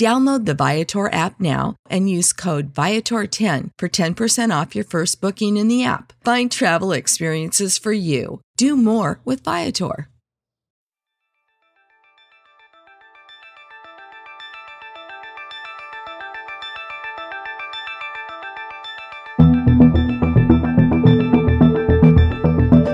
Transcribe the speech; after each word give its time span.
Download 0.00 0.46
the 0.46 0.54
Viator 0.54 1.12
app 1.12 1.38
now 1.38 1.76
and 1.90 2.08
use 2.08 2.32
code 2.32 2.72
Viator10 2.72 3.68
for 3.76 3.86
10% 3.86 4.60
off 4.62 4.74
your 4.74 4.82
first 4.82 5.20
booking 5.20 5.58
in 5.58 5.68
the 5.68 5.84
app. 5.84 6.14
Find 6.24 6.50
travel 6.50 6.92
experiences 6.92 7.76
for 7.76 7.92
you. 7.92 8.40
Do 8.56 8.78
more 8.78 9.20
with 9.26 9.44
Viator. 9.44 10.08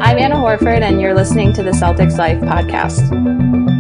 I'm 0.02 0.18
Anna 0.18 0.34
Horford, 0.34 0.82
and 0.82 1.00
you're 1.00 1.14
listening 1.14 1.52
to 1.52 1.62
the 1.62 1.70
Celtics 1.70 2.18
Life 2.18 2.40
podcast. 2.40 3.75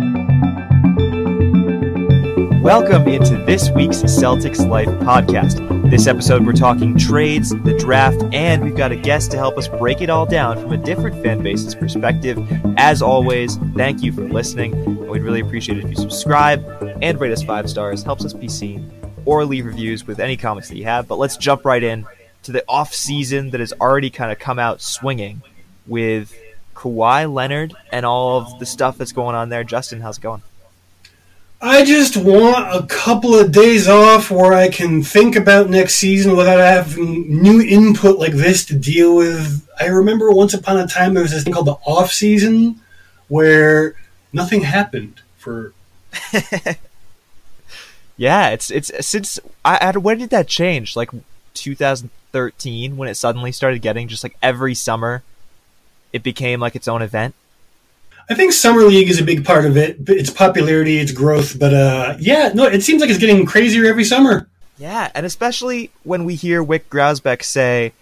Welcome 2.66 3.06
into 3.06 3.36
this 3.44 3.70
week's 3.70 3.98
Celtics 3.98 4.68
Life 4.68 4.88
podcast. 4.88 5.88
This 5.88 6.08
episode, 6.08 6.44
we're 6.44 6.52
talking 6.52 6.98
trades, 6.98 7.50
the 7.62 7.78
draft, 7.78 8.20
and 8.32 8.64
we've 8.64 8.74
got 8.74 8.90
a 8.90 8.96
guest 8.96 9.30
to 9.30 9.36
help 9.36 9.56
us 9.56 9.68
break 9.68 10.00
it 10.00 10.10
all 10.10 10.26
down 10.26 10.60
from 10.60 10.72
a 10.72 10.76
different 10.76 11.22
fan 11.22 11.44
base's 11.44 11.76
perspective. 11.76 12.44
As 12.76 13.02
always, 13.02 13.56
thank 13.76 14.02
you 14.02 14.10
for 14.10 14.22
listening. 14.22 14.74
And 14.74 15.08
we'd 15.08 15.22
really 15.22 15.38
appreciate 15.38 15.78
it 15.78 15.84
if 15.84 15.90
you 15.90 15.96
subscribe 15.96 16.60
and 17.02 17.20
rate 17.20 17.30
us 17.30 17.44
five 17.44 17.70
stars. 17.70 18.02
Helps 18.02 18.24
us 18.24 18.32
be 18.32 18.48
seen, 18.48 18.90
or 19.24 19.44
leave 19.44 19.64
reviews 19.64 20.04
with 20.04 20.18
any 20.18 20.36
comments 20.36 20.68
that 20.68 20.76
you 20.76 20.86
have. 20.86 21.06
But 21.06 21.20
let's 21.20 21.36
jump 21.36 21.64
right 21.64 21.84
in 21.84 22.04
to 22.42 22.50
the 22.50 22.64
off 22.68 22.92
season 22.92 23.50
that 23.50 23.60
has 23.60 23.74
already 23.74 24.10
kind 24.10 24.32
of 24.32 24.40
come 24.40 24.58
out 24.58 24.82
swinging 24.82 25.40
with 25.86 26.36
Kawhi 26.74 27.32
Leonard 27.32 27.74
and 27.92 28.04
all 28.04 28.38
of 28.40 28.58
the 28.58 28.66
stuff 28.66 28.98
that's 28.98 29.12
going 29.12 29.36
on 29.36 29.50
there. 29.50 29.62
Justin, 29.62 30.00
how's 30.00 30.18
it 30.18 30.22
going? 30.22 30.42
I 31.66 31.84
just 31.84 32.16
want 32.16 32.72
a 32.72 32.86
couple 32.86 33.34
of 33.34 33.50
days 33.50 33.88
off 33.88 34.30
where 34.30 34.52
I 34.52 34.68
can 34.68 35.02
think 35.02 35.34
about 35.34 35.68
next 35.68 35.94
season 35.94 36.36
without 36.36 36.60
having 36.60 37.42
new 37.42 37.60
input 37.60 38.20
like 38.20 38.34
this 38.34 38.64
to 38.66 38.78
deal 38.78 39.16
with. 39.16 39.68
I 39.80 39.86
remember 39.86 40.30
once 40.30 40.54
upon 40.54 40.78
a 40.78 40.86
time 40.86 41.14
there 41.14 41.24
was 41.24 41.32
this 41.32 41.42
thing 41.42 41.52
called 41.52 41.66
the 41.66 41.78
off 41.84 42.12
season 42.12 42.80
where 43.26 43.96
nothing 44.32 44.60
happened 44.62 45.22
for. 45.38 45.74
yeah, 48.16 48.50
it's 48.50 48.70
it's 48.70 48.92
since 49.04 49.40
I, 49.64 49.92
I 49.92 49.98
when 49.98 50.18
did 50.18 50.30
that 50.30 50.46
change? 50.46 50.94
Like 50.94 51.10
2013 51.54 52.96
when 52.96 53.08
it 53.08 53.16
suddenly 53.16 53.50
started 53.50 53.82
getting 53.82 54.06
just 54.06 54.22
like 54.22 54.36
every 54.40 54.76
summer, 54.76 55.24
it 56.12 56.22
became 56.22 56.60
like 56.60 56.76
its 56.76 56.86
own 56.86 57.02
event. 57.02 57.34
I 58.28 58.34
think 58.34 58.52
summer 58.52 58.82
league 58.82 59.08
is 59.08 59.20
a 59.20 59.24
big 59.24 59.44
part 59.44 59.66
of 59.66 59.76
it. 59.76 60.08
Its 60.08 60.30
popularity, 60.30 60.98
its 60.98 61.12
growth, 61.12 61.58
but 61.58 61.72
uh, 61.72 62.16
yeah, 62.18 62.50
no, 62.54 62.64
it 62.64 62.82
seems 62.82 63.00
like 63.00 63.08
it's 63.08 63.20
getting 63.20 63.46
crazier 63.46 63.86
every 63.86 64.04
summer. 64.04 64.48
Yeah, 64.78 65.10
and 65.14 65.24
especially 65.24 65.90
when 66.02 66.24
we 66.24 66.34
hear 66.34 66.62
Wyc 66.62 66.82
Grousbeck 66.90 67.42
say, 67.42 67.92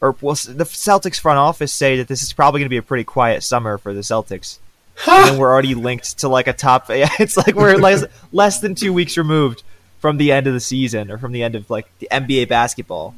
or 0.00 0.16
well, 0.20 0.34
the 0.34 0.64
Celtics 0.64 1.20
front 1.20 1.38
office 1.38 1.72
say 1.72 1.96
that 1.96 2.08
this 2.08 2.22
is 2.22 2.32
probably 2.32 2.60
going 2.60 2.66
to 2.66 2.70
be 2.70 2.76
a 2.78 2.82
pretty 2.82 3.04
quiet 3.04 3.42
summer 3.42 3.78
for 3.78 3.92
the 3.94 4.00
Celtics. 4.02 4.58
Huh. 4.96 5.30
And 5.30 5.40
we're 5.40 5.50
already 5.50 5.74
linked 5.74 6.20
to 6.20 6.28
like 6.28 6.46
a 6.46 6.52
top. 6.52 6.86
It's 6.88 7.36
like 7.36 7.56
we're 7.56 7.74
less, 7.74 8.04
less 8.30 8.60
than 8.60 8.76
two 8.76 8.92
weeks 8.92 9.16
removed 9.16 9.64
from 9.98 10.18
the 10.18 10.30
end 10.30 10.46
of 10.46 10.54
the 10.54 10.60
season 10.60 11.10
or 11.10 11.18
from 11.18 11.32
the 11.32 11.42
end 11.42 11.56
of 11.56 11.68
like 11.68 11.90
the 11.98 12.06
NBA 12.12 12.48
basketball, 12.48 13.12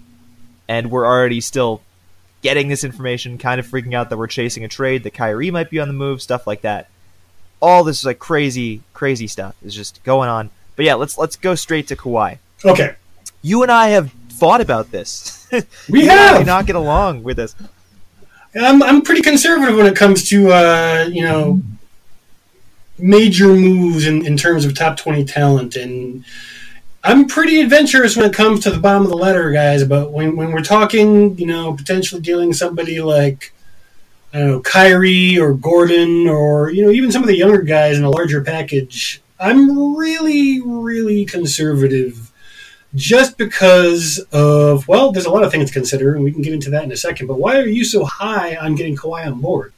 and 0.69 0.91
we're 0.91 1.05
already 1.05 1.43
still 1.43 1.83
getting 2.47 2.69
this 2.69 2.85
information, 2.85 3.39
kind 3.39 3.59
of 3.59 3.67
freaking 3.67 3.93
out 3.93 4.09
that 4.09 4.17
we're 4.17 4.29
chasing 4.29 4.63
a 4.63 4.69
trade, 4.69 5.03
that 5.03 5.15
Kyrie 5.15 5.51
might 5.51 5.69
be 5.69 5.81
on 5.81 5.89
the 5.89 5.95
move, 5.95 6.23
stuff 6.23 6.47
like 6.47 6.61
that. 6.61 6.89
All 7.61 7.83
this 7.83 8.05
like 8.05 8.21
crazy, 8.21 8.83
crazy 8.95 9.27
stuff 9.27 9.57
is 9.65 9.75
just 9.75 10.01
going 10.05 10.29
on. 10.29 10.51
But 10.77 10.85
yeah, 10.85 10.95
let's 10.95 11.19
let's 11.19 11.35
go 11.35 11.57
straight 11.57 11.89
to 11.89 11.97
Kawhi. 11.97 12.39
Okay. 12.65 12.95
You 13.43 13.65
and 13.65 13.73
I 13.73 13.89
have 13.89 14.13
thought 14.29 14.61
about 14.61 14.93
this. 14.93 15.33
We 15.89 16.07
have 16.07 16.45
not 16.45 16.67
get 16.67 16.75
along 16.77 17.23
with 17.23 17.37
this. 17.37 17.55
I'm 18.55 18.83
I'm 18.83 19.03
pretty 19.03 19.23
conservative 19.23 19.77
when 19.77 19.87
it 19.87 19.97
comes 19.97 20.29
to 20.31 20.51
uh, 20.51 21.09
you 21.11 21.23
know 21.23 21.63
major 22.99 23.49
moves 23.49 24.07
in, 24.07 24.25
in 24.27 24.37
terms 24.37 24.65
of 24.65 24.75
top 24.75 24.97
twenty 24.97 25.25
talent 25.25 25.75
and 25.77 26.25
I'm 27.07 27.27
pretty 27.27 27.61
adventurous 27.61 28.17
when 28.17 28.29
it 28.29 28.35
comes 28.35 28.65
to 28.65 28.71
the 28.73 28.81
bottom 28.81 29.05
of 29.05 29.11
the 29.11 29.17
ladder, 29.17 29.53
guys. 29.53 29.85
But 29.85 30.11
when, 30.11 30.35
when 30.35 30.51
we're 30.51 30.65
talking, 30.65 31.39
you 31.39 31.47
know, 31.47 31.73
potentially 31.73 32.21
dealing 32.21 32.53
somebody 32.53 33.01
like 33.01 33.55
I 34.35 34.41
don't 34.41 34.49
know, 34.49 34.61
Kyrie 34.61 35.39
or 35.39 35.55
Gordon 35.55 36.27
or 36.27 36.69
you 36.71 36.85
know 36.85 36.91
even 36.91 37.13
some 37.13 37.23
of 37.23 37.29
the 37.29 37.37
younger 37.37 37.63
guys 37.63 37.97
in 37.97 38.03
a 38.03 38.11
larger 38.11 38.43
package, 38.43 39.23
I'm 39.39 39.97
really, 39.97 40.61
really 40.61 41.25
conservative. 41.25 42.33
Just 42.97 43.39
because 43.39 44.19
of 44.33 44.89
well, 44.89 45.13
there's 45.13 45.27
a 45.27 45.31
lot 45.31 45.45
of 45.45 45.53
things 45.53 45.69
to 45.69 45.73
consider, 45.73 46.17
and 46.17 46.25
we 46.25 46.33
can 46.33 46.43
get 46.43 46.55
into 46.55 46.71
that 46.71 46.83
in 46.83 46.91
a 46.91 46.97
second. 46.97 47.29
But 47.29 47.39
why 47.39 47.57
are 47.59 47.67
you 47.67 47.85
so 47.85 48.05
high 48.05 48.57
on 48.57 48.75
getting 48.75 48.97
Kawhi 48.97 49.27
on 49.27 49.41
board? 49.41 49.73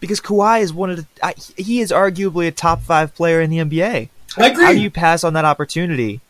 Because 0.00 0.22
Kawhi 0.22 0.62
is 0.62 0.72
one 0.72 0.88
of 0.88 0.96
the 0.96 1.06
I, 1.22 1.34
he 1.58 1.80
is 1.80 1.90
arguably 1.90 2.48
a 2.48 2.50
top 2.50 2.80
five 2.80 3.14
player 3.14 3.42
in 3.42 3.50
the 3.50 3.58
NBA. 3.58 4.08
I 4.38 4.46
agree. 4.48 4.64
How 4.64 4.72
do 4.72 4.80
you 4.80 4.90
pass 4.90 5.22
on 5.22 5.34
that 5.34 5.44
opportunity? 5.44 6.22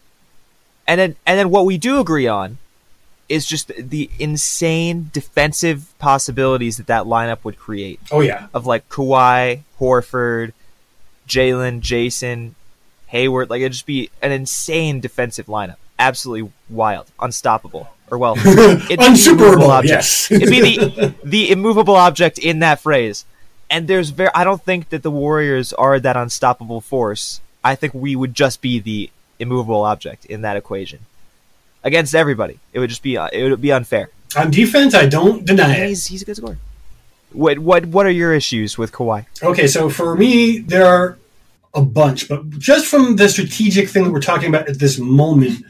And 0.86 1.00
then 1.00 1.16
and 1.26 1.38
then 1.38 1.50
what 1.50 1.64
we 1.64 1.78
do 1.78 2.00
agree 2.00 2.26
on 2.26 2.58
is 3.28 3.46
just 3.46 3.68
the 3.68 4.10
insane 4.18 5.10
defensive 5.12 5.94
possibilities 5.98 6.76
that 6.76 6.86
that 6.88 7.04
lineup 7.04 7.44
would 7.44 7.58
create. 7.58 8.00
Oh 8.10 8.20
yeah, 8.20 8.48
of 8.52 8.66
like 8.66 8.88
Kawhi, 8.88 9.62
Horford, 9.78 10.52
Jaylen, 11.26 11.80
Jayson, 11.80 12.54
Hayward. 13.06 13.48
Like 13.50 13.60
it'd 13.60 13.72
just 13.72 13.86
be 13.86 14.10
an 14.20 14.32
insane 14.32 15.00
defensive 15.00 15.46
lineup. 15.46 15.76
Absolutely 15.98 16.52
wild, 16.68 17.10
unstoppable. 17.20 17.88
Or 18.10 18.18
well, 18.18 18.36
it'd 18.38 18.98
be 18.98 19.16
object. 19.70 19.84
Yes, 19.84 20.30
it'd 20.30 20.50
be 20.50 20.60
the 20.60 21.14
the 21.24 21.50
immovable 21.50 21.96
object 21.96 22.38
in 22.38 22.58
that 22.58 22.80
phrase. 22.80 23.24
And 23.70 23.88
there's 23.88 24.10
very, 24.10 24.28
I 24.34 24.44
don't 24.44 24.62
think 24.62 24.90
that 24.90 25.02
the 25.02 25.10
Warriors 25.10 25.72
are 25.72 25.98
that 25.98 26.14
unstoppable 26.14 26.82
force. 26.82 27.40
I 27.64 27.74
think 27.74 27.94
we 27.94 28.14
would 28.14 28.34
just 28.34 28.60
be 28.60 28.78
the 28.80 29.08
immovable 29.42 29.82
object 29.84 30.24
in 30.26 30.42
that 30.42 30.56
equation 30.56 31.00
against 31.84 32.14
everybody. 32.14 32.58
It 32.72 32.78
would 32.78 32.88
just 32.88 33.02
be 33.02 33.16
uh, 33.16 33.28
it 33.32 33.50
would 33.50 33.60
be 33.60 33.72
unfair. 33.72 34.10
On 34.36 34.50
defense, 34.50 34.94
I 34.94 35.06
don't 35.06 35.44
deny 35.44 35.76
it. 35.76 35.88
He's, 35.88 36.06
he's 36.06 36.22
a 36.22 36.24
good 36.24 36.36
scorer. 36.36 36.58
What 37.32 37.58
what 37.58 37.86
what 37.86 38.06
are 38.06 38.10
your 38.10 38.32
issues 38.32 38.78
with 38.78 38.92
Kawhi? 38.92 39.26
Okay, 39.42 39.66
so 39.66 39.88
for 39.88 40.14
me, 40.16 40.58
there 40.58 40.86
are 40.86 41.18
a 41.74 41.82
bunch, 41.82 42.28
but 42.28 42.48
just 42.50 42.86
from 42.86 43.16
the 43.16 43.28
strategic 43.28 43.88
thing 43.88 44.04
that 44.04 44.12
we're 44.12 44.20
talking 44.20 44.48
about 44.48 44.68
at 44.68 44.78
this 44.78 44.98
moment, 44.98 45.64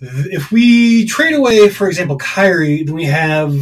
if 0.00 0.52
we 0.52 1.06
trade 1.06 1.34
away, 1.34 1.68
for 1.68 1.88
example, 1.88 2.16
Kyrie, 2.16 2.84
then 2.84 2.94
we 2.94 3.04
have 3.04 3.56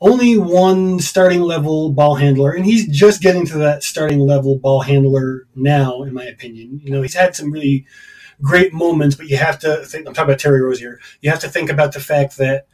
only 0.00 0.36
one 0.36 0.98
starting 0.98 1.40
level 1.40 1.90
ball 1.90 2.16
handler, 2.16 2.52
and 2.52 2.64
he's 2.64 2.86
just 2.88 3.22
getting 3.22 3.46
to 3.46 3.58
that 3.58 3.82
starting 3.82 4.20
level 4.20 4.58
ball 4.58 4.80
handler 4.80 5.46
now, 5.54 6.02
in 6.02 6.12
my 6.12 6.24
opinion. 6.24 6.80
You 6.84 6.90
know, 6.90 7.02
he's 7.02 7.14
had 7.14 7.34
some 7.36 7.50
really 7.50 7.86
great 8.44 8.72
moments, 8.72 9.16
but 9.16 9.28
you 9.28 9.36
have 9.38 9.58
to 9.60 9.84
think, 9.86 10.06
I'm 10.06 10.14
talking 10.14 10.30
about 10.30 10.38
Terry 10.38 10.60
Rozier. 10.60 11.00
You 11.22 11.30
have 11.30 11.40
to 11.40 11.48
think 11.48 11.70
about 11.70 11.92
the 11.92 12.00
fact 12.00 12.36
that 12.36 12.66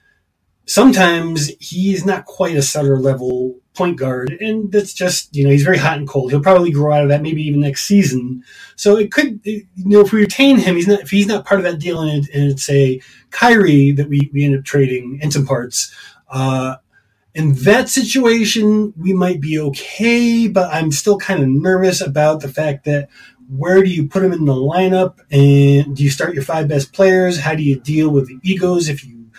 sometimes 0.67 1.50
he's 1.58 2.05
not 2.05 2.26
quite 2.26 2.56
a 2.56 2.62
Sutter 2.62 2.99
level 2.99 3.58
point 3.75 3.99
guard, 3.99 4.37
and 4.40 4.70
that's 4.70 4.93
just 4.93 5.34
you 5.34 5.44
know 5.44 5.50
he's 5.50 5.64
very 5.64 5.78
hot 5.78 5.99
and 5.99 6.08
cold. 6.08 6.31
He'll 6.31 6.43
probably 6.43 6.70
grow 6.70 6.93
out 6.93 7.02
of 7.05 7.08
that 7.08 7.22
maybe 7.22 7.43
even 7.43 7.61
next 7.61 7.87
season. 7.87 8.43
So 8.76 8.96
it 8.96 9.11
could 9.12 9.40
you 9.44 9.67
know 9.76 10.00
if 10.00 10.12
we 10.12 10.20
retain 10.20 10.58
him, 10.58 10.76
he's 10.76 10.88
not 10.88 11.00
if 11.00 11.11
he's 11.11 11.26
not 11.26 11.46
part 11.46 11.61
of 11.61 11.64
that 11.64 11.81
deal, 11.81 12.00
and, 12.00 12.25
it, 12.25 12.34
and 12.34 12.50
it's 12.50 12.69
a 12.69 13.00
Kyrie 13.31 13.93
that 13.93 14.08
we 14.08 14.31
we 14.32 14.44
end 14.44 14.58
up 14.58 14.64
trading 14.64 15.19
in 15.23 15.31
some 15.31 15.46
parts. 15.46 15.94
Uh, 16.28 16.76
in 17.34 17.55
that 17.55 17.88
situation, 17.88 18.93
we 18.96 19.12
might 19.12 19.40
be 19.40 19.58
okay, 19.58 20.49
but 20.49 20.73
I'm 20.73 20.90
still 20.90 21.16
kind 21.16 21.43
of 21.43 21.49
nervous 21.49 22.00
about 22.00 22.40
the 22.40 22.49
fact 22.49 22.84
that 22.84 23.08
where 23.56 23.82
do 23.82 23.91
you 23.91 24.06
put 24.08 24.20
them 24.20 24.32
in 24.32 24.44
the 24.44 24.55
lineup, 24.55 25.19
and 25.31 25.97
do 25.97 26.05
you 26.05 26.11
start 26.11 26.35
your 26.35 26.44
five 26.44 26.69
best 26.69 26.93
players? 26.93 27.41
How 27.41 27.55
do 27.55 27.62
you 27.62 27.81
deal 27.81 28.11
with 28.11 28.29
the 28.29 28.38
egos 28.43 28.88
if 28.88 29.05
you 29.05 29.31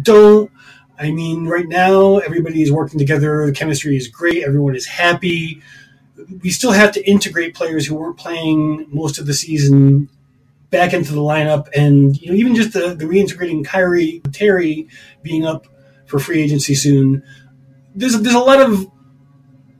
don't? 0.00 0.50
I 0.98 1.12
mean, 1.12 1.46
right 1.46 1.66
now, 1.66 2.18
everybody 2.18 2.62
is 2.62 2.72
working 2.72 2.98
together. 2.98 3.46
The 3.46 3.52
chemistry 3.52 3.96
is 3.96 4.08
great. 4.08 4.42
Everyone 4.42 4.74
is 4.74 4.86
happy. 4.86 5.62
We 6.42 6.50
still 6.50 6.72
have 6.72 6.92
to 6.92 7.08
integrate 7.08 7.54
players 7.54 7.86
who 7.86 7.94
weren't 7.94 8.18
playing 8.18 8.86
most 8.90 9.18
of 9.18 9.26
the 9.26 9.34
season 9.34 10.10
back 10.68 10.92
into 10.92 11.12
the 11.12 11.20
lineup. 11.20 11.68
And, 11.74 12.20
you 12.20 12.28
know, 12.28 12.34
even 12.34 12.54
just 12.54 12.72
the, 12.72 12.94
the 12.94 13.06
reintegrating 13.06 13.64
Kyrie, 13.64 14.20
Terry 14.32 14.88
being 15.22 15.46
up 15.46 15.66
for 16.06 16.18
free 16.18 16.42
agency 16.42 16.74
soon. 16.74 17.22
There's, 17.94 18.20
there's 18.20 18.34
a 18.34 18.38
lot 18.38 18.60
of, 18.60 18.86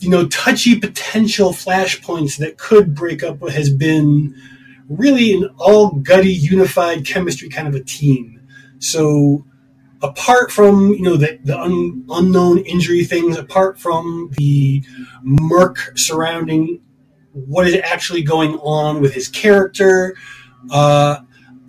you 0.00 0.08
know, 0.08 0.26
touchy 0.28 0.78
potential 0.78 1.52
flashpoints 1.52 2.38
that 2.38 2.58
could 2.58 2.94
break 2.94 3.22
up 3.22 3.40
what 3.40 3.52
has 3.52 3.70
been 3.70 4.34
really 4.88 5.32
an 5.34 5.48
all 5.58 5.90
gutty, 5.90 6.32
unified 6.32 7.06
chemistry 7.06 7.48
kind 7.48 7.68
of 7.68 7.74
a 7.74 7.84
team. 7.84 8.40
So, 8.78 9.44
apart 10.02 10.50
from 10.50 10.92
you 10.94 11.02
know 11.02 11.16
the, 11.16 11.38
the 11.44 11.58
un, 11.58 12.04
unknown 12.08 12.58
injury 12.60 13.04
things, 13.04 13.36
apart 13.36 13.78
from 13.78 14.30
the 14.38 14.82
murk 15.22 15.92
surrounding 15.96 16.80
what 17.32 17.66
is 17.66 17.76
actually 17.84 18.22
going 18.22 18.56
on 18.56 19.00
with 19.00 19.14
his 19.14 19.28
character, 19.28 20.16
uh, 20.70 21.18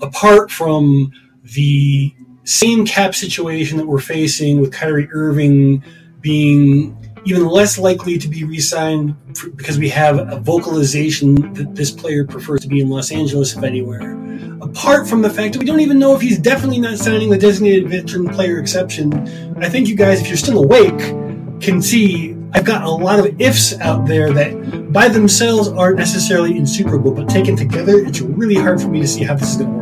apart 0.02 0.52
from 0.52 1.12
the 1.44 2.16
same 2.46 2.86
cap 2.86 3.14
situation 3.14 3.78
that 3.78 3.86
we're 3.86 4.00
facing 4.00 4.60
with 4.62 4.72
Kyrie 4.72 5.10
Irving 5.12 5.84
being 6.22 6.98
even 7.26 7.48
less 7.48 7.78
likely 7.78 8.18
to 8.18 8.28
be 8.28 8.44
re-signed 8.44 9.16
because 9.56 9.78
we 9.78 9.90
have 9.90 10.18
a 10.18 10.40
vocalization 10.40 11.54
that 11.54 11.76
this 11.76 11.92
player 11.92 12.26
prefers 12.26 12.62
to 12.62 12.68
be 12.68 12.82
in 12.82 12.90
Los 12.90 13.12
Angeles, 13.12 13.56
if 13.56 13.64
anywhere 13.64 14.18
apart 14.62 15.08
from 15.08 15.22
the 15.22 15.30
fact 15.30 15.54
that 15.54 15.60
we 15.60 15.66
don't 15.66 15.80
even 15.80 16.00
know 16.00 16.16
if 16.16 16.22
he's 16.22 16.38
definitely 16.38 16.80
not 16.80 16.98
signing 16.98 17.30
the 17.30 17.38
designated 17.38 17.90
veteran 17.90 18.30
player 18.30 18.60
exception, 18.60 19.12
I 19.58 19.70
think 19.70 19.88
you 19.88 19.96
guys, 19.96 20.22
if 20.22 20.28
you're 20.28 20.38
still 20.38 20.64
awake, 20.64 21.00
can 21.60 21.82
see 21.82 22.36
I've 22.54 22.66
got 22.66 22.84
a 22.84 22.90
lot 22.90 23.20
of 23.20 23.40
ifs 23.40 23.80
out 23.80 24.06
there 24.06 24.32
that 24.34 24.92
by 24.92 25.08
themselves 25.08 25.70
aren't 25.70 25.98
necessarily 25.98 26.58
insuperable, 26.58 27.12
but 27.12 27.30
taken 27.30 27.56
together, 27.56 27.98
it's 28.00 28.22
really 28.22 28.56
hard 28.56 28.82
for 28.82 28.90
me 28.90 29.00
to 29.02 29.08
see 29.08 29.24
how 29.24 29.36
this 29.36 29.52
is 29.52 29.58
going 29.58 29.72
to 29.72 29.78
work. 29.78 29.81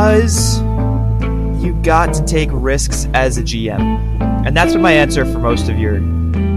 Because 0.00 0.60
you 1.62 1.78
got 1.82 2.14
to 2.14 2.24
take 2.24 2.48
risks 2.52 3.06
as 3.12 3.36
a 3.36 3.42
GM. 3.42 3.82
And 4.46 4.56
that's 4.56 4.72
been 4.72 4.80
my 4.80 4.92
answer 4.92 5.26
for 5.26 5.38
most 5.38 5.68
of 5.68 5.78
your 5.78 5.96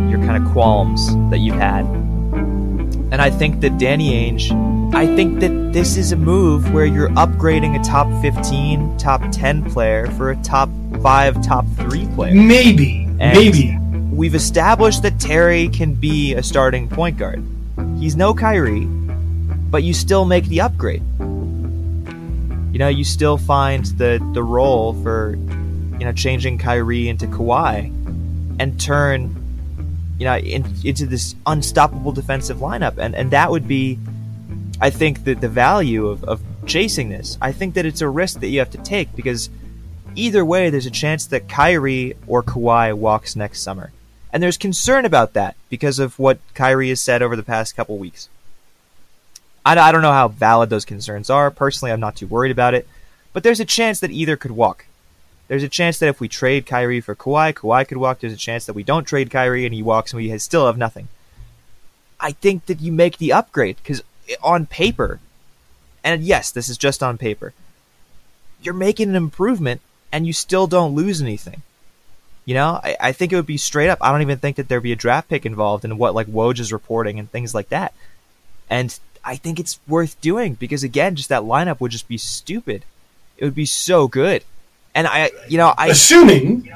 your 0.09 0.19
kind 0.19 0.41
of 0.41 0.49
qualms 0.53 1.13
that 1.29 1.39
you've 1.39 1.57
had. 1.57 1.83
And 1.83 3.15
I 3.15 3.29
think 3.29 3.59
that 3.59 3.77
Danny 3.77 4.31
Ainge, 4.31 4.49
I 4.95 5.13
think 5.17 5.41
that 5.41 5.73
this 5.73 5.97
is 5.97 6.13
a 6.13 6.15
move 6.15 6.73
where 6.73 6.85
you're 6.85 7.09
upgrading 7.09 7.77
a 7.77 7.83
top 7.83 8.07
15, 8.21 8.97
top 8.97 9.21
10 9.33 9.69
player 9.69 10.09
for 10.11 10.31
a 10.31 10.37
top 10.37 10.69
5, 11.01 11.45
top 11.45 11.65
3 11.75 12.07
player. 12.15 12.33
Maybe. 12.33 13.03
And 13.19 13.37
maybe. 13.37 13.77
We've 14.09 14.35
established 14.35 15.03
that 15.03 15.19
Terry 15.19 15.67
can 15.67 15.95
be 15.95 16.33
a 16.33 16.43
starting 16.43 16.87
point 16.87 17.17
guard. 17.17 17.43
He's 17.99 18.15
no 18.15 18.33
Kyrie, 18.33 18.85
but 18.85 19.83
you 19.83 19.93
still 19.93 20.23
make 20.23 20.45
the 20.45 20.61
upgrade. 20.61 21.03
You 22.73 22.79
know, 22.79 22.89
you 22.89 23.05
still 23.05 23.37
find 23.37 23.85
the 23.85 24.19
the 24.33 24.43
role 24.43 24.93
for 25.01 25.37
you 26.03 26.05
know, 26.05 26.11
changing 26.11 26.57
Kyrie 26.57 27.07
into 27.07 27.27
Kawhi 27.27 27.85
and 28.59 28.77
turn, 28.77 29.33
you 30.17 30.25
know, 30.25 30.37
in, 30.37 30.65
into 30.83 31.05
this 31.05 31.33
unstoppable 31.45 32.11
defensive 32.11 32.57
lineup. 32.57 32.97
And, 32.97 33.15
and 33.15 33.31
that 33.31 33.51
would 33.51 33.67
be, 33.69 33.99
I 34.81 34.89
think, 34.89 35.23
that 35.23 35.39
the 35.39 35.47
value 35.47 36.07
of, 36.07 36.23
of 36.25 36.41
chasing 36.65 37.07
this. 37.07 37.37
I 37.41 37.53
think 37.53 37.75
that 37.75 37.85
it's 37.85 38.01
a 38.01 38.09
risk 38.09 38.41
that 38.41 38.47
you 38.47 38.59
have 38.59 38.71
to 38.71 38.79
take 38.79 39.15
because 39.15 39.49
either 40.15 40.43
way, 40.43 40.69
there's 40.69 40.85
a 40.85 40.91
chance 40.91 41.27
that 41.27 41.47
Kyrie 41.47 42.15
or 42.27 42.43
Kawhi 42.43 42.93
walks 42.93 43.35
next 43.35 43.61
summer. 43.61 43.91
And 44.31 44.43
there's 44.43 44.57
concern 44.57 45.05
about 45.05 45.33
that 45.33 45.55
because 45.69 45.99
of 45.99 46.17
what 46.19 46.39
Kyrie 46.53 46.89
has 46.89 46.99
said 46.99 47.21
over 47.21 47.37
the 47.37 47.43
past 47.43 47.77
couple 47.77 47.97
weeks. 47.97 48.27
I, 49.65 49.77
I 49.77 49.91
don't 49.91 50.01
know 50.01 50.11
how 50.11 50.27
valid 50.27 50.69
those 50.69 50.85
concerns 50.85 51.29
are. 51.29 51.51
Personally, 51.51 51.91
I'm 51.91 51.99
not 51.99 52.15
too 52.15 52.27
worried 52.27 52.51
about 52.51 52.73
it. 52.73 52.87
But 53.33 53.43
there's 53.43 53.59
a 53.59 53.65
chance 53.65 53.99
that 53.99 54.11
either 54.11 54.37
could 54.37 54.51
walk. 54.51 54.85
There's 55.47 55.63
a 55.63 55.69
chance 55.69 55.99
that 55.99 56.07
if 56.07 56.19
we 56.19 56.27
trade 56.27 56.65
Kyrie 56.65 57.01
for 57.01 57.15
Kawhi, 57.15 57.53
Kawhi 57.53 57.87
could 57.87 57.97
walk. 57.97 58.19
There's 58.19 58.33
a 58.33 58.37
chance 58.37 58.65
that 58.65 58.73
we 58.73 58.83
don't 58.83 59.05
trade 59.05 59.31
Kyrie 59.31 59.65
and 59.65 59.73
he 59.73 59.83
walks 59.83 60.13
and 60.13 60.21
we 60.21 60.37
still 60.37 60.67
have 60.67 60.77
nothing. 60.77 61.07
I 62.19 62.31
think 62.31 62.67
that 62.67 62.79
you 62.79 62.91
make 62.91 63.17
the 63.17 63.33
upgrade 63.33 63.77
because 63.77 64.01
on 64.41 64.65
paper, 64.65 65.19
and 66.03 66.23
yes, 66.23 66.51
this 66.51 66.69
is 66.69 66.77
just 66.77 67.03
on 67.03 67.17
paper, 67.17 67.53
you're 68.61 68.73
making 68.73 69.09
an 69.09 69.15
improvement 69.15 69.81
and 70.11 70.25
you 70.25 70.31
still 70.31 70.67
don't 70.67 70.95
lose 70.95 71.21
anything. 71.21 71.63
You 72.45 72.53
know, 72.53 72.79
I, 72.83 72.97
I 72.99 73.11
think 73.11 73.31
it 73.31 73.35
would 73.35 73.45
be 73.45 73.57
straight 73.57 73.89
up. 73.89 73.99
I 74.01 74.11
don't 74.11 74.21
even 74.21 74.37
think 74.37 74.57
that 74.57 74.69
there'd 74.69 74.83
be 74.83 74.91
a 74.91 74.97
draft 74.97 75.29
pick 75.29 75.45
involved 75.45 75.85
in 75.85 75.97
what 75.97 76.15
like 76.15 76.27
Woj 76.27 76.59
is 76.59 76.73
reporting 76.73 77.19
and 77.19 77.29
things 77.29 77.53
like 77.53 77.69
that. 77.69 77.93
And 78.69 78.97
I 79.23 79.35
think 79.35 79.59
it's 79.59 79.79
worth 79.87 80.19
doing 80.21 80.55
because 80.55 80.83
again, 80.83 81.15
just 81.15 81.29
that 81.29 81.43
lineup 81.43 81.79
would 81.79 81.91
just 81.91 82.07
be 82.07 82.17
stupid. 82.17 82.85
It 83.37 83.45
would 83.45 83.55
be 83.55 83.65
so 83.65 84.07
good. 84.07 84.43
And 84.95 85.07
I, 85.07 85.31
you 85.47 85.57
know, 85.57 85.73
I 85.77 85.87
assuming 85.87 86.69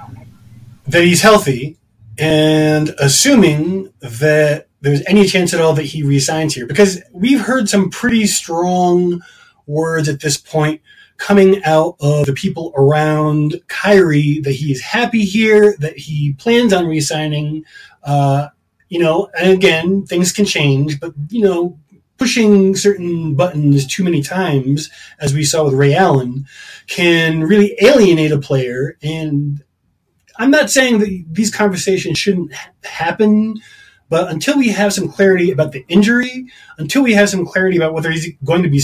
that 0.88 1.04
he's 1.04 1.22
healthy 1.22 1.78
and 2.18 2.96
assuming 3.00 3.94
that 4.00 4.68
there's 4.82 5.04
any 5.06 5.26
chance 5.26 5.54
at 5.54 5.62
all 5.62 5.74
that 5.74 5.84
he 5.84 6.04
resigns 6.04 6.56
here, 6.56 6.66
because 6.66 7.02
we've 7.12 7.42
heard 7.42 7.68
some 7.70 7.90
pretty 7.90 8.26
strong 8.28 9.22
words 9.66 10.08
at 10.08 10.22
this 10.22 10.38
point 10.38 10.82
coming 11.18 11.64
out 11.64 11.96
of 12.00 12.26
the 12.26 12.34
people 12.34 12.74
around 12.76 13.60
Kyrie 13.68 14.40
that 14.42 14.52
he 14.54 14.72
is 14.72 14.82
happy 14.82 15.26
here, 15.26 15.76
that 15.80 15.98
he 15.98 16.34
plans 16.34 16.74
on 16.74 16.86
resigning. 16.86 17.66
Uh, 18.04 18.48
you 18.90 19.00
know, 19.00 19.30
and 19.38 19.52
again, 19.52 20.06
things 20.06 20.32
can 20.32 20.46
change, 20.46 21.00
but 21.00 21.14
you 21.30 21.42
know, 21.42 21.78
pushing 22.18 22.76
certain 22.76 23.36
buttons 23.36 23.86
too 23.86 24.04
many 24.04 24.22
times, 24.22 24.90
as 25.20 25.34
we 25.34 25.44
saw 25.44 25.66
with 25.66 25.74
Ray 25.74 25.94
Allen, 25.94 26.46
can 26.88 27.42
really 27.44 27.76
alienate 27.82 28.32
a 28.32 28.40
player. 28.40 28.98
And 29.02 29.64
I'm 30.38 30.52
not 30.52 30.70
saying 30.70 31.00
that 31.00 31.26
these 31.32 31.54
conversations 31.54 32.18
shouldn't 32.18 32.54
happen, 32.84 33.56
but 34.10 34.32
until 34.32 34.58
we 34.58 34.70
have 34.70 34.94
some 34.94 35.10
clarity 35.10 35.52
about 35.52 35.72
the 35.72 35.86
injury, 35.88 36.48
until 36.78 37.04
we 37.04 37.14
have 37.14 37.30
some 37.30 37.46
clarity 37.46 37.78
about 37.78 37.94
whether 37.94 38.12
he's 38.12 38.30
going 38.44 38.64
to 38.64 38.70
be 38.70 38.82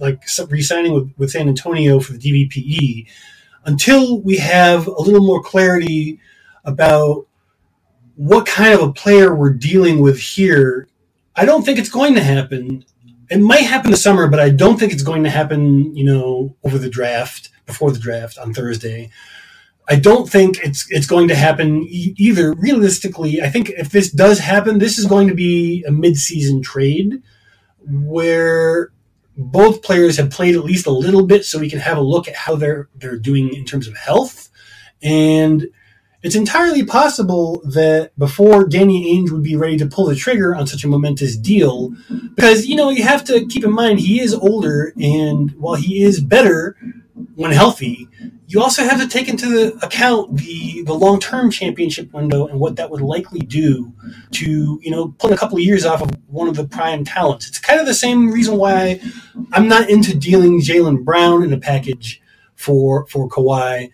like 0.00 0.22
re-signing 0.48 0.92
with, 0.92 1.12
with 1.16 1.30
San 1.30 1.48
Antonio 1.48 2.00
for 2.00 2.12
the 2.12 2.18
DVPE, 2.18 3.06
until 3.64 4.20
we 4.20 4.36
have 4.36 4.86
a 4.86 5.00
little 5.00 5.26
more 5.26 5.42
clarity 5.42 6.20
about 6.64 7.26
what 8.16 8.46
kind 8.46 8.74
of 8.74 8.82
a 8.82 8.92
player 8.92 9.34
we're 9.34 9.52
dealing 9.52 10.00
with 10.00 10.18
here 10.18 10.88
I 11.36 11.44
don't 11.44 11.64
think 11.64 11.78
it's 11.78 11.90
going 11.90 12.14
to 12.14 12.22
happen. 12.22 12.84
It 13.28 13.40
might 13.40 13.64
happen 13.64 13.90
this 13.90 14.02
summer, 14.02 14.26
but 14.28 14.40
I 14.40 14.50
don't 14.50 14.78
think 14.78 14.92
it's 14.92 15.02
going 15.02 15.24
to 15.24 15.30
happen, 15.30 15.94
you 15.94 16.04
know, 16.04 16.56
over 16.64 16.78
the 16.78 16.88
draft, 16.88 17.50
before 17.66 17.90
the 17.90 17.98
draft 17.98 18.38
on 18.38 18.54
Thursday. 18.54 19.10
I 19.88 19.96
don't 19.96 20.28
think 20.28 20.58
it's 20.64 20.90
it's 20.90 21.06
going 21.06 21.28
to 21.28 21.36
happen 21.36 21.82
e- 21.82 22.14
either. 22.16 22.54
Realistically, 22.54 23.40
I 23.42 23.50
think 23.50 23.70
if 23.70 23.90
this 23.90 24.10
does 24.10 24.38
happen, 24.38 24.78
this 24.78 24.98
is 24.98 25.06
going 25.06 25.28
to 25.28 25.34
be 25.34 25.84
a 25.86 25.92
mid-season 25.92 26.62
trade 26.62 27.22
where 27.78 28.90
both 29.36 29.82
players 29.82 30.16
have 30.16 30.30
played 30.30 30.56
at 30.56 30.64
least 30.64 30.86
a 30.86 30.90
little 30.90 31.24
bit, 31.26 31.44
so 31.44 31.58
we 31.58 31.70
can 31.70 31.78
have 31.78 31.98
a 31.98 32.02
look 32.02 32.26
at 32.26 32.34
how 32.34 32.56
they're 32.56 32.88
they're 32.96 33.18
doing 33.18 33.54
in 33.54 33.64
terms 33.64 33.86
of 33.86 33.96
health. 33.96 34.48
And 35.02 35.68
it's 36.26 36.34
entirely 36.34 36.84
possible 36.84 37.62
that 37.64 38.10
before 38.18 38.66
Danny 38.66 39.14
Ainge 39.14 39.30
would 39.30 39.44
be 39.44 39.54
ready 39.56 39.76
to 39.78 39.86
pull 39.86 40.06
the 40.06 40.16
trigger 40.16 40.56
on 40.56 40.66
such 40.66 40.82
a 40.82 40.88
momentous 40.88 41.36
deal, 41.36 41.94
because, 42.34 42.66
you 42.66 42.74
know, 42.74 42.90
you 42.90 43.04
have 43.04 43.22
to 43.24 43.46
keep 43.46 43.64
in 43.64 43.72
mind 43.72 44.00
he 44.00 44.20
is 44.20 44.34
older, 44.34 44.92
and 45.00 45.52
while 45.52 45.76
he 45.76 46.02
is 46.02 46.20
better 46.20 46.76
when 47.36 47.52
healthy, 47.52 48.08
you 48.48 48.60
also 48.60 48.82
have 48.82 49.00
to 49.00 49.06
take 49.08 49.28
into 49.28 49.78
account 49.82 50.36
the 50.36 50.82
the 50.82 50.92
long 50.94 51.20
term 51.20 51.50
championship 51.50 52.12
window 52.12 52.48
and 52.48 52.58
what 52.58 52.76
that 52.76 52.90
would 52.90 53.00
likely 53.00 53.40
do 53.40 53.92
to 54.32 54.80
you 54.82 54.90
know 54.90 55.14
pull 55.18 55.32
a 55.32 55.36
couple 55.36 55.56
of 55.58 55.64
years 55.64 55.84
off 55.86 56.02
of 56.02 56.10
one 56.28 56.48
of 56.48 56.56
the 56.56 56.66
prime 56.66 57.04
talents. 57.04 57.48
It's 57.48 57.60
kind 57.60 57.80
of 57.80 57.86
the 57.86 57.94
same 57.94 58.32
reason 58.32 58.56
why 58.56 59.00
I'm 59.52 59.68
not 59.68 59.90
into 59.90 60.16
dealing 60.16 60.60
Jaylen 60.60 61.04
Brown 61.04 61.44
in 61.44 61.52
a 61.52 61.58
package 61.58 62.20
for 62.56 63.06
for 63.06 63.28
Kawhi, 63.28 63.92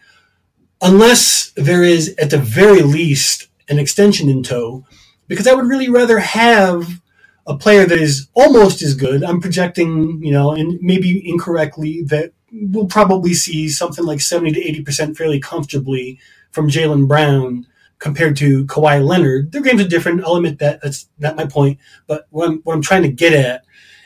unless 0.82 1.52
there 1.52 1.82
is 1.82 2.14
at 2.18 2.30
the 2.30 2.38
very 2.38 2.82
least 2.82 3.48
an 3.68 3.78
extension 3.78 4.28
in 4.28 4.42
tow, 4.42 4.84
because 5.28 5.46
I 5.46 5.54
would 5.54 5.66
really 5.66 5.88
rather 5.88 6.18
have 6.18 7.00
a 7.46 7.56
player 7.56 7.86
that 7.86 7.98
is 7.98 8.28
almost 8.34 8.82
as 8.82 8.94
good. 8.94 9.24
I'm 9.24 9.40
projecting, 9.40 10.22
you 10.22 10.32
know, 10.32 10.52
and 10.52 10.78
maybe 10.82 11.22
incorrectly 11.28 12.02
that 12.04 12.32
we'll 12.52 12.86
probably 12.86 13.34
see 13.34 13.68
something 13.68 14.04
like 14.04 14.20
70 14.20 14.52
to 14.52 14.82
80% 14.82 15.16
fairly 15.16 15.40
comfortably 15.40 16.20
from 16.50 16.68
Jaylen 16.68 17.08
Brown 17.08 17.66
compared 17.98 18.36
to 18.36 18.66
Kawhi 18.66 19.04
Leonard. 19.04 19.52
Their 19.52 19.62
games 19.62 19.80
are 19.80 19.88
different. 19.88 20.24
I'll 20.24 20.36
admit 20.36 20.58
that. 20.58 20.82
That's 20.82 21.08
not 21.18 21.36
my 21.36 21.46
point. 21.46 21.78
But 22.06 22.26
what 22.30 22.48
I'm, 22.48 22.58
what 22.58 22.74
I'm 22.74 22.82
trying 22.82 23.02
to 23.02 23.08
get 23.08 23.32
at 23.32 23.64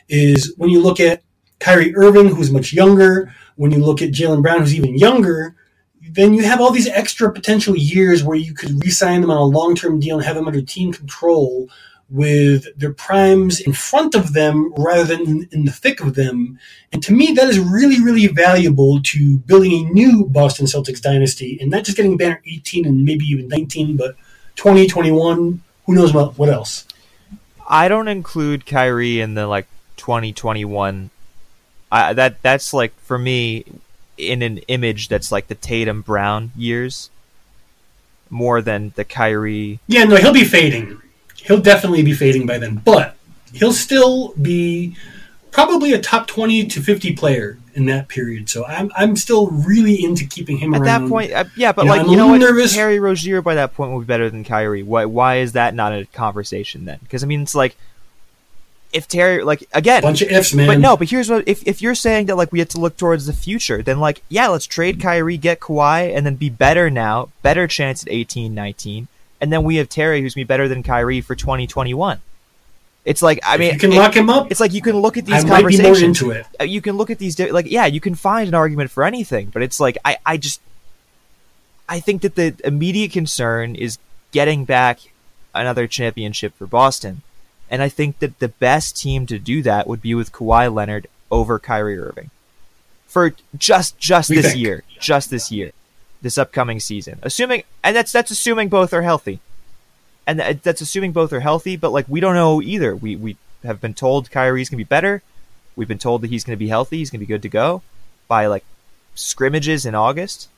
is 0.09 0.55
when 0.57 0.71
you 0.71 0.81
look 0.81 1.01
at 1.01 1.23
Kyrie 1.59 1.97
Irving, 1.97 2.29
who's 2.29 2.51
much 2.51 2.73
younger, 2.73 3.35
when 3.57 3.73
you 3.73 3.79
look 3.79 4.03
at 4.03 4.11
Jaylen 4.11 4.43
Brown, 4.43 4.61
who's 4.61 4.75
even 4.75 4.97
younger, 4.97 5.56
then 6.09 6.35
you 6.35 6.45
have 6.45 6.61
all 6.61 6.71
these 6.71 6.89
extra 6.89 7.33
potential 7.33 7.77
years 7.77 8.23
where 8.23 8.37
you 8.37 8.55
could 8.55 8.83
re-sign 8.83 9.21
them 9.21 9.31
on 9.31 9.37
a 9.37 9.45
long-term 9.45 10.01
deal 10.01 10.17
and 10.17 10.25
have 10.25 10.37
them 10.37 10.47
under 10.47 10.63
team 10.63 10.93
control 10.93 11.69
with 12.09 12.67
their 12.79 12.93
primes 12.93 13.61
in 13.61 13.73
front 13.73 14.15
of 14.15 14.33
them 14.33 14.73
rather 14.77 15.05
than 15.05 15.49
in 15.51 15.65
the 15.65 15.73
thick 15.73 16.01
of 16.01 16.15
them. 16.15 16.59
And 16.93 17.03
to 17.03 17.13
me, 17.13 17.33
that 17.33 17.49
is 17.49 17.59
really, 17.59 18.01
really 18.01 18.29
valuable 18.29 19.01
to 19.03 19.39
building 19.39 19.73
a 19.73 19.91
new 19.91 20.25
Boston 20.27 20.67
Celtics 20.67 21.03
dynasty 21.03 21.59
and 21.61 21.71
not 21.71 21.85
just 21.85 21.97
getting 21.97 22.17
banner 22.17 22.41
18 22.47 22.87
and 22.87 23.05
maybe 23.05 23.25
even 23.25 23.49
19, 23.49 23.97
but 23.97 24.17
20, 24.55 24.87
21, 24.87 25.63
who 25.87 25.95
knows 25.95 26.15
what, 26.15 26.39
what 26.39 26.49
else. 26.49 26.87
I 27.69 27.89
don't 27.89 28.09
include 28.09 28.67
Kyrie 28.67 29.21
in 29.21 29.35
the 29.35 29.47
like 29.49 29.67
2021. 29.97 31.11
Uh, 31.91 32.13
that 32.13 32.43
that's 32.43 32.73
like 32.75 32.99
for 33.01 33.19
me 33.19 33.65
in 34.17 34.43
an 34.43 34.59
image 34.69 35.09
that's 35.09 35.31
like 35.31 35.49
the 35.49 35.55
Tatum 35.55 36.03
Brown 36.03 36.53
years 36.57 37.11
more 38.31 38.61
than 38.61 38.93
the 38.97 39.05
Kyrie. 39.05 39.79
Yeah, 39.87 40.05
no, 40.05 40.17
he'll 40.17 40.33
be 40.33 40.45
fading 40.45 41.01
he'll 41.47 41.61
definitely 41.61 42.03
be 42.03 42.13
fading 42.13 42.47
by 42.47 42.59
then, 42.59 42.77
but 42.77 43.17
he'll 43.53 43.73
still 43.73 44.35
be 44.35 44.97
probably 45.51 45.93
a 45.93 46.01
top 46.01 46.27
20 46.27 46.67
to 46.67 46.81
50 46.83 47.15
player 47.15 47.59
in 47.75 47.87
that 47.87 48.09
period. 48.09 48.49
So 48.49 48.67
I'm 48.67 48.91
I'm 48.97 49.17
still 49.17 49.49
really 49.49 50.03
into 50.03 50.27
keeping 50.27 50.59
him 50.59 50.75
at 50.75 50.83
around. 50.83 51.05
that 51.05 51.11
point. 51.11 51.33
Uh, 51.33 51.45
yeah, 51.57 51.73
but 51.73 51.85
you 51.85 51.91
like 51.91 52.03
know, 52.03 52.11
you 52.11 52.17
know 52.17 52.27
what, 52.29 52.39
nervous. 52.39 52.75
Terry 52.75 52.99
Rozier 52.99 53.43
by 53.43 53.55
that 53.55 53.75
point 53.75 53.93
will 53.93 54.01
be 54.01 54.07
better 54.07 54.29
than 54.29 54.45
Kyrie. 54.45 54.83
Why 54.83 55.05
why 55.05 55.37
is 55.37 55.53
that 55.53 55.75
not 55.75 55.93
a 55.93 56.07
conversation 56.07 56.85
then? 56.85 56.99
Because 57.03 57.23
I 57.23 57.27
mean, 57.27 57.43
it's 57.43 57.55
like 57.55 57.77
if 58.93 59.09
Terry 59.09 59.43
like 59.43 59.65
again 59.73 60.03
bunch 60.03 60.23
of 60.23 60.31
ifs, 60.31 60.55
man. 60.55 60.67
But 60.67 60.79
no, 60.79 60.97
but 60.97 61.11
here's 61.11 61.29
what 61.31 61.47
if 61.47 61.67
if 61.67 61.83
you're 61.83 61.95
saying 61.95 62.27
that 62.27 62.37
like 62.37 62.53
we 62.53 62.59
have 62.61 62.69
to 62.71 62.81
look 62.81 62.97
towards 62.97 63.27
the 63.27 63.33
future, 63.33 63.83
then 63.83 64.01
like 64.01 64.23
yeah, 64.29 64.49
let's 64.49 64.67
trade 64.67 65.01
Kyrie, 65.01 65.37
get 65.37 65.61
Kawhi, 65.61 66.15
and 66.17 66.25
then 66.25 66.37
be 66.37 66.51
better 66.51 66.91
now, 66.91 67.31
better 67.43 67.67
chance 67.67 68.03
at 68.03 68.13
18, 68.13 68.55
19 68.55 69.09
and 69.41 69.53
then 69.53 69.65
we 69.65 69.77
have 69.77 69.89
Terry, 69.89 70.21
who's 70.21 70.37
me 70.37 70.45
better 70.45 70.69
than 70.69 70.83
Kyrie 70.83 71.21
for 71.21 71.35
2021. 71.35 72.21
It's 73.05 73.23
like 73.23 73.39
I 73.45 73.57
mean, 73.57 73.75
you 73.75 73.79
can 73.79 73.93
it, 73.93 73.97
lock 73.97 74.15
him 74.15 74.29
up. 74.29 74.51
It's 74.51 74.59
like 74.59 74.73
you 74.73 74.83
can 74.83 74.97
look 74.97 75.17
at 75.17 75.27
these 75.27 75.45
I 75.45 75.49
conversations. 75.49 76.03
into 76.03 76.31
it. 76.33 76.47
Uh, 76.61 76.65
you 76.65 76.81
can 76.81 76.97
look 76.97 77.11
at 77.11 77.19
these 77.19 77.39
like 77.39 77.71
yeah, 77.71 77.87
you 77.87 78.01
can 78.01 78.17
find 78.17 78.49
an 78.49 78.55
argument 78.55 78.91
for 78.91 79.05
anything, 79.05 79.51
but 79.51 79.63
it's 79.63 79.79
like 79.79 79.97
I 80.05 80.19
I 80.27 80.37
just 80.39 80.61
I 81.89 82.01
think 82.01 82.23
that 82.23 82.35
the 82.35 82.57
immediate 82.65 83.13
concern 83.13 83.77
is 83.77 83.99
getting 84.33 84.65
back 84.65 84.99
another 85.55 85.87
championship 85.87 86.57
for 86.57 86.67
Boston, 86.67 87.23
and 87.71 87.83
I 87.83 87.89
think 87.89 88.19
that 88.21 88.39
the 88.39 88.49
best 88.49 88.97
team 88.97 89.27
to 89.27 89.39
do 89.39 89.63
that 89.63 89.87
would 89.87 90.03
be 90.03 90.15
with 90.15 90.33
Kawhi 90.33 90.73
Leonard 90.73 91.09
over 91.31 91.59
Kyrie 91.59 91.99
Irving 91.99 92.31
for 93.07 93.35
just 93.57 93.99
just 93.99 94.31
we 94.31 94.37
this 94.37 94.53
think. 94.53 94.59
year, 94.59 94.85
just 95.01 95.31
this 95.31 95.51
year 95.51 95.73
this 96.27 96.39
upcoming 96.39 96.81
season. 96.81 97.19
Assuming, 97.23 97.63
and 97.83 97.95
that's 97.97 98.13
that's 98.13 98.31
assuming 98.31 98.69
both 98.69 98.93
are 98.93 99.03
healthy, 99.03 99.41
and 100.27 100.41
that's 100.41 100.81
assuming 100.81 101.13
both 101.13 101.33
are 101.33 101.41
healthy. 101.41 101.77
But 101.77 101.93
like 101.93 102.07
we 102.09 102.21
don't 102.21 102.35
know 102.35 102.61
either. 102.61 102.95
We 102.95 103.17
we 103.17 103.37
have 103.65 103.81
been 103.81 103.95
told 103.95 104.31
Kyrie's 104.31 104.69
gonna 104.69 104.79
be 104.79 104.85
better. 104.85 105.23
We've 105.75 105.89
been 105.89 105.99
told 105.99 106.23
that 106.23 106.31
he's 106.31 106.45
gonna 106.45 106.57
be 106.57 106.69
healthy. 106.69 106.99
He's 106.99 107.11
gonna 107.11 107.21
be 107.21 107.27
good 107.27 107.43
to 107.43 107.49
go 107.49 107.83
by 108.29 108.47
like 108.47 108.65
scrimmages 109.15 109.87
in 109.87 109.95
August. 109.95 110.49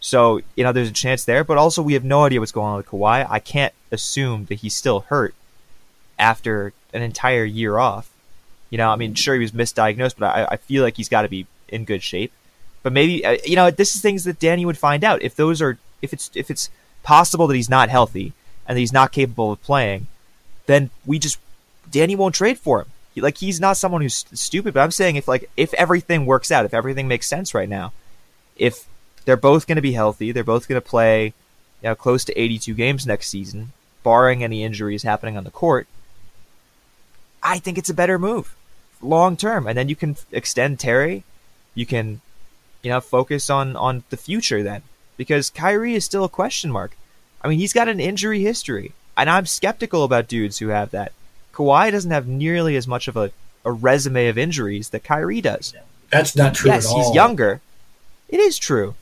So 0.00 0.40
you 0.56 0.64
know 0.64 0.72
there's 0.72 0.90
a 0.90 0.92
chance 0.92 1.24
there, 1.24 1.44
but 1.44 1.58
also 1.58 1.82
we 1.82 1.92
have 1.94 2.04
no 2.04 2.24
idea 2.24 2.40
what's 2.40 2.52
going 2.52 2.68
on 2.68 2.76
with 2.78 2.86
Kawhi. 2.86 3.26
I 3.28 3.38
can't 3.38 3.74
assume 3.90 4.46
that 4.46 4.56
he's 4.56 4.74
still 4.74 5.00
hurt 5.00 5.34
after 6.18 6.72
an 6.92 7.02
entire 7.02 7.44
year 7.44 7.78
off. 7.78 8.10
You 8.70 8.78
know, 8.78 8.88
I 8.88 8.96
mean, 8.96 9.14
sure 9.14 9.34
he 9.34 9.40
was 9.40 9.52
misdiagnosed, 9.52 10.14
but 10.18 10.26
I, 10.26 10.46
I 10.52 10.56
feel 10.56 10.82
like 10.82 10.96
he's 10.96 11.08
got 11.08 11.22
to 11.22 11.28
be 11.28 11.46
in 11.68 11.84
good 11.84 12.02
shape. 12.02 12.32
But 12.82 12.92
maybe 12.92 13.24
uh, 13.24 13.38
you 13.44 13.56
know 13.56 13.70
this 13.70 13.94
is 13.94 14.02
things 14.02 14.24
that 14.24 14.38
Danny 14.38 14.64
would 14.64 14.78
find 14.78 15.04
out 15.04 15.22
if 15.22 15.36
those 15.36 15.62
are 15.62 15.78
if 16.00 16.12
it's 16.12 16.30
if 16.34 16.50
it's 16.50 16.70
possible 17.02 17.46
that 17.46 17.54
he's 17.54 17.70
not 17.70 17.88
healthy 17.88 18.32
and 18.66 18.76
that 18.76 18.80
he's 18.80 18.92
not 18.92 19.12
capable 19.12 19.52
of 19.52 19.62
playing, 19.62 20.06
then 20.66 20.90
we 21.06 21.18
just 21.18 21.38
Danny 21.90 22.16
won't 22.16 22.34
trade 22.34 22.58
for 22.58 22.80
him. 22.80 22.86
He, 23.14 23.20
like 23.20 23.38
he's 23.38 23.60
not 23.60 23.76
someone 23.76 24.02
who's 24.02 24.24
stupid, 24.32 24.74
but 24.74 24.80
I'm 24.80 24.90
saying 24.90 25.16
if 25.16 25.28
like 25.28 25.50
if 25.56 25.72
everything 25.74 26.26
works 26.26 26.50
out, 26.50 26.64
if 26.64 26.74
everything 26.74 27.06
makes 27.08 27.28
sense 27.28 27.54
right 27.54 27.68
now, 27.68 27.92
if 28.56 28.86
they're 29.24 29.36
both 29.36 29.66
going 29.66 29.76
to 29.76 29.82
be 29.82 29.92
healthy, 29.92 30.32
they're 30.32 30.44
both 30.44 30.66
going 30.66 30.80
to 30.80 30.86
play, 30.86 31.26
you 31.26 31.88
know, 31.88 31.94
close 31.94 32.24
to 32.24 32.40
82 32.40 32.74
games 32.74 33.06
next 33.06 33.28
season, 33.28 33.72
barring 34.02 34.42
any 34.42 34.64
injuries 34.64 35.04
happening 35.04 35.36
on 35.36 35.44
the 35.44 35.50
court. 35.50 35.86
I 37.42 37.58
think 37.58 37.78
it's 37.78 37.90
a 37.90 37.94
better 37.94 38.18
move 38.18 38.54
long 39.00 39.36
term, 39.36 39.66
and 39.66 39.76
then 39.76 39.88
you 39.88 39.96
can 39.96 40.16
extend 40.30 40.78
Terry, 40.78 41.24
you 41.74 41.86
can 41.86 42.20
you 42.82 42.90
know, 42.90 43.00
focus 43.00 43.48
on 43.48 43.76
on 43.76 44.02
the 44.10 44.16
future 44.16 44.62
then, 44.62 44.82
because 45.16 45.50
Kyrie 45.50 45.94
is 45.94 46.04
still 46.04 46.24
a 46.24 46.28
question 46.28 46.70
mark. 46.70 46.96
I 47.42 47.48
mean, 47.48 47.58
he's 47.58 47.72
got 47.72 47.88
an 47.88 48.00
injury 48.00 48.42
history, 48.42 48.92
and 49.16 49.30
I'm 49.30 49.46
skeptical 49.46 50.04
about 50.04 50.28
dudes 50.28 50.58
who 50.58 50.68
have 50.68 50.90
that. 50.90 51.12
Kawhi 51.54 51.90
doesn't 51.90 52.10
have 52.10 52.26
nearly 52.26 52.76
as 52.76 52.88
much 52.88 53.08
of 53.08 53.16
a, 53.16 53.30
a 53.64 53.72
resume 53.72 54.28
of 54.28 54.38
injuries 54.38 54.90
that 54.90 55.04
Kyrie 55.04 55.40
does. 55.40 55.74
That's 56.10 56.36
not 56.36 56.54
true 56.54 56.70
yes, 56.70 56.90
he's 56.90 57.14
younger. 57.14 57.60
It 58.28 58.40
is 58.40 58.58
true. 58.58 58.94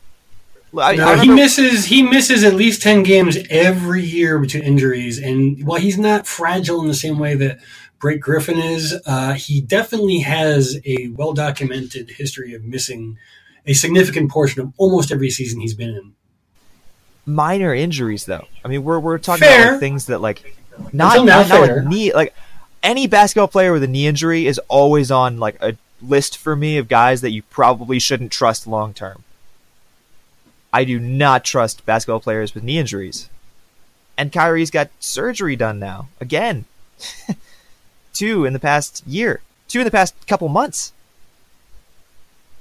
I, 0.79 0.95
no, 0.95 1.09
I 1.09 1.19
he 1.19 1.29
misses 1.29 1.87
he 1.87 2.03
misses 2.03 2.45
at 2.45 2.55
least 2.55 2.83
ten 2.83 3.03
games 3.03 3.39
every 3.49 4.03
year 4.03 4.39
between 4.39 4.63
injuries, 4.63 5.19
and 5.19 5.65
while 5.67 5.81
he's 5.81 5.99
not 5.99 6.27
fragile 6.27 6.81
in 6.81 6.87
the 6.87 6.95
same 6.95 7.19
way 7.19 7.35
that 7.35 7.59
Blake 8.01 8.21
Griffin 8.21 8.59
is, 8.59 8.99
uh, 9.07 9.35
he 9.35 9.61
definitely 9.61 10.21
has 10.21 10.79
a 10.87 11.09
well 11.09 11.33
documented 11.33 12.11
history 12.11 12.55
of 12.55 12.65
missing 12.65 13.19
a 13.67 13.75
significant 13.75 14.31
portion 14.31 14.63
of 14.63 14.73
almost 14.79 15.13
every 15.13 15.31
season 15.31 15.61
he's 15.61 15.75
been 15.75 15.91
in. 15.91 16.15
Minor 17.27 17.75
injuries, 17.75 18.25
though. 18.25 18.47
I 18.65 18.69
mean, 18.69 18.83
we're 18.83 18.99
we're 18.99 19.19
talking 19.19 19.47
fair. 19.47 19.61
about 19.61 19.71
like, 19.73 19.81
things 19.81 20.07
that 20.07 20.21
like 20.21 20.57
not 20.93 21.25
not, 21.25 21.49
not 21.49 21.61
like 21.61 21.85
knee 21.85 22.13
like 22.15 22.35
any 22.83 23.07
basketball 23.07 23.49
player 23.49 23.73
with 23.73 23.83
a 23.83 23.87
knee 23.87 24.07
injury 24.07 24.47
is 24.47 24.59
always 24.69 25.11
on 25.11 25.39
like 25.39 25.61
a 25.61 25.77
list 26.01 26.39
for 26.39 26.57
me 26.57 26.79
of 26.79 26.89
guys 26.89 27.21
that 27.21 27.31
you 27.31 27.43
probably 27.43 27.99
shouldn't 27.99 28.33
trust 28.33 28.67
long 28.67 28.95
term. 28.95 29.23
I 30.73 30.85
do 30.85 30.99
not 30.99 31.45
trust 31.45 31.85
basketball 31.85 32.21
players 32.21 32.55
with 32.55 32.65
knee 32.65 32.79
injuries. 32.79 33.29
And 34.17 34.33
Kyrie's 34.33 34.71
got 34.71 34.91
surgery 35.01 35.57
done 35.57 35.79
now. 35.79 36.09
Again. 36.21 36.65
Two 38.13 38.45
in 38.45 38.53
the 38.53 38.59
past 38.59 39.07
year. 39.07 39.41
Two 39.69 39.81
in 39.81 39.85
the 39.85 39.91
past 39.91 40.15
couple 40.27 40.49
months 40.49 40.93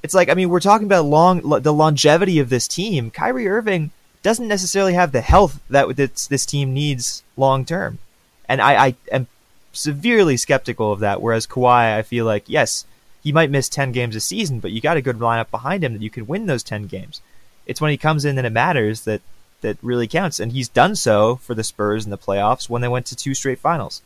it's 0.03 0.13
like 0.13 0.29
I 0.29 0.33
mean 0.33 0.49
we're 0.49 0.59
talking 0.59 0.87
about 0.87 1.05
long 1.05 1.41
the 1.61 1.73
longevity 1.73 2.39
of 2.39 2.49
this 2.49 2.67
team. 2.67 3.11
Kyrie 3.11 3.47
Irving 3.47 3.91
doesn't 4.23 4.47
necessarily 4.47 4.93
have 4.93 5.11
the 5.11 5.21
health 5.21 5.61
that 5.69 5.95
this, 5.95 6.27
this 6.27 6.45
team 6.45 6.73
needs 6.73 7.23
long 7.37 7.65
term, 7.65 7.99
and 8.47 8.61
I, 8.61 8.87
I 8.87 8.95
am 9.11 9.27
severely 9.73 10.37
skeptical 10.37 10.91
of 10.91 10.99
that. 10.99 11.21
Whereas 11.21 11.47
Kawhi, 11.47 11.95
I 11.95 12.01
feel 12.01 12.25
like 12.25 12.43
yes, 12.47 12.85
he 13.21 13.31
might 13.31 13.51
miss 13.51 13.69
ten 13.69 13.91
games 13.91 14.15
a 14.15 14.19
season, 14.19 14.59
but 14.59 14.71
you 14.71 14.81
got 14.81 14.97
a 14.97 15.01
good 15.01 15.19
lineup 15.19 15.51
behind 15.51 15.83
him 15.83 15.93
that 15.93 16.01
you 16.01 16.09
can 16.09 16.27
win 16.27 16.45
those 16.45 16.63
ten 16.63 16.83
games. 16.83 17.21
It's 17.65 17.81
when 17.81 17.91
he 17.91 17.97
comes 17.97 18.25
in 18.25 18.37
and 18.37 18.47
it 18.47 18.51
matters 18.51 19.01
that 19.01 19.21
that 19.61 19.77
really 19.81 20.07
counts, 20.07 20.39
and 20.39 20.53
he's 20.53 20.69
done 20.69 20.95
so 20.95 21.35
for 21.37 21.53
the 21.53 21.63
Spurs 21.63 22.05
in 22.05 22.11
the 22.11 22.17
playoffs 22.17 22.69
when 22.69 22.81
they 22.81 22.87
went 22.87 23.05
to 23.07 23.15
two 23.15 23.33
straight 23.33 23.59
finals, 23.59 24.01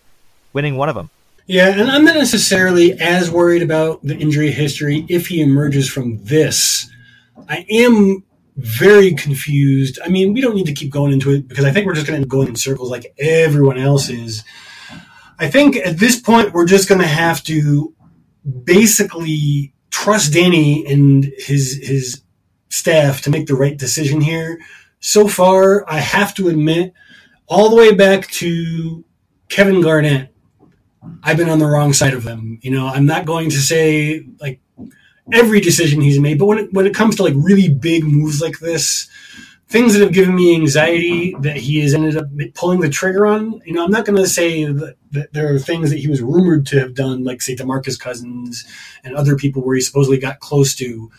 winning 0.51 0.77
one 0.77 0.89
of 0.89 0.95
them. 0.95 1.11
Yeah, 1.45 1.69
and 1.69 1.91
I'm 1.91 2.05
not 2.05 2.15
necessarily 2.15 2.93
as 2.93 3.29
worried 3.29 3.61
about 3.61 4.01
the 4.03 4.15
injury 4.15 4.51
history 4.51 5.05
if 5.09 5.27
he 5.27 5.41
emerges 5.41 5.89
from 5.89 6.23
this. 6.23 6.89
I 7.49 7.65
am 7.69 8.23
very 8.55 9.13
confused. 9.13 9.99
I 10.03 10.09
mean, 10.09 10.33
we 10.33 10.39
don't 10.39 10.55
need 10.55 10.67
to 10.67 10.73
keep 10.73 10.91
going 10.91 11.11
into 11.11 11.31
it 11.31 11.47
because 11.47 11.65
I 11.65 11.71
think 11.71 11.85
we're 11.85 11.95
just 11.95 12.07
going 12.07 12.21
to 12.21 12.27
go 12.27 12.43
in 12.43 12.55
circles 12.55 12.89
like 12.89 13.13
everyone 13.19 13.77
else 13.77 14.09
is. 14.09 14.43
I 15.39 15.49
think 15.49 15.75
at 15.75 15.97
this 15.97 16.19
point 16.19 16.53
we're 16.53 16.65
just 16.65 16.87
going 16.87 17.01
to 17.01 17.07
have 17.07 17.43
to 17.43 17.93
basically 18.63 19.73
trust 19.89 20.33
Danny 20.33 20.85
and 20.85 21.25
his 21.37 21.79
his 21.81 22.21
staff 22.69 23.21
to 23.21 23.29
make 23.29 23.47
the 23.47 23.55
right 23.55 23.77
decision 23.77 24.21
here. 24.21 24.59
So 24.99 25.27
far, 25.27 25.89
I 25.89 25.97
have 25.99 26.33
to 26.35 26.47
admit, 26.47 26.93
all 27.47 27.69
the 27.69 27.75
way 27.75 27.93
back 27.93 28.27
to 28.31 29.03
Kevin 29.49 29.81
Garnett, 29.81 30.32
I've 31.23 31.37
been 31.37 31.49
on 31.49 31.59
the 31.59 31.65
wrong 31.65 31.93
side 31.93 32.13
of 32.13 32.23
them. 32.23 32.59
You 32.61 32.71
know, 32.71 32.87
I'm 32.87 33.05
not 33.05 33.25
going 33.25 33.49
to 33.49 33.57
say 33.57 34.25
like 34.39 34.59
every 35.31 35.61
decision 35.61 36.01
he's 36.01 36.19
made, 36.19 36.39
but 36.39 36.45
when 36.45 36.57
it, 36.57 36.73
when 36.73 36.85
it 36.85 36.93
comes 36.93 37.15
to 37.15 37.23
like 37.23 37.33
really 37.35 37.69
big 37.69 38.03
moves 38.03 38.41
like 38.41 38.59
this, 38.59 39.07
things 39.67 39.93
that 39.93 40.01
have 40.01 40.13
given 40.13 40.35
me 40.35 40.53
anxiety 40.55 41.35
that 41.39 41.57
he 41.57 41.79
has 41.79 41.93
ended 41.93 42.15
up 42.17 42.27
pulling 42.53 42.79
the 42.79 42.89
trigger 42.89 43.25
on. 43.25 43.61
You 43.65 43.73
know, 43.73 43.83
I'm 43.83 43.91
not 43.91 44.05
going 44.05 44.17
to 44.17 44.27
say 44.27 44.65
that, 44.65 44.95
that, 45.11 45.33
there 45.33 45.53
are 45.53 45.57
things 45.57 45.89
that 45.89 45.97
he 45.97 46.07
was 46.07 46.21
rumored 46.21 46.67
to 46.67 46.79
have 46.79 46.93
done, 46.93 47.23
like 47.23 47.41
say 47.41 47.55
DeMarcus 47.55 47.99
Cousins 47.99 48.65
and 49.03 49.15
other 49.15 49.35
people 49.35 49.63
where 49.63 49.75
he 49.75 49.81
supposedly 49.81 50.19
got 50.19 50.39
close 50.39 50.75
to. 50.75 51.09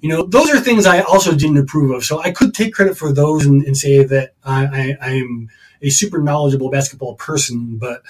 You 0.00 0.08
know, 0.08 0.24
those 0.24 0.50
are 0.50 0.60
things 0.60 0.86
I 0.86 1.00
also 1.00 1.34
didn't 1.34 1.56
approve 1.56 1.90
of. 1.90 2.04
So 2.04 2.20
I 2.20 2.30
could 2.30 2.54
take 2.54 2.74
credit 2.74 2.96
for 2.96 3.12
those 3.12 3.46
and, 3.46 3.64
and 3.64 3.76
say 3.76 4.04
that 4.04 4.34
I, 4.44 4.66
I, 5.00 5.10
I'm 5.10 5.48
a 5.82 5.90
super 5.90 6.20
knowledgeable 6.20 6.70
basketball 6.70 7.14
person, 7.16 7.78
but 7.78 8.02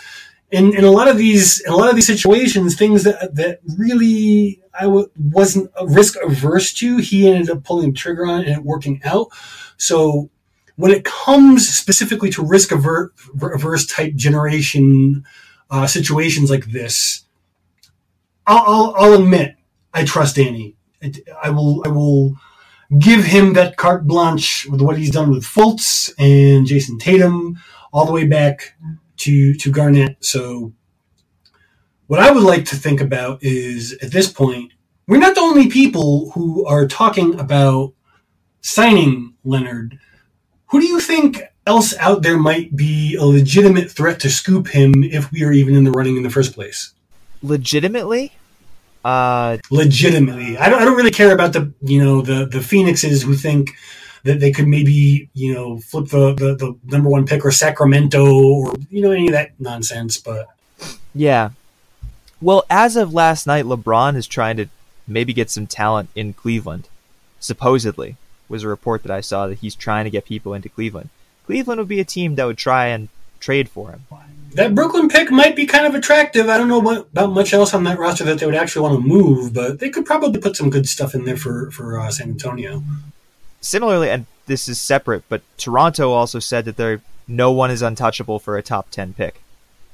in, 0.51 0.75
in 0.77 0.85
a 0.85 0.91
lot 0.91 1.09
of 1.09 1.19
these 1.19 1.61
in 1.61 1.73
a 1.73 1.77
lot 1.77 1.91
of 1.91 1.97
these 1.97 2.07
situations, 2.07 2.77
things 2.77 3.05
that 3.05 3.35
that 3.35 3.61
really 3.77 4.61
I 4.79 4.85
w- 4.85 5.11
wasn't 5.19 5.71
risk 5.85 6.17
averse 6.23 6.73
to, 6.75 6.99
he 6.99 7.29
ended 7.29 7.51
up 7.51 7.65
pulling 7.65 7.91
the 7.91 7.97
trigger 7.97 8.27
on 8.27 8.41
and 8.41 8.51
it 8.51 8.65
working 8.65 9.01
out. 9.05 9.29
So 9.77 10.31
when 10.77 10.93
it 10.93 11.05
comes 11.05 11.69
specifically 11.69 12.31
to 12.31 12.45
risk 12.45 12.71
averse 12.71 13.87
type 13.87 14.15
generation 14.15 15.25
uh, 15.71 15.87
situations 15.87 16.51
like 16.51 16.67
this, 16.67 17.25
I'll, 18.47 18.65
I'll, 18.67 18.95
I'll, 18.97 19.21
admit 19.21 19.57
I 19.93 20.05
trust 20.05 20.37
Danny. 20.37 20.77
I 21.43 21.51
will 21.51 21.83
I 21.85 21.89
will 21.89 22.37
give 22.99 23.25
him 23.25 23.55
that 23.55 23.77
carte 23.77 24.07
blanche 24.07 24.67
with 24.71 24.81
what 24.81 24.99
he's 24.99 25.11
done 25.11 25.31
with 25.31 25.45
Fultz 25.45 26.13
and 26.19 26.67
Jayson 26.67 26.99
Tatum, 26.99 27.59
all 27.93 28.07
the 28.07 28.13
way 28.13 28.27
back 28.27 28.77
to 29.19 29.55
to 29.55 29.71
Garnett. 29.71 30.25
So 30.25 30.73
what 32.07 32.21
I 32.21 32.31
would 32.31 32.45
like 32.45 32.65
to 32.67 32.77
think 32.77 33.01
about 33.01 33.43
is 33.43 33.93
at 34.03 34.13
this 34.13 34.31
point, 34.31 34.73
we're 35.09 35.19
not 35.19 35.35
the 35.35 35.41
only 35.41 35.69
people 35.69 36.31
who 36.33 36.65
are 36.67 36.87
talking 36.87 37.39
about 37.39 37.95
signing 38.61 39.35
Leonard. 39.45 39.99
Who 40.67 40.81
do 40.81 40.87
you 40.87 41.01
think 41.01 41.41
else 41.67 41.97
out 41.99 42.23
there 42.23 42.39
might 42.39 42.77
be 42.77 43.17
a 43.17 43.25
legitimate 43.25 43.91
threat 43.91 44.21
to 44.21 44.31
scoop 44.31 44.69
him 44.69 45.03
if 45.03 45.31
we 45.33 45.43
are 45.45 45.53
even 45.53 45.75
in 45.75 45.85
the 45.85 45.91
running 45.91 46.17
in 46.17 46.23
the 46.23 46.31
first 46.31 46.55
place? 46.55 46.93
Legitimately? 47.43 48.33
Uh, 49.05 49.59
legitimately. 49.71 50.59
I 50.59 50.69
don't, 50.69 50.83
I 50.83 50.85
don't 50.85 50.97
really 50.97 51.13
care 51.13 51.33
about 51.33 51.53
the, 51.53 51.73
you 51.83 52.03
know, 52.03 52.23
the, 52.23 52.47
the 52.47 52.61
Phoenixes 52.61 53.23
who 53.23 53.35
think 53.35 53.71
that 54.27 54.41
they 54.41 54.53
could 54.53 54.69
maybe, 54.69 55.29
you 55.35 55.55
know, 55.55 55.79
flip 55.79 56.09
the, 56.09 56.35
the, 56.35 56.55
the 56.57 56.77
number 56.85 57.09
one 57.09 57.27
pick 57.27 57.45
or 57.45 57.51
Sacramento 57.51 58.25
or, 58.25 58.75
you 58.91 59.01
know, 59.01 59.11
any 59.11 59.27
of 59.29 59.33
that 59.33 59.53
nonsense. 59.59 60.19
But 60.19 60.49
yeah. 61.15 61.51
Well, 62.41 62.65
as 62.69 62.97
of 62.97 63.15
last 63.15 63.47
night, 63.47 63.65
LeBron 63.65 64.15
is 64.17 64.27
trying 64.27 64.59
to 64.59 64.67
maybe 65.09 65.33
get 65.33 65.51
some 65.51 65.67
talent 65.67 66.11
in 66.15 66.35
Cleveland, 66.35 66.89
supposedly 67.41 68.17
was 68.49 68.63
a 68.63 68.69
report 68.69 69.03
that 69.03 69.11
I 69.11 69.21
saw 69.21 69.47
that 69.47 69.59
he's 69.59 69.75
trying 69.75 70.05
to 70.05 70.11
get 70.11 70.25
people 70.25 70.55
into 70.55 70.69
Cleveland. 70.69 71.11
Cleveland 71.47 71.79
would 71.79 71.89
be 71.89 72.01
a 72.01 72.05
team 72.05 72.35
that 72.35 72.45
would 72.45 72.59
try 72.59 72.87
and 72.87 73.09
trade 73.41 73.69
for 73.69 73.91
him. 73.91 74.05
That 74.53 74.75
Brooklyn 74.75 75.09
pick 75.09 75.31
might 75.31 75.55
be 75.55 75.67
kind 75.67 75.87
of 75.87 75.95
attractive. 75.95 76.49
I 76.49 76.57
don't 76.57 76.69
know 76.69 76.79
what, 76.79 77.09
about 77.13 77.33
much 77.33 77.53
else 77.53 77.75
on 77.75 77.85
that 77.85 77.99
roster 77.99 78.25
that 78.25 78.39
they 78.39 78.47
would 78.47 78.55
actually 78.55 78.83
want 78.83 79.03
to 79.03 79.07
move, 79.07 79.53
but 79.53 79.81
they 79.81 79.91
could 79.91 80.07
probably 80.07 80.41
put 80.41 80.57
some 80.57 80.71
good 80.71 80.89
stuff 80.89 81.15
in 81.15 81.25
there 81.25 81.37
for 81.37 81.71
for 81.71 82.01
uh, 82.01 82.11
San 82.11 82.31
Antonio. 82.31 82.83
Similarly, 83.67 84.11
and 84.11 84.27
this 84.47 84.69
is 84.69 84.81
separate, 84.81 85.25
but 85.29 85.43
Toronto 85.59 86.13
also 86.13 86.39
said 86.39 86.67
that 86.67 86.77
they 86.77 86.99
no 87.27 87.51
one 87.51 87.73
is 87.73 87.83
untouchable 87.83 88.39
for 88.39 88.57
a 88.57 88.63
top 88.63 88.91
ten 88.91 89.13
pick. 89.13 89.43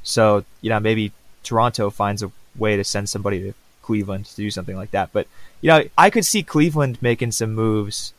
So 0.03 0.45
you 0.61 0.69
know 0.69 0.79
maybe 0.79 1.13
Toronto 1.43 1.89
finds 1.89 2.23
a 2.23 2.31
way 2.55 2.77
to 2.77 2.85
send 2.85 3.09
somebody 3.09 3.41
to 3.41 3.55
Cleveland 3.81 4.27
to 4.27 4.37
do 4.37 4.51
something 4.51 4.77
like 4.77 4.91
that. 4.91 5.11
But 5.15 5.27
you 5.63 5.69
know 5.69 5.85
I 5.97 6.11
could 6.11 6.27
see 6.27 6.43
Cleveland 6.43 6.99
making 7.01 7.33
some 7.33 7.55
moves 7.55 8.13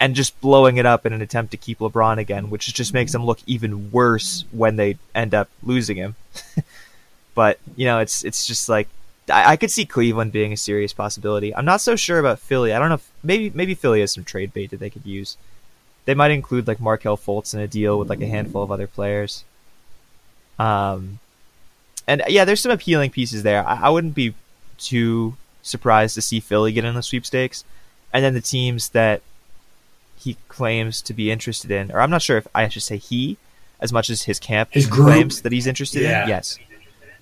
and 0.00 0.16
just 0.16 0.38
blowing 0.40 0.78
it 0.78 0.84
up 0.84 1.06
in 1.06 1.12
an 1.12 1.22
attempt 1.22 1.52
to 1.52 1.56
keep 1.56 1.78
LeBron 1.78 2.18
again, 2.18 2.50
which 2.50 2.74
just 2.74 2.92
makes 2.92 3.12
them 3.12 3.24
look 3.24 3.38
even 3.46 3.92
worse 3.92 4.44
when 4.50 4.74
they 4.74 4.98
end 5.14 5.32
up 5.32 5.48
losing 5.62 5.96
him. 5.96 6.16
but 7.36 7.60
you 7.76 7.86
know, 7.86 8.00
it's 8.00 8.24
it's 8.24 8.46
just 8.48 8.68
like 8.68 8.88
I, 9.28 9.52
I, 9.52 9.56
could 9.56 9.70
see 9.70 9.84
Cleveland 9.84 10.32
being 10.32 10.52
a 10.52 10.56
serious 10.56 10.92
possibility. 10.92 11.54
I'm 11.54 11.64
not 11.64 11.80
so 11.80 11.96
sure 11.96 12.18
about 12.18 12.40
Philly. 12.40 12.72
I 12.72 12.78
don't 12.78 12.88
know. 12.88 12.96
If, 12.96 13.10
maybe 13.22 13.50
maybe 13.54 13.74
Philly 13.74 14.00
has 14.00 14.12
some 14.12 14.24
trade 14.24 14.52
bait 14.52 14.70
that 14.70 14.80
they 14.80 14.90
could 14.90 15.06
use. 15.06 15.36
They 16.04 16.14
might 16.14 16.32
include 16.32 16.66
like 16.66 16.80
Markelle 16.80 17.16
Fultz 17.16 17.54
in 17.54 17.60
a 17.60 17.68
deal 17.68 17.98
with 17.98 18.10
like 18.10 18.20
a 18.20 18.26
handful 18.26 18.62
of 18.62 18.72
other 18.72 18.88
players. 18.88 19.44
Um, 20.58 21.20
and 22.06 22.22
yeah, 22.28 22.44
there's 22.44 22.60
some 22.60 22.72
appealing 22.72 23.10
pieces 23.10 23.42
there. 23.42 23.66
I, 23.66 23.82
I 23.82 23.90
wouldn't 23.90 24.14
be 24.14 24.34
too 24.78 25.36
surprised 25.62 26.14
to 26.16 26.22
see 26.22 26.40
Philly 26.40 26.72
get 26.72 26.84
in 26.84 26.94
the 26.94 27.02
sweepstakes, 27.02 27.64
and 28.12 28.24
then 28.24 28.34
the 28.34 28.40
teams 28.40 28.90
that 28.90 29.22
he 30.18 30.36
claims 30.48 31.02
to 31.02 31.14
be 31.14 31.30
interested 31.30 31.70
in, 31.70 31.90
or 31.92 32.00
I'm 32.00 32.10
not 32.10 32.22
sure 32.22 32.36
if 32.36 32.46
I 32.54 32.68
should 32.68 32.82
say 32.82 32.96
he, 32.96 33.38
as 33.80 33.92
much 33.92 34.10
as 34.10 34.22
his 34.22 34.38
camp 34.38 34.70
his 34.72 34.86
claims 34.86 35.42
that 35.42 35.52
he's 35.52 35.66
interested 35.66 36.02
yeah. 36.02 36.24
in. 36.24 36.28
Yes, 36.28 36.58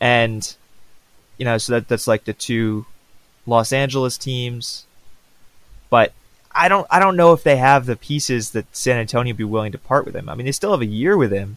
and 0.01 0.57
you 1.41 1.47
know, 1.47 1.57
so 1.57 1.73
that 1.73 1.89
that's 1.89 2.07
like 2.07 2.25
the 2.25 2.35
two 2.35 2.85
Los 3.47 3.73
Angeles 3.73 4.19
teams, 4.19 4.85
but 5.89 6.13
I 6.53 6.69
don't 6.69 6.87
I 6.91 6.99
don't 6.99 7.17
know 7.17 7.33
if 7.33 7.43
they 7.43 7.57
have 7.57 7.87
the 7.87 7.97
pieces 7.97 8.51
that 8.51 8.67
San 8.77 8.99
Antonio 8.99 9.33
be 9.33 9.45
willing 9.45 9.73
to 9.73 9.79
part 9.79 10.05
with 10.05 10.15
him. 10.15 10.29
I 10.29 10.35
mean, 10.35 10.45
they 10.45 10.53
still 10.53 10.73
have 10.73 10.83
a 10.83 10.87
year 10.87 11.17
with 11.17 11.33
him, 11.33 11.57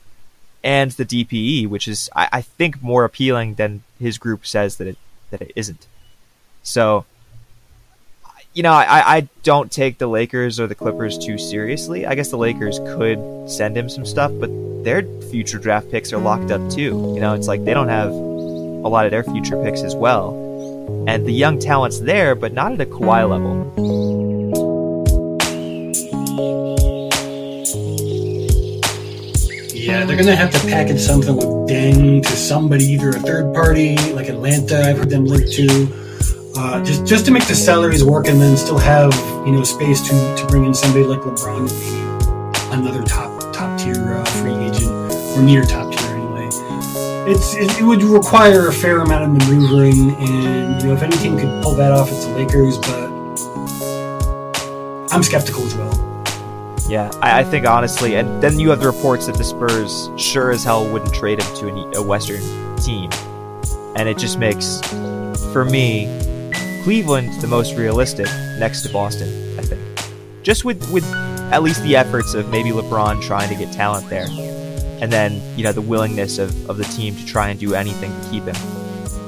and 0.64 0.92
the 0.92 1.04
DPE, 1.04 1.68
which 1.68 1.90
is 1.90 2.10
I, 2.16 2.30
I 2.32 2.42
think 2.42 2.82
more 2.82 3.04
appealing 3.04 3.56
than 3.56 3.84
his 4.00 4.18
group 4.18 4.48
says 4.48 4.78
that 4.78 4.88
it 4.88 4.98
that 5.32 5.42
it 5.42 5.52
isn't. 5.54 5.86
So 6.64 7.06
you 8.54 8.64
know, 8.64 8.72
I, 8.72 9.18
I 9.18 9.28
don't 9.42 9.70
take 9.70 9.98
the 9.98 10.08
Lakers 10.08 10.62
or 10.62 10.68
the 10.68 10.76
Clippers 10.76 11.18
too 11.18 11.38
seriously. 11.38 12.06
I 12.06 12.16
guess 12.16 12.30
the 12.30 12.38
Lakers 12.38 12.80
could 12.80 13.50
send 13.50 13.76
him 13.76 13.90
some 13.90 14.06
stuff, 14.06 14.32
but 14.40 14.50
their 14.86 15.02
future 15.24 15.58
draft 15.58 15.92
picks 15.92 16.14
are 16.14 16.20
locked 16.20 16.52
up 16.52 16.62
too. 16.72 17.12
You 17.16 17.20
know, 17.20 17.34
it's 17.34 17.48
like 17.48 17.66
they 17.66 17.74
don't 17.74 17.90
have 17.90 18.33
a 18.84 18.90
lot 18.90 19.06
of 19.06 19.12
their 19.12 19.24
future 19.24 19.62
picks 19.64 19.82
as 19.82 19.96
well. 19.96 20.34
And 21.08 21.26
the 21.26 21.32
young 21.32 21.60
talent's 21.60 22.00
there, 22.00 22.36
but 22.36 22.54
not 22.54 22.74
at 22.74 22.82
a 22.82 22.86
Kawhi 22.86 23.30
level. 23.30 23.64
Yeah, 29.74 30.06
they're 30.06 30.18
gonna 30.18 30.36
have 30.36 30.52
to 30.52 30.60
package 30.60 31.00
something 31.00 31.36
with 31.36 31.46
Deng 31.70 32.24
to 32.24 32.32
somebody, 32.32 32.86
either 32.86 33.10
a 33.10 33.20
third 33.20 33.54
party 33.54 33.98
like 34.14 34.30
Atlanta. 34.30 34.82
I've 34.82 34.98
heard 34.98 35.10
them 35.10 35.26
linked 35.26 35.52
to 35.54 35.88
uh, 36.56 36.84
just 36.84 37.06
just 37.06 37.26
to 37.26 37.32
make 37.32 37.46
the 37.48 37.56
salaries 37.56 38.04
work 38.04 38.28
and 38.28 38.40
then 38.40 38.56
still 38.56 38.78
have 38.78 39.14
you 39.46 39.52
know 39.52 39.64
space 39.64 40.02
to, 40.08 40.36
to 40.38 40.46
bring 40.48 40.66
in 40.66 40.74
somebody 40.74 41.06
like 41.06 41.20
LeBron, 41.22 41.64
maybe 41.64 42.74
another 42.74 43.04
top 43.04 43.40
top 43.54 43.78
tier 43.80 44.14
uh, 44.14 44.26
free 44.26 44.54
agent 44.54 44.90
or 45.38 45.42
near 45.42 45.64
top. 45.64 45.93
It's 47.26 47.56
it, 47.56 47.80
it, 47.80 47.84
would 47.84 48.04
require 48.04 48.68
a 48.68 48.74
fair 48.74 49.00
amount 49.00 49.24
of 49.24 49.30
maneuvering, 49.32 50.14
and 50.16 50.82
you 50.82 50.90
know 50.90 50.94
if 50.94 51.02
any 51.02 51.16
team 51.16 51.38
could 51.38 51.64
pull 51.64 51.74
that 51.76 51.94
off, 51.94 52.12
it's 52.12 52.26
the 52.26 52.34
Lakers. 52.34 52.78
But 52.80 53.14
I'm 55.14 55.24
skeptical 55.24 55.64
as 55.64 55.74
well. 55.76 55.94
Yeah, 56.90 57.10
I, 57.22 57.40
I, 57.40 57.44
think 57.46 57.66
honestly, 57.66 58.16
and 58.16 58.44
then 58.44 58.60
you 58.60 58.70
have 58.72 58.82
the 58.82 58.88
reports 58.88 59.28
that 59.28 59.38
the 59.38 59.44
Spurs 59.46 60.10
sure 60.18 60.52
as 60.52 60.66
hell 60.66 60.86
wouldn't 60.92 61.14
trade 61.14 61.42
him 61.42 61.56
to 61.56 61.70
a, 61.70 62.00
a 62.00 62.02
Western 62.02 62.42
team, 62.76 63.10
and 63.96 64.10
it 64.10 64.18
just 64.18 64.38
makes, 64.38 64.82
for 65.54 65.64
me, 65.64 66.08
Cleveland 66.84 67.42
the 67.42 67.48
most 67.48 67.76
realistic 67.76 68.28
next 68.60 68.82
to 68.82 68.92
Boston, 68.92 69.58
I 69.58 69.62
think. 69.62 69.82
Just 70.44 70.66
with 70.66 70.92
with 70.92 71.06
at 71.54 71.64
least 71.64 71.82
the 71.84 71.96
efforts 71.96 72.34
of 72.34 72.50
maybe 72.50 72.72
LeBron 72.72 73.22
trying 73.22 73.48
to 73.48 73.56
get 73.56 73.72
talent 73.72 74.10
there. 74.10 74.28
And 75.04 75.12
then, 75.12 75.42
you 75.58 75.66
know, 75.66 75.74
the 75.74 75.82
willingness 75.82 76.40
of, 76.40 76.70
of 76.70 76.78
the 76.78 76.86
team 76.86 77.14
to 77.18 77.26
try 77.26 77.50
and 77.50 77.60
do 77.60 77.76
anything 77.76 78.10
to 78.10 78.30
keep 78.30 78.44
him. 78.44 78.56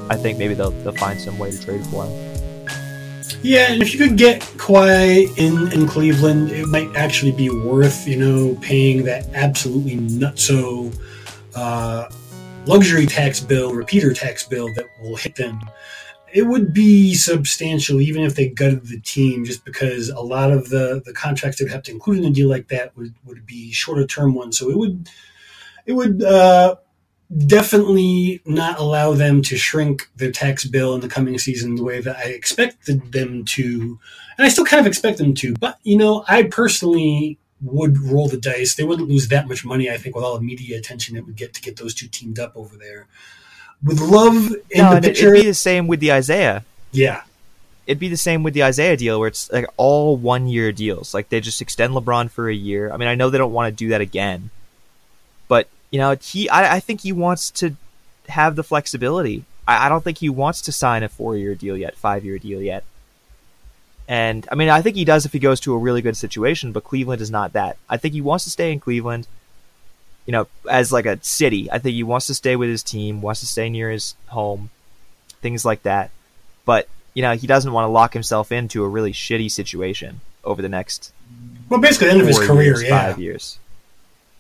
I 0.09 0.15
think 0.15 0.37
maybe 0.37 0.53
they'll 0.53 0.71
they'll 0.71 0.95
find 0.95 1.19
some 1.19 1.37
way 1.37 1.51
to 1.51 1.61
trade 1.61 1.85
for 1.87 2.05
him. 2.05 3.21
Yeah, 3.43 3.73
and 3.73 3.81
if 3.81 3.93
you 3.93 3.99
could 3.99 4.17
get 4.17 4.41
Kawhi 4.55 5.37
in, 5.37 5.69
in 5.73 5.85
Cleveland, 5.85 6.51
it 6.51 6.65
might 6.67 6.95
actually 6.95 7.33
be 7.33 7.49
worth, 7.49 8.07
you 8.07 8.15
know, 8.15 8.57
paying 8.61 9.03
that 9.03 9.27
absolutely 9.33 9.97
nutso 9.97 10.97
uh, 11.55 12.09
luxury 12.65 13.05
tax 13.05 13.41
bill, 13.41 13.73
repeater 13.73 14.13
tax 14.13 14.47
bill 14.47 14.73
that 14.75 14.85
will 15.01 15.17
hit 15.17 15.35
them 15.35 15.59
it 16.35 16.45
would 16.45 16.73
be 16.73 17.15
substantial 17.15 18.01
even 18.01 18.21
if 18.21 18.35
they 18.35 18.49
gutted 18.49 18.87
the 18.87 18.99
team, 18.99 19.45
just 19.45 19.63
because 19.63 20.09
a 20.09 20.19
lot 20.19 20.51
of 20.51 20.69
the 20.69 21.01
the 21.05 21.13
contracts 21.13 21.59
they'd 21.59 21.71
have 21.71 21.83
to 21.83 21.91
include 21.91 22.17
in 22.19 22.25
a 22.25 22.29
deal 22.29 22.49
like 22.49 22.67
that 22.67 22.95
would 22.97 23.13
would 23.23 23.45
be 23.45 23.71
shorter 23.71 24.05
term 24.05 24.35
ones. 24.35 24.57
So 24.57 24.69
it 24.69 24.77
would 24.77 25.09
it 25.85 25.93
would 25.93 26.23
uh, 26.23 26.75
definitely 27.47 28.41
not 28.45 28.79
allow 28.79 29.13
them 29.13 29.41
to 29.43 29.57
shrink 29.57 30.09
their 30.15 30.31
tax 30.31 30.65
bill 30.65 30.95
in 30.95 31.01
the 31.01 31.07
coming 31.07 31.37
season 31.37 31.75
the 31.75 31.83
way 31.83 32.01
that 32.01 32.17
I 32.17 32.25
expected 32.25 33.11
them 33.11 33.45
to. 33.45 33.99
And 34.37 34.45
I 34.45 34.49
still 34.49 34.65
kind 34.65 34.79
of 34.81 34.87
expect 34.87 35.17
them 35.17 35.33
to. 35.35 35.53
But, 35.53 35.77
you 35.83 35.97
know, 35.97 36.23
I 36.27 36.43
personally 36.43 37.37
would 37.61 37.97
roll 37.99 38.27
the 38.27 38.37
dice. 38.37 38.75
They 38.75 38.83
wouldn't 38.83 39.09
lose 39.09 39.29
that 39.29 39.47
much 39.47 39.63
money, 39.65 39.89
I 39.89 39.97
think, 39.97 40.15
with 40.15 40.25
all 40.25 40.35
the 40.37 40.43
media 40.43 40.77
attention 40.77 41.15
it 41.15 41.25
would 41.25 41.35
get 41.35 41.53
to 41.53 41.61
get 41.61 41.77
those 41.77 41.93
two 41.93 42.07
teamed 42.07 42.37
up 42.39 42.51
over 42.55 42.75
there. 42.77 43.07
With 43.83 43.99
Love 43.99 44.51
in 44.71 44.83
No, 44.83 44.95
the 44.95 45.01
picture. 45.01 45.33
it'd 45.33 45.41
be 45.43 45.47
the 45.47 45.53
same 45.53 45.87
with 45.87 45.99
the 45.99 46.11
Isaiah. 46.11 46.65
yeah. 46.91 47.23
It'd 47.87 47.99
be 47.99 48.07
the 48.09 48.17
same 48.17 48.41
with 48.41 48.55
the 48.55 48.63
Isaiah 48.63 48.97
deal, 48.97 49.19
where 49.19 49.27
it's 49.27 49.51
like 49.51 49.67
all 49.77 50.17
one 50.17 50.47
year 50.47 50.71
deals. 50.71 51.13
Like 51.13 51.29
they 51.29 51.39
just 51.39 51.61
extend 51.61 51.93
LeBron 51.93 52.31
for 52.31 52.49
a 52.49 52.53
year. 52.55 52.91
I 52.91 52.97
mean, 52.97 53.07
I 53.07 53.13
know 53.13 53.29
they 53.29 53.37
don't 53.37 53.53
want 53.53 53.67
to 53.71 53.75
do 53.77 53.89
that 53.89 54.01
again, 54.01 54.49
but 55.47 55.67
you 55.95 56.01
know, 56.01 56.13
he. 56.21 56.49
I, 56.49 56.75
I 56.75 56.79
think 56.81 56.99
he 56.99 57.13
wants 57.13 57.49
to 57.51 57.73
have 58.27 58.57
the 58.57 58.65
flexibility. 58.65 59.45
I, 59.65 59.85
I 59.85 59.89
don't 59.89 60.03
think 60.03 60.17
he 60.17 60.27
wants 60.27 60.59
to 60.63 60.73
sign 60.73 61.03
a 61.03 61.07
four 61.07 61.37
year 61.37 61.55
deal 61.55 61.77
yet, 61.77 61.95
five 61.95 62.25
year 62.25 62.37
deal 62.37 62.61
yet. 62.61 62.83
And 64.05 64.45
I 64.51 64.55
mean, 64.55 64.67
I 64.67 64.81
think 64.81 64.97
he 64.97 65.05
does 65.05 65.25
if 65.25 65.31
he 65.31 65.39
goes 65.39 65.61
to 65.61 65.73
a 65.73 65.77
really 65.77 66.01
good 66.01 66.17
situation, 66.17 66.73
but 66.73 66.83
Cleveland 66.83 67.21
is 67.21 67.31
not 67.31 67.53
that. 67.53 67.77
I 67.87 67.95
think 67.95 68.13
he 68.13 68.19
wants 68.19 68.43
to 68.43 68.49
stay 68.49 68.73
in 68.73 68.81
Cleveland, 68.81 69.25
you 70.25 70.33
know, 70.33 70.47
as 70.69 70.91
like 70.91 71.05
a 71.05 71.17
city. 71.23 71.71
I 71.71 71.79
think 71.79 71.93
he 71.95 72.03
wants 72.03 72.27
to 72.27 72.33
stay 72.33 72.57
with 72.57 72.67
his 72.67 72.83
team, 72.83 73.21
wants 73.21 73.39
to 73.39 73.47
stay 73.47 73.69
near 73.69 73.89
his 73.89 74.15
home, 74.27 74.71
things 75.41 75.63
like 75.63 75.83
that. 75.83 76.11
But, 76.65 76.89
you 77.13 77.21
know, 77.21 77.35
he 77.37 77.47
doesn't 77.47 77.71
want 77.71 77.85
to 77.85 77.89
lock 77.89 78.11
himself 78.11 78.51
into 78.51 78.83
a 78.83 78.89
really 78.89 79.13
shitty 79.13 79.49
situation 79.49 80.19
over 80.43 80.61
the 80.61 80.67
next 80.67 81.13
Well, 81.69 81.79
basically, 81.79 82.07
the 82.07 82.13
end 82.15 82.21
of 82.21 82.27
his 82.27 82.37
career, 82.37 82.63
years, 82.63 82.83
yeah. 82.83 82.89
five 82.89 83.17
years. 83.17 83.59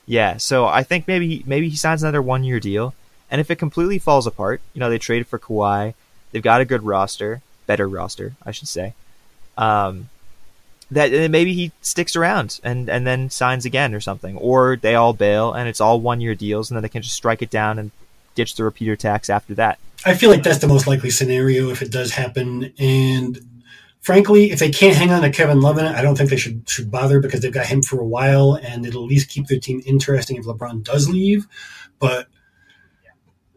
Yeah, 0.05 0.37
so 0.37 0.65
I 0.67 0.83
think 0.83 1.07
maybe 1.07 1.43
maybe 1.45 1.69
he 1.69 1.75
signs 1.75 2.03
another 2.03 2.21
one 2.21 2.43
year 2.43 2.59
deal, 2.59 2.93
and 3.31 3.41
if 3.41 3.49
it 3.49 3.57
completely 3.57 3.99
falls 3.99 4.27
apart, 4.27 4.61
you 4.73 4.79
know 4.79 4.89
they 4.89 4.99
traded 4.99 5.27
for 5.27 5.39
Kawhi, 5.39 5.93
they've 6.31 6.43
got 6.43 6.61
a 6.61 6.65
good 6.65 6.83
roster, 6.83 7.41
better 7.65 7.87
roster, 7.87 8.33
I 8.45 8.51
should 8.51 8.67
say. 8.67 8.93
Um, 9.57 10.09
that 10.91 11.09
then 11.09 11.31
maybe 11.31 11.53
he 11.53 11.71
sticks 11.81 12.15
around 12.15 12.59
and 12.63 12.89
and 12.89 13.07
then 13.07 13.29
signs 13.29 13.65
again 13.65 13.95
or 13.95 13.99
something, 13.99 14.37
or 14.37 14.75
they 14.75 14.93
all 14.95 15.13
bail 15.13 15.53
and 15.53 15.67
it's 15.67 15.81
all 15.81 15.99
one 15.99 16.21
year 16.21 16.35
deals, 16.35 16.69
and 16.69 16.75
then 16.75 16.83
they 16.83 16.89
can 16.89 17.01
just 17.01 17.15
strike 17.15 17.41
it 17.41 17.49
down 17.49 17.79
and 17.79 17.91
ditch 18.35 18.55
the 18.55 18.63
repeater 18.63 18.95
tax 18.95 19.29
after 19.29 19.55
that. 19.55 19.79
I 20.05 20.13
feel 20.13 20.29
like 20.29 20.43
that's 20.43 20.59
the 20.59 20.67
most 20.67 20.85
likely 20.85 21.09
scenario 21.09 21.69
if 21.69 21.81
it 21.81 21.91
does 21.91 22.11
happen. 22.11 22.73
And 22.77 23.39
frankly, 24.05 24.51
if 24.51 24.59
they 24.59 24.69
can't 24.69 24.95
hang 24.95 25.11
on 25.11 25.23
to 25.23 25.31
Kevin 25.31 25.61
Love 25.61 25.79
I 25.79 26.01
don't 26.03 26.15
think 26.15 26.29
they 26.29 26.37
should 26.37 26.69
should 26.69 26.91
bother 26.91 27.19
because 27.19 27.41
they've 27.41 27.51
got 27.51 27.65
him 27.65 27.81
for 27.81 27.99
a 27.99 28.05
while, 28.05 28.53
and 28.53 28.85
it'll 28.85 29.03
at 29.03 29.09
least 29.09 29.29
keep 29.29 29.47
their 29.47 29.59
team 29.59 29.81
interesting 29.85 30.37
if 30.37 30.45
LeBron 30.45 30.83
does 30.83 31.09
leave. 31.09 31.47
But 31.97 32.27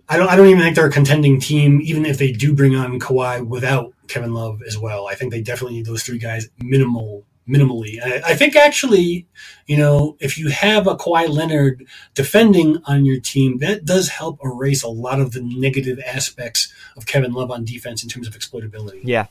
I 0.08 0.16
don't 0.16 0.28
I 0.28 0.36
don't 0.36 0.48
even 0.48 0.62
think 0.62 0.74
they're 0.74 0.86
a 0.86 0.90
contending 0.90 1.38
team, 1.38 1.80
even 1.82 2.06
if 2.06 2.16
they 2.16 2.32
do 2.32 2.54
bring 2.54 2.74
on 2.74 2.98
Kawhi 2.98 3.46
without 3.46 3.92
Kevin 4.08 4.32
Love 4.32 4.62
as 4.66 4.78
well. 4.78 5.06
I 5.06 5.14
think 5.14 5.32
they 5.32 5.42
definitely 5.42 5.76
need 5.76 5.86
those 5.86 6.02
three 6.02 6.18
guys 6.18 6.48
minimal 6.58 7.24
minimally. 7.46 7.98
I, 8.02 8.30
I 8.30 8.34
think 8.34 8.56
actually, 8.56 9.26
you 9.66 9.76
know, 9.76 10.16
if 10.18 10.38
you 10.38 10.48
have 10.48 10.86
a 10.86 10.96
Kawhi 10.96 11.28
Leonard 11.28 11.86
defending 12.14 12.78
on 12.84 13.04
your 13.04 13.20
team, 13.20 13.58
that 13.58 13.84
does 13.84 14.08
help 14.08 14.38
erase 14.42 14.82
a 14.82 14.88
lot 14.88 15.20
of 15.20 15.32
the 15.32 15.42
negative 15.42 15.98
aspects 16.06 16.72
of 16.96 17.06
Kevin 17.06 17.32
Love 17.32 17.50
on 17.50 17.64
defense 17.64 18.02
in 18.02 18.08
terms 18.08 18.26
of 18.26 18.34
exploitability. 18.34 19.00
Yeah, 19.04 19.26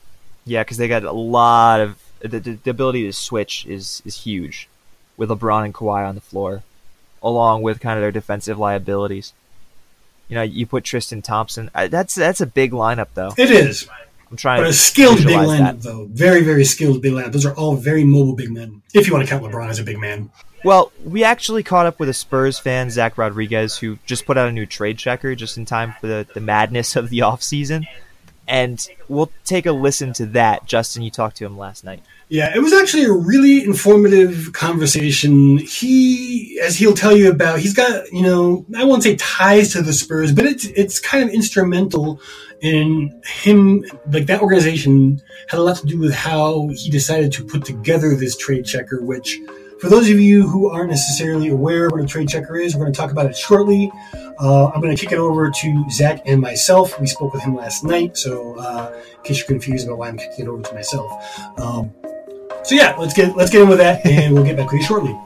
yeah, 0.48 0.64
because 0.64 0.78
they 0.78 0.88
got 0.88 1.04
a 1.04 1.12
lot 1.12 1.82
of 1.82 2.00
the, 2.20 2.40
the, 2.40 2.52
the 2.64 2.72
ability 2.72 3.04
to 3.04 3.14
switch 3.14 3.66
is 3.66 4.02
is 4.06 4.22
huge 4.22 4.68
with 5.18 5.30
LeBron 5.30 5.66
and 5.66 5.74
Kawhi 5.74 6.08
on 6.08 6.16
the 6.16 6.22
floor, 6.22 6.64
along 7.22 7.62
with 7.62 7.80
kind 7.80 7.98
of 7.98 8.02
their 8.02 8.12
defensive 8.12 8.58
liabilities. 8.58 9.34
You 10.30 10.36
know, 10.36 10.42
you 10.42 10.66
put 10.66 10.84
Tristan 10.84 11.22
Thompson. 11.22 11.70
I, 11.74 11.88
that's 11.88 12.16
that's 12.16 12.42
a 12.42 12.46
big 12.46 12.72
lineup, 12.72 13.08
though. 13.14 13.34
It 13.38 13.52
is, 13.52 13.88
I'm 14.30 14.38
trying 14.38 14.62
but 14.62 14.70
a 14.70 14.74
skilled 14.74 15.18
big 15.18 15.38
lineup, 15.38 15.58
that. 15.58 15.82
though. 15.82 16.06
Very, 16.06 16.44
very 16.44 16.66
skilled 16.66 17.02
big 17.02 17.14
lineup. 17.14 17.32
Those 17.32 17.46
are 17.46 17.56
all 17.56 17.76
very 17.76 18.04
mobile 18.04 18.34
big 18.34 18.52
men, 18.52 18.82
if 18.94 19.08
you 19.08 19.14
want 19.14 19.26
to 19.26 19.30
count 19.30 19.44
LeBron 19.44 19.70
as 19.70 19.80
a 19.80 19.84
big 19.84 20.00
man. 20.00 20.30
Well, 20.64 20.92
we 21.06 21.24
actually 21.24 21.64
caught 21.64 21.86
up 21.86 22.00
with 22.00 22.10
a 22.10 22.14
Spurs 22.14 22.60
fan, 22.60 22.90
Zach 22.90 23.18
Rodriguez, 23.18 23.78
who 23.78 24.00
just 24.06 24.26
put 24.26 24.38
out 24.38 24.50
a 24.50 24.52
new 24.52 24.66
trade 24.66 24.98
checker 24.98 25.36
just 25.36 25.56
in 25.56 25.66
time 25.66 25.94
for 26.02 26.08
the, 26.08 26.28
the 26.34 26.42
madness 26.42 26.96
of 26.96 27.10
the 27.10 27.20
offseason. 27.20 27.86
And 28.48 28.88
we'll 29.08 29.32
take 29.44 29.66
a 29.66 29.72
listen 29.72 30.14
to 30.14 30.26
that. 30.28 30.66
Justin, 30.66 31.02
you 31.02 31.12
talked 31.12 31.38
to 31.38 31.46
him 31.46 31.58
last 31.58 31.84
night. 31.84 32.02
Yeah, 32.30 32.54
it 32.54 32.60
was 32.60 32.74
actually 32.74 33.06
a 33.06 33.12
really 33.12 33.64
informative 33.64 34.52
conversation. 34.54 35.60
He, 35.60 36.60
as 36.62 36.78
he'll 36.78 36.94
tell 36.94 37.16
you 37.16 37.32
about, 37.32 37.60
he's 37.60 37.74
got, 37.74 38.12
you 38.12 38.22
know, 38.22 38.66
I 38.76 38.84
won't 38.84 39.04
say 39.04 39.16
ties 39.16 39.72
to 39.74 39.82
the 39.82 39.94
Spurs, 39.94 40.34
but 40.34 40.46
it's 40.46 40.66
it's 40.66 41.00
kind 41.00 41.24
of 41.24 41.34
instrumental 41.34 42.20
in 42.62 43.22
him, 43.26 43.86
like 44.12 44.26
that 44.26 44.42
organization 44.42 45.22
had 45.48 45.60
a 45.60 45.64
lot 45.64 45.78
to 45.78 45.86
do 45.86 46.00
with 46.00 46.14
how 46.14 46.68
he 46.70 46.90
decided 46.90 47.32
to 47.34 47.46
put 47.46 47.64
together 47.64 48.16
this 48.16 48.36
trade 48.36 48.66
checker, 48.66 49.02
which 49.02 49.40
for 49.80 49.90
those 49.90 50.10
of 50.10 50.20
you 50.20 50.48
who 50.48 50.70
aren't 50.70 50.90
necessarily 50.90 51.50
aware 51.50 51.86
of 51.86 51.92
what 51.92 52.02
a 52.02 52.06
trade 52.06 52.30
checker 52.30 52.58
is, 52.58 52.76
we're 52.76 52.82
going 52.82 52.94
to 52.94 52.98
talk 52.98 53.12
about 53.12 53.28
it 53.28 53.38
shortly. 53.38 53.92
Uh, 54.40 54.70
I'm 54.70 54.82
going 54.82 54.96
to 54.96 55.02
kick 55.02 55.12
it 55.12 55.20
over 55.20 55.52
to 55.52 55.86
Zach 55.92 56.22
and 56.26 56.42
myself. 56.42 57.00
We 57.00 57.08
spoke 57.08 57.34
with 57.34 57.44
him 57.44 57.56
last 57.56 57.84
night, 57.84 58.18
so 58.18 58.56
uh, 58.58 58.92
in 59.18 59.24
case 59.24 59.40
you're 59.40 59.48
confused 59.48 59.88
about 59.88 60.00
why 60.00 60.08
I'm 60.08 60.18
kicking 60.18 60.46
it 60.46 60.48
over 60.48 60.64
to 60.64 60.74
myself. 60.74 61.60
Um, 61.60 61.94
so 62.64 62.76
yeah, 62.76 62.96
let's 62.98 63.14
get 63.14 63.36
let's 63.36 63.52
get 63.52 63.62
in 63.62 63.70
with 63.70 63.78
that, 63.78 64.06
and 64.06 64.34
we'll 64.34 64.44
get 64.44 64.58
back 64.58 64.72
with 64.72 64.82
you 64.82 64.88
shortly. 64.88 65.18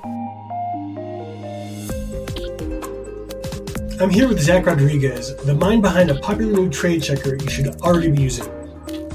I'm 4.01 4.09
here 4.09 4.27
with 4.27 4.39
Zach 4.41 4.65
Rodriguez, 4.65 5.35
the 5.45 5.53
mind 5.53 5.81
behind 5.81 6.09
a 6.09 6.15
popular 6.15 6.51
new 6.51 6.69
trade 6.69 7.03
checker 7.03 7.35
you 7.35 7.49
should 7.49 7.67
already 7.81 8.11
be 8.11 8.21
using. 8.21 8.45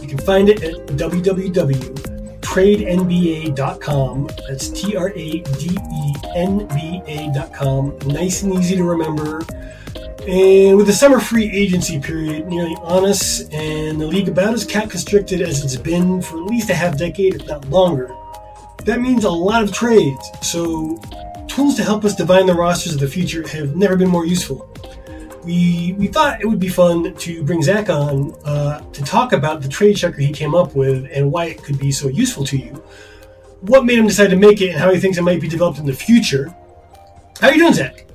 You 0.00 0.08
can 0.08 0.18
find 0.18 0.48
it 0.48 0.62
at 0.62 0.86
www.tradenba.com. 2.56 4.30
That's 4.48 4.68
T 4.70 4.96
R 4.96 5.10
A 5.10 5.40
D 5.40 5.78
E 5.94 6.14
N 6.34 6.66
B 6.68 7.02
A.com. 7.06 7.98
Nice 8.06 8.42
and 8.42 8.54
easy 8.54 8.76
to 8.76 8.84
remember. 8.84 9.42
And 10.26 10.76
with 10.76 10.86
the 10.86 10.92
summer 10.92 11.20
free 11.20 11.50
agency 11.52 12.00
period 12.00 12.48
nearly 12.48 12.74
on 12.76 13.04
us, 13.04 13.42
and 13.50 14.00
the 14.00 14.06
league 14.06 14.28
about 14.28 14.54
as 14.54 14.64
cap 14.64 14.90
constricted 14.90 15.40
as 15.40 15.62
it's 15.62 15.76
been 15.76 16.20
for 16.20 16.38
at 16.38 16.44
least 16.44 16.70
a 16.70 16.74
half 16.74 16.98
decade, 16.98 17.36
if 17.36 17.46
not 17.46 17.68
longer, 17.68 18.10
that 18.84 19.00
means 19.00 19.24
a 19.24 19.30
lot 19.30 19.62
of 19.62 19.72
trades. 19.72 20.30
So, 20.42 21.00
tools 21.46 21.76
to 21.76 21.84
help 21.84 22.04
us 22.04 22.16
divine 22.16 22.46
the 22.46 22.54
rosters 22.54 22.94
of 22.94 23.00
the 23.00 23.08
future 23.08 23.46
have 23.48 23.76
never 23.76 23.96
been 23.96 24.08
more 24.08 24.26
useful. 24.26 24.68
We, 25.46 25.94
we 25.96 26.08
thought 26.08 26.40
it 26.40 26.46
would 26.46 26.58
be 26.58 26.68
fun 26.68 27.14
to 27.14 27.42
bring 27.44 27.62
Zach 27.62 27.88
on 27.88 28.34
uh, 28.44 28.80
to 28.80 29.04
talk 29.04 29.32
about 29.32 29.62
the 29.62 29.68
trade 29.68 29.96
checker 29.96 30.20
he 30.20 30.32
came 30.32 30.56
up 30.56 30.74
with 30.74 31.06
and 31.12 31.30
why 31.30 31.46
it 31.46 31.62
could 31.62 31.78
be 31.78 31.92
so 31.92 32.08
useful 32.08 32.44
to 32.46 32.56
you. 32.56 32.72
What 33.60 33.84
made 33.84 33.98
him 33.98 34.08
decide 34.08 34.30
to 34.30 34.36
make 34.36 34.60
it 34.60 34.70
and 34.70 34.78
how 34.78 34.92
he 34.92 34.98
thinks 34.98 35.18
it 35.18 35.22
might 35.22 35.40
be 35.40 35.48
developed 35.48 35.78
in 35.78 35.86
the 35.86 35.92
future. 35.92 36.52
How 37.40 37.48
are 37.48 37.52
you 37.52 37.60
doing, 37.60 37.74
Zach? 37.74 38.06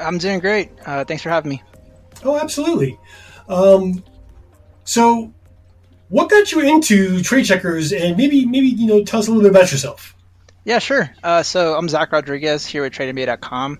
I'm 0.00 0.16
doing 0.16 0.40
great. 0.40 0.70
Uh, 0.86 1.04
thanks 1.04 1.22
for 1.22 1.28
having 1.28 1.50
me. 1.50 1.62
Oh, 2.24 2.38
absolutely. 2.38 2.98
Um, 3.46 4.02
so, 4.84 5.30
what 6.08 6.30
got 6.30 6.52
you 6.52 6.60
into 6.60 7.22
trade 7.22 7.44
checkers, 7.44 7.92
and 7.92 8.16
maybe 8.16 8.46
maybe 8.46 8.68
you 8.68 8.86
know 8.86 9.04
tell 9.04 9.20
us 9.20 9.28
a 9.28 9.30
little 9.30 9.42
bit 9.42 9.50
about 9.50 9.70
yourself. 9.70 10.14
Yeah, 10.64 10.78
sure. 10.78 11.10
Uh, 11.22 11.42
so 11.42 11.74
I'm 11.76 11.88
Zach 11.88 12.12
Rodriguez 12.12 12.66
here 12.66 12.84
at 12.84 12.92
TradeNBA.com. 12.92 13.78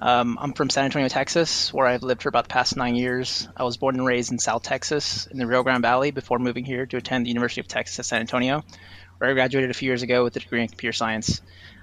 Um, 0.00 0.38
I'm 0.40 0.52
from 0.52 0.70
San 0.70 0.84
Antonio, 0.84 1.08
Texas, 1.08 1.72
where 1.72 1.86
I've 1.86 2.02
lived 2.04 2.22
for 2.22 2.28
about 2.28 2.44
the 2.44 2.52
past 2.52 2.76
nine 2.76 2.94
years. 2.94 3.48
I 3.56 3.64
was 3.64 3.76
born 3.76 3.96
and 3.96 4.06
raised 4.06 4.30
in 4.30 4.38
South 4.38 4.62
Texas 4.62 5.26
in 5.26 5.38
the 5.38 5.46
Rio 5.46 5.62
Grande 5.62 5.82
Valley 5.82 6.12
before 6.12 6.38
moving 6.38 6.64
here 6.64 6.86
to 6.86 6.96
attend 6.96 7.26
the 7.26 7.30
University 7.30 7.60
of 7.60 7.66
Texas 7.68 7.98
at 7.98 8.04
San 8.04 8.20
Antonio, 8.20 8.64
where 9.18 9.30
I 9.30 9.32
graduated 9.32 9.70
a 9.70 9.74
few 9.74 9.86
years 9.86 10.02
ago 10.02 10.22
with 10.22 10.36
a 10.36 10.40
degree 10.40 10.62
in 10.62 10.68
computer 10.68 10.92
science. 10.92 11.40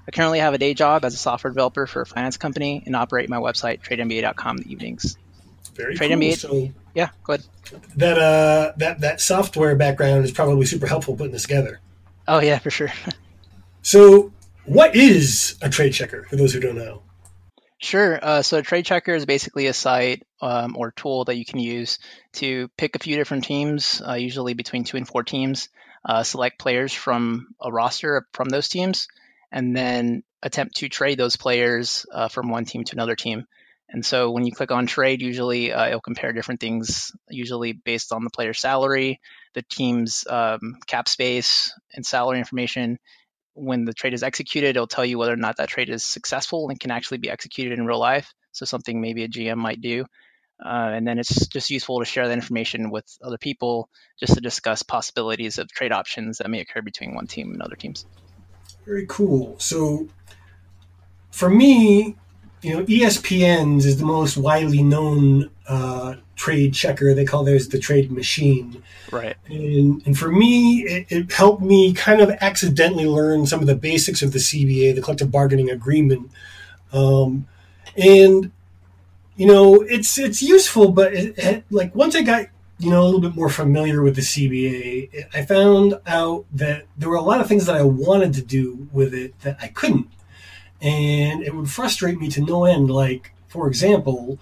I 0.08 0.12
currently 0.12 0.40
have 0.40 0.54
a 0.54 0.58
day 0.58 0.74
job 0.74 1.04
as 1.04 1.14
a 1.14 1.18
software 1.18 1.52
developer 1.52 1.88
for 1.88 2.02
a 2.02 2.06
finance 2.06 2.38
company 2.38 2.84
and 2.86 2.96
operate 2.96 3.28
my 3.28 3.38
website, 3.38 3.82
TradeNBA.com, 3.82 4.58
in 4.58 4.64
the 4.64 4.72
evenings. 4.72 5.18
Very 5.74 5.96
Trade 5.96 6.12
cool. 6.12 6.18
NBA. 6.20 6.38
So 6.38 6.74
Yeah, 6.94 7.10
go 7.24 7.34
ahead. 7.34 7.46
that 7.98 8.18
uh 8.18 8.72
that 8.78 9.02
that 9.02 9.20
software 9.20 9.76
background 9.76 10.24
is 10.24 10.32
probably 10.32 10.66
super 10.66 10.88
helpful 10.88 11.18
putting 11.18 11.34
this 11.34 11.42
together. 11.42 11.82
Oh, 12.28 12.40
yeah, 12.40 12.60
for 12.60 12.70
sure. 12.70 12.92
So, 13.82 14.34
what 14.64 14.96
is 14.96 15.58
a 15.62 15.70
trade 15.70 15.94
checker 15.94 16.24
for 16.24 16.38
those 16.38 16.54
who 16.54 16.60
don't 16.60 16.76
know? 16.76 17.04
Sure. 17.78 18.20
Uh, 18.22 18.42
so 18.42 18.62
Trade 18.62 18.86
Checker 18.86 19.14
is 19.14 19.26
basically 19.26 19.68
a 19.68 19.74
site 19.74 20.24
um, 20.42 20.76
or 20.78 20.92
tool 20.92 21.26
that 21.26 21.36
you 21.36 21.46
can 21.46 21.60
use 21.60 22.00
to 22.34 22.70
pick 22.78 22.96
a 22.96 23.00
few 23.00 23.18
different 23.18 23.44
teams, 23.44 24.02
uh, 24.08 24.14
usually 24.14 24.54
between 24.54 24.86
two 24.86 24.98
and 24.98 25.08
four 25.08 25.24
teams, 25.24 25.70
uh, 26.06 26.24
select 26.24 26.58
players 26.58 26.94
from 26.94 27.48
a 27.62 27.72
roster 27.72 28.28
from 28.32 28.50
those 28.50 28.70
teams, 28.70 29.08
and 29.52 29.76
then 29.76 30.24
attempt 30.42 30.78
to 30.78 30.90
trade 30.90 31.18
those 31.18 31.36
players 31.36 32.06
uh, 32.12 32.30
from 32.30 32.50
one 32.50 32.66
team 32.66 32.84
to 32.86 32.96
another 32.96 33.16
team. 33.16 33.46
And 33.90 34.06
so 34.06 34.32
when 34.32 34.46
you 34.46 34.52
click 34.52 34.72
on 34.72 34.88
trade, 34.88 35.22
usually 35.22 35.72
uh, 35.72 35.88
it'll 35.88 36.02
compare 36.02 36.34
different 36.34 36.60
things, 36.60 37.12
usually 37.30 37.74
based 37.74 38.12
on 38.12 38.24
the 38.24 38.30
player's 38.32 38.60
salary, 38.60 39.20
the 39.54 39.62
team's 39.62 40.26
um, 40.28 40.78
cap 40.88 41.08
space, 41.08 41.72
and 41.94 42.06
salary 42.06 42.40
information 42.40 43.00
when 43.56 43.86
the 43.86 43.94
trade 43.94 44.14
is 44.14 44.22
executed, 44.22 44.72
it'll 44.72 44.86
tell 44.86 45.06
you 45.06 45.18
whether 45.18 45.34
or 45.34 45.38
not 45.38 45.58
that 45.58 45.70
trade 45.70 45.90
is 45.90 46.04
successful 46.04 46.70
and 46.70 46.80
can 46.80 46.92
actually 46.92 47.18
be 47.18 47.30
executed 47.30 47.78
in 47.80 47.86
real 47.86 48.00
life. 48.00 48.34
so 48.52 48.66
something 48.66 49.02
maybe 49.02 49.24
a 49.24 49.28
GM 49.28 49.58
might 49.58 49.82
do. 49.82 50.06
Uh, 50.64 50.92
and 50.94 51.06
then 51.06 51.20
it's 51.20 51.48
just 51.48 51.70
useful 51.70 52.00
to 52.00 52.06
share 52.06 52.28
that 52.28 52.34
information 52.34 52.90
with 52.90 53.06
other 53.22 53.38
people 53.38 53.90
just 54.20 54.36
to 54.36 54.42
discuss 54.42 54.84
possibilities 54.84 55.58
of 55.58 55.70
trade 55.70 55.92
options 55.92 56.38
that 56.38 56.50
may 56.50 56.62
occur 56.62 56.82
between 56.82 57.14
one 57.14 57.28
team 57.28 57.52
and 57.52 57.62
other 57.62 57.76
teams. 57.76 58.06
Very 58.86 59.06
cool. 59.08 59.56
So 59.60 60.08
for 61.32 61.50
me, 61.50 62.16
you 62.66 62.76
know, 62.76 62.84
ESPN's 62.86 63.86
is 63.86 63.98
the 63.98 64.06
most 64.06 64.38
widely 64.38 64.82
known 64.82 65.52
uh, 65.68 66.16
trade 66.36 66.74
checker. 66.74 67.14
They 67.14 67.24
call 67.24 67.44
theirs 67.44 67.68
the 67.68 67.78
trade 67.78 68.12
machine. 68.12 68.82
Right. 69.12 69.36
And, 69.46 70.02
and 70.08 70.18
for 70.18 70.32
me, 70.32 70.80
it, 70.80 71.06
it, 71.10 71.32
helped 71.32 71.62
me 71.62 71.94
kind 71.94 72.22
of 72.22 72.32
accidentally 72.42 73.06
learn 73.06 73.46
some 73.46 73.60
of 73.60 73.68
the 73.68 73.76
basics 73.76 74.24
of 74.24 74.32
the 74.32 74.40
CBA, 74.40 74.96
the 74.96 75.02
collective 75.04 75.30
bargaining 75.30 75.70
agreement. 75.70 76.32
Um, 76.92 77.48
and 77.96 78.52
you 79.36 79.46
know, 79.46 79.82
it's 79.82 80.18
it's 80.18 80.42
useful, 80.42 80.92
but 80.92 81.14
it, 81.14 81.38
it, 81.38 81.66
like 81.70 81.94
once 81.94 82.16
I 82.16 82.24
got 82.24 82.48
you 82.80 82.90
know 82.90 83.04
a 83.04 83.06
little 83.06 83.22
bit 83.22 83.36
more 83.36 83.50
familiar 83.50 84.02
with 84.02 84.16
the 84.16 84.22
CBA, 84.22 85.28
I 85.36 85.46
found 85.46 86.00
out 86.08 86.46
that 86.54 86.88
there 86.98 87.10
were 87.10 87.16
a 87.16 87.22
lot 87.22 87.42
of 87.42 87.48
things 87.48 87.68
that 87.68 87.76
I 87.76 87.84
wanted 87.84 88.34
to 88.34 88.42
do 88.42 88.88
with 88.92 89.14
it 89.14 89.40
that 89.42 89.58
I 89.62 89.68
couldn't, 89.68 90.08
and 90.86 91.42
it 91.42 91.54
would 91.54 91.70
frustrate 91.70 92.20
me 92.20 92.30
to 92.30 92.42
no 92.42 92.66
end. 92.66 92.92
Like, 92.92 93.34
for 93.48 93.68
example, 93.68 94.38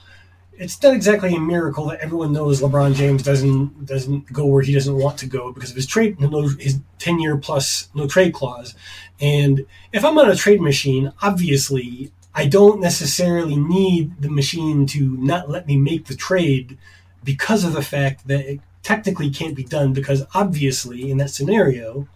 it's 0.58 0.82
not 0.84 0.94
exactly 0.94 1.34
a 1.34 1.40
miracle 1.40 1.88
that 1.88 2.02
everyone 2.02 2.34
knows 2.34 2.62
LeBron 2.62 2.96
James 2.96 3.24
doesn't 3.24 3.86
doesn't 3.86 4.32
go 4.32 4.46
where 4.46 4.62
he 4.62 4.74
doesn't 4.74 4.98
want 4.98 5.18
to 5.20 5.26
go 5.26 5.54
because 5.54 5.70
of 5.70 5.78
his 5.78 5.88
trade 5.88 6.18
his 6.60 6.80
ten 7.00 7.20
year 7.20 7.38
plus 7.38 7.88
no 7.96 8.08
trade 8.08 8.34
clause. 8.34 8.76
And 9.22 9.66
if 9.94 10.04
I'm 10.04 10.18
on 10.18 10.30
a 10.30 10.36
trade 10.36 10.62
machine, 10.62 11.14
obviously 11.22 12.12
I 12.36 12.48
don't 12.48 12.82
necessarily 12.82 13.56
need 13.56 14.22
the 14.22 14.30
machine 14.30 14.86
to 14.88 15.16
not 15.18 15.50
let 15.50 15.66
me 15.66 15.78
make 15.78 16.06
the 16.06 16.16
trade 16.16 16.78
because 17.24 17.64
of 17.64 17.72
the 17.72 17.82
fact 17.82 18.28
that 18.28 18.46
it 18.46 18.60
technically 18.82 19.30
can't 19.30 19.56
be 19.56 19.64
done 19.64 19.94
because 19.94 20.26
obviously 20.34 21.10
in 21.10 21.18
that 21.20 21.30
scenario 21.30 22.08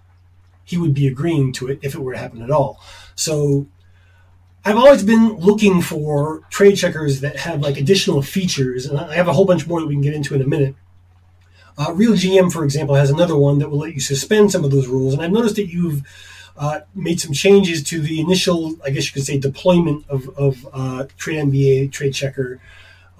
he 0.65 0.77
would 0.77 0.93
be 0.93 1.07
agreeing 1.07 1.53
to 1.53 1.69
it 1.69 1.79
if 1.81 1.95
it 1.95 2.01
were 2.01 2.11
to 2.11 2.19
happen 2.19 2.41
at 2.41 2.51
all. 2.51 2.81
So 3.15 3.67
I've 4.67 4.75
always 4.75 5.01
been 5.01 5.37
looking 5.37 5.81
for 5.81 6.41
trade 6.49 6.75
checkers 6.75 7.21
that 7.21 7.37
have 7.37 7.61
like 7.61 7.77
additional 7.77 8.21
features, 8.21 8.85
and 8.85 8.99
I 8.99 9.15
have 9.15 9.29
a 9.29 9.31
whole 9.31 9.45
bunch 9.45 9.65
more 9.65 9.79
that 9.79 9.87
we 9.87 9.95
can 9.95 10.01
get 10.01 10.13
into 10.13 10.35
in 10.35 10.41
a 10.41 10.45
minute. 10.45 10.75
Uh, 11.77 11.93
Real 11.93 12.11
GM, 12.11 12.51
for 12.51 12.65
example, 12.65 12.95
has 12.95 13.09
another 13.09 13.37
one 13.37 13.59
that 13.59 13.69
will 13.69 13.77
let 13.77 13.93
you 13.93 14.01
suspend 14.01 14.51
some 14.51 14.65
of 14.65 14.71
those 14.71 14.87
rules, 14.87 15.13
and 15.13 15.23
I've 15.23 15.31
noticed 15.31 15.55
that 15.55 15.67
you've 15.67 16.03
uh, 16.57 16.81
made 16.93 17.21
some 17.21 17.31
changes 17.31 17.81
to 17.83 18.01
the 18.01 18.19
initial, 18.19 18.75
I 18.83 18.89
guess 18.89 19.05
you 19.05 19.13
could 19.13 19.25
say, 19.25 19.37
deployment 19.37 20.05
of, 20.09 20.27
of 20.37 20.67
uh, 20.73 21.05
TradeNBA, 21.17 21.89
Trade 21.93 22.13
Checker. 22.13 22.59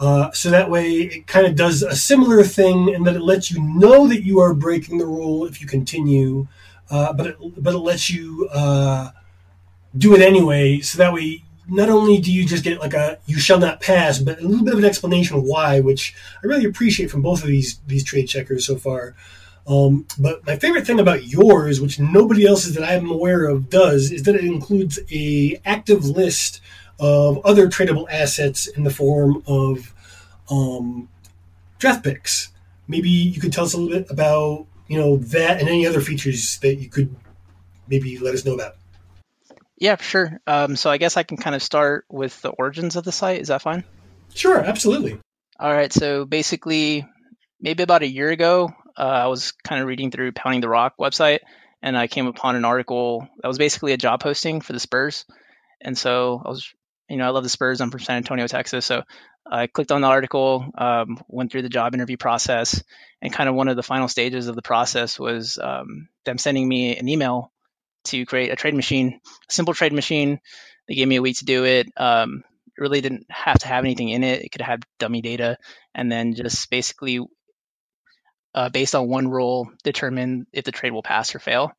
Uh, 0.01 0.29
so 0.33 0.49
that 0.49 0.69
way 0.69 0.91
it 0.95 1.27
kind 1.27 1.47
of 1.47 1.55
does 1.55 1.81
a 1.81 1.95
similar 1.95 2.43
thing 2.43 2.93
and 2.93 3.07
that 3.07 3.15
it 3.15 3.21
lets 3.21 3.51
you 3.51 3.63
know 3.63 4.05
that 4.09 4.23
you 4.23 4.41
are 4.41 4.53
breaking 4.53 4.97
the 4.97 5.05
rule 5.05 5.45
if 5.45 5.61
you 5.61 5.67
continue, 5.67 6.45
uh, 6.89 7.13
but, 7.13 7.27
it, 7.27 7.37
but 7.39 7.73
it 7.73 7.79
lets 7.79 8.09
you 8.09 8.49
uh, 8.51 9.11
do 9.95 10.15
it 10.15 10.21
anyway. 10.21 10.79
So 10.79 10.97
that 10.97 11.13
way, 11.13 11.43
not 11.69 11.89
only 11.89 12.19
do 12.19 12.31
you 12.31 12.45
just 12.45 12.63
get 12.63 12.79
like 12.79 12.93
a 12.93 13.19
you 13.25 13.39
shall 13.39 13.59
not 13.59 13.81
pass, 13.81 14.19
but 14.19 14.39
a 14.39 14.47
little 14.47 14.65
bit 14.65 14.73
of 14.73 14.79
an 14.79 14.85
explanation 14.85 15.37
of 15.37 15.43
why, 15.43 15.79
which 15.79 16.15
I 16.43 16.47
really 16.47 16.65
appreciate 16.65 17.11
from 17.11 17.21
both 17.21 17.41
of 17.41 17.47
these 17.47 17.79
these 17.87 18.03
trade 18.03 18.27
checkers 18.27 18.65
so 18.65 18.77
far. 18.77 19.15
Um, 19.67 20.05
but 20.17 20.45
my 20.45 20.55
favorite 20.55 20.87
thing 20.87 20.99
about 20.99 21.27
yours, 21.27 21.81
which 21.81 21.99
nobody 21.99 22.45
else's 22.45 22.75
that 22.75 22.89
I'm 22.89 23.11
aware 23.11 23.45
of 23.45 23.69
does, 23.69 24.11
is 24.11 24.23
that 24.23 24.35
it 24.35 24.45
includes 24.45 24.97
a 25.11 25.59
active 25.65 26.05
list 26.05 26.61
of 26.99 27.45
other 27.45 27.67
tradable 27.67 28.07
assets 28.09 28.67
in 28.67 28.83
the 28.83 28.89
form 28.89 29.43
of 29.45 29.93
um, 30.49 31.09
draft 31.79 32.03
picks. 32.03 32.49
Maybe 32.87 33.09
you 33.09 33.41
could 33.41 33.51
tell 33.51 33.65
us 33.65 33.73
a 33.73 33.77
little 33.77 33.99
bit 33.99 34.09
about 34.09 34.65
you 34.87 34.97
know 34.97 35.17
that 35.17 35.59
and 35.59 35.67
any 35.67 35.85
other 35.85 35.99
features 35.99 36.59
that 36.59 36.75
you 36.75 36.87
could 36.87 37.13
maybe 37.89 38.17
let 38.19 38.33
us 38.33 38.45
know 38.45 38.53
about. 38.53 38.75
Yeah, 39.77 39.95
sure. 39.97 40.39
Um, 40.47 40.75
so 40.75 40.89
I 40.89 40.97
guess 40.97 41.17
I 41.17 41.23
can 41.23 41.37
kind 41.37 41.55
of 41.55 41.61
start 41.61 42.05
with 42.09 42.41
the 42.41 42.49
origins 42.49 42.95
of 42.95 43.03
the 43.03 43.11
site. 43.11 43.41
Is 43.41 43.49
that 43.49 43.61
fine? 43.61 43.83
Sure, 44.33 44.59
absolutely. 44.59 45.19
All 45.59 45.71
right. 45.71 45.93
So 45.93 46.25
basically, 46.25 47.05
maybe 47.61 47.83
about 47.83 48.01
a 48.01 48.07
year 48.07 48.29
ago, 48.29 48.71
uh, 48.97 49.01
I 49.01 49.27
was 49.27 49.51
kind 49.63 49.81
of 49.81 49.87
reading 49.87 50.11
through 50.11 50.31
Pounding 50.31 50.61
the 50.61 50.69
Rock 50.69 50.95
website, 50.99 51.39
and 51.81 51.97
I 51.97 52.07
came 52.07 52.27
upon 52.27 52.55
an 52.55 52.65
article 52.65 53.27
that 53.41 53.47
was 53.47 53.57
basically 53.57 53.93
a 53.93 53.97
job 53.97 54.19
posting 54.19 54.61
for 54.61 54.73
the 54.73 54.79
Spurs. 54.79 55.25
And 55.79 55.95
so 55.95 56.41
I 56.43 56.49
was, 56.49 56.73
you 57.07 57.17
know, 57.17 57.25
I 57.25 57.29
love 57.29 57.43
the 57.43 57.49
Spurs. 57.49 57.79
I'm 57.79 57.91
from 57.91 57.99
San 57.99 58.17
Antonio, 58.17 58.47
Texas. 58.47 58.85
So 58.85 59.03
I 59.49 59.67
clicked 59.67 59.91
on 59.91 60.01
the 60.01 60.07
article, 60.07 60.65
um, 60.75 61.19
went 61.27 61.51
through 61.51 61.61
the 61.61 61.69
job 61.69 61.93
interview 61.93 62.17
process, 62.17 62.83
and 63.21 63.31
kind 63.31 63.47
of 63.47 63.55
one 63.55 63.67
of 63.67 63.75
the 63.75 63.83
final 63.83 64.07
stages 64.07 64.47
of 64.47 64.55
the 64.55 64.61
process 64.63 65.19
was 65.19 65.59
um, 65.61 66.09
them 66.25 66.39
sending 66.39 66.67
me 66.67 66.97
an 66.97 67.07
email 67.07 67.51
to 68.05 68.25
create 68.25 68.51
a 68.51 68.55
trade 68.55 68.75
machine, 68.75 69.19
a 69.49 69.53
simple 69.53 69.73
trade 69.73 69.93
machine. 69.93 70.39
They 70.87 70.95
gave 70.95 71.07
me 71.07 71.17
a 71.17 71.21
week 71.21 71.37
to 71.39 71.45
do 71.45 71.65
it. 71.65 71.87
Um, 71.97 72.43
it 72.67 72.81
really 72.81 73.01
didn't 73.01 73.25
have 73.29 73.59
to 73.59 73.67
have 73.67 73.83
anything 73.83 74.09
in 74.09 74.23
it. 74.23 74.43
It 74.43 74.49
could 74.49 74.61
have 74.61 74.81
dummy 74.99 75.21
data, 75.21 75.57
and 75.93 76.11
then 76.11 76.33
just 76.33 76.69
basically 76.69 77.19
uh, 78.57 78.69
based 78.69 78.95
on 78.95 79.07
one 79.07 79.27
rule, 79.27 79.69
determine 79.83 80.47
if 80.51 80.63
the 80.63 80.71
trade 80.71 80.91
will 80.91 81.03
pass 81.03 81.35
or 81.35 81.39
fail. 81.39 81.71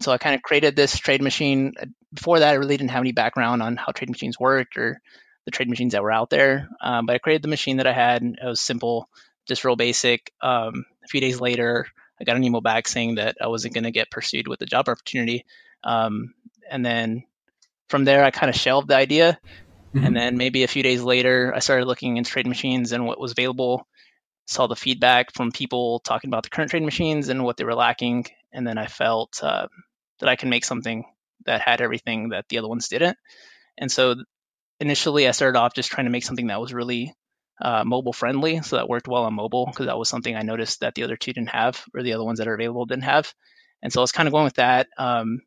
So 0.00 0.12
I 0.12 0.18
kind 0.18 0.34
of 0.34 0.42
created 0.42 0.76
this 0.76 0.98
trade 0.98 1.22
machine. 1.22 1.72
Before 2.12 2.38
that, 2.38 2.50
I 2.50 2.56
really 2.56 2.76
didn't 2.76 2.90
have 2.90 3.00
any 3.00 3.12
background 3.12 3.62
on 3.62 3.76
how 3.76 3.92
trade 3.92 4.10
machines 4.10 4.38
worked 4.38 4.76
or 4.76 5.00
the 5.46 5.50
trade 5.50 5.70
machines 5.70 5.92
that 5.92 6.02
were 6.02 6.12
out 6.12 6.28
there. 6.28 6.68
Um, 6.82 7.06
but 7.06 7.14
I 7.14 7.18
created 7.18 7.42
the 7.42 7.48
machine 7.48 7.78
that 7.78 7.86
I 7.86 7.92
had. 7.92 8.22
It 8.22 8.44
was 8.44 8.60
simple, 8.60 9.08
just 9.46 9.64
real 9.64 9.74
basic. 9.74 10.30
Um, 10.42 10.84
a 11.02 11.08
few 11.08 11.22
days 11.22 11.40
later, 11.40 11.86
I 12.20 12.24
got 12.24 12.36
an 12.36 12.44
email 12.44 12.60
back 12.60 12.88
saying 12.88 13.16
that 13.16 13.36
I 13.40 13.48
wasn't 13.48 13.74
going 13.74 13.84
to 13.84 13.90
get 13.90 14.10
pursued 14.10 14.48
with 14.48 14.58
the 14.58 14.66
job 14.66 14.88
opportunity. 14.88 15.44
Um, 15.84 16.34
and 16.70 16.84
then 16.84 17.24
from 17.88 18.04
there, 18.04 18.24
I 18.24 18.30
kind 18.30 18.50
of 18.50 18.56
shelved 18.56 18.88
the 18.88 18.96
idea. 18.96 19.38
Mm-hmm. 19.94 20.06
And 20.06 20.16
then 20.16 20.36
maybe 20.36 20.64
a 20.64 20.68
few 20.68 20.82
days 20.82 21.02
later, 21.02 21.52
I 21.54 21.60
started 21.60 21.86
looking 21.86 22.16
into 22.16 22.30
trade 22.30 22.46
machines 22.46 22.92
and 22.92 23.06
what 23.06 23.20
was 23.20 23.32
available 23.32 23.86
saw 24.48 24.66
the 24.66 24.74
feedback 24.74 25.32
from 25.34 25.52
people 25.52 26.00
talking 26.00 26.28
about 26.28 26.42
the 26.42 26.48
current 26.48 26.70
trade 26.70 26.82
machines 26.82 27.28
and 27.28 27.44
what 27.44 27.58
they 27.58 27.64
were 27.64 27.74
lacking, 27.74 28.24
and 28.50 28.66
then 28.66 28.78
I 28.78 28.86
felt 28.86 29.40
uh, 29.42 29.68
that 30.20 30.28
I 30.28 30.36
can 30.36 30.48
make 30.48 30.64
something 30.64 31.04
that 31.44 31.60
had 31.60 31.82
everything 31.82 32.30
that 32.30 32.46
the 32.48 32.58
other 32.58 32.68
ones 32.68 32.88
didn't. 32.88 33.18
And 33.76 33.92
so 33.92 34.16
initially, 34.80 35.28
I 35.28 35.32
started 35.32 35.58
off 35.58 35.74
just 35.74 35.90
trying 35.90 36.06
to 36.06 36.10
make 36.10 36.24
something 36.24 36.46
that 36.46 36.60
was 36.60 36.72
really 36.72 37.12
uh, 37.60 37.84
mobile 37.84 38.12
friendly, 38.12 38.60
so 38.62 38.76
that 38.76 38.88
worked 38.88 39.08
well 39.08 39.24
on 39.24 39.34
mobile 39.34 39.66
because 39.66 39.86
that 39.86 39.98
was 39.98 40.08
something 40.08 40.34
I 40.34 40.42
noticed 40.42 40.80
that 40.80 40.94
the 40.94 41.04
other 41.04 41.16
two 41.16 41.32
didn't 41.32 41.50
have, 41.50 41.84
or 41.94 42.02
the 42.02 42.14
other 42.14 42.24
ones 42.24 42.38
that 42.38 42.48
are 42.48 42.54
available 42.54 42.86
didn't 42.86 43.04
have. 43.04 43.32
And 43.82 43.92
so 43.92 44.00
I 44.00 44.02
was 44.02 44.12
kind 44.12 44.28
of 44.28 44.32
going 44.32 44.44
with 44.44 44.54
that. 44.54 44.88
Um, 44.96 45.40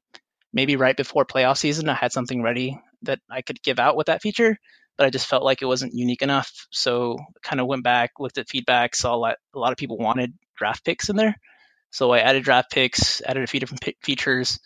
maybe 0.53 0.75
right 0.75 0.95
before 0.95 1.25
playoff 1.25 1.57
season, 1.57 1.89
I 1.89 1.93
had 1.93 2.11
something 2.11 2.41
ready 2.41 2.79
that 3.03 3.19
I 3.29 3.41
could 3.41 3.61
give 3.63 3.79
out 3.79 3.95
with 3.95 4.07
that 4.07 4.21
feature 4.21 4.57
but 5.01 5.07
I 5.07 5.09
just 5.09 5.25
felt 5.25 5.43
like 5.43 5.63
it 5.63 5.65
wasn't 5.65 5.95
unique 5.95 6.21
enough. 6.21 6.67
So 6.69 7.17
kind 7.41 7.59
of 7.59 7.65
went 7.65 7.83
back, 7.83 8.11
looked 8.19 8.37
at 8.37 8.47
feedback, 8.47 8.95
saw 8.95 9.15
a 9.15 9.17
lot, 9.17 9.37
a 9.55 9.57
lot 9.57 9.71
of 9.71 9.77
people 9.79 9.97
wanted 9.97 10.33
draft 10.55 10.85
picks 10.85 11.09
in 11.09 11.15
there. 11.15 11.35
So 11.89 12.11
I 12.11 12.19
added 12.19 12.43
draft 12.43 12.69
picks, 12.71 13.19
added 13.21 13.43
a 13.43 13.47
few 13.47 13.59
different 13.59 13.81
p- 13.81 13.97
features, 14.03 14.59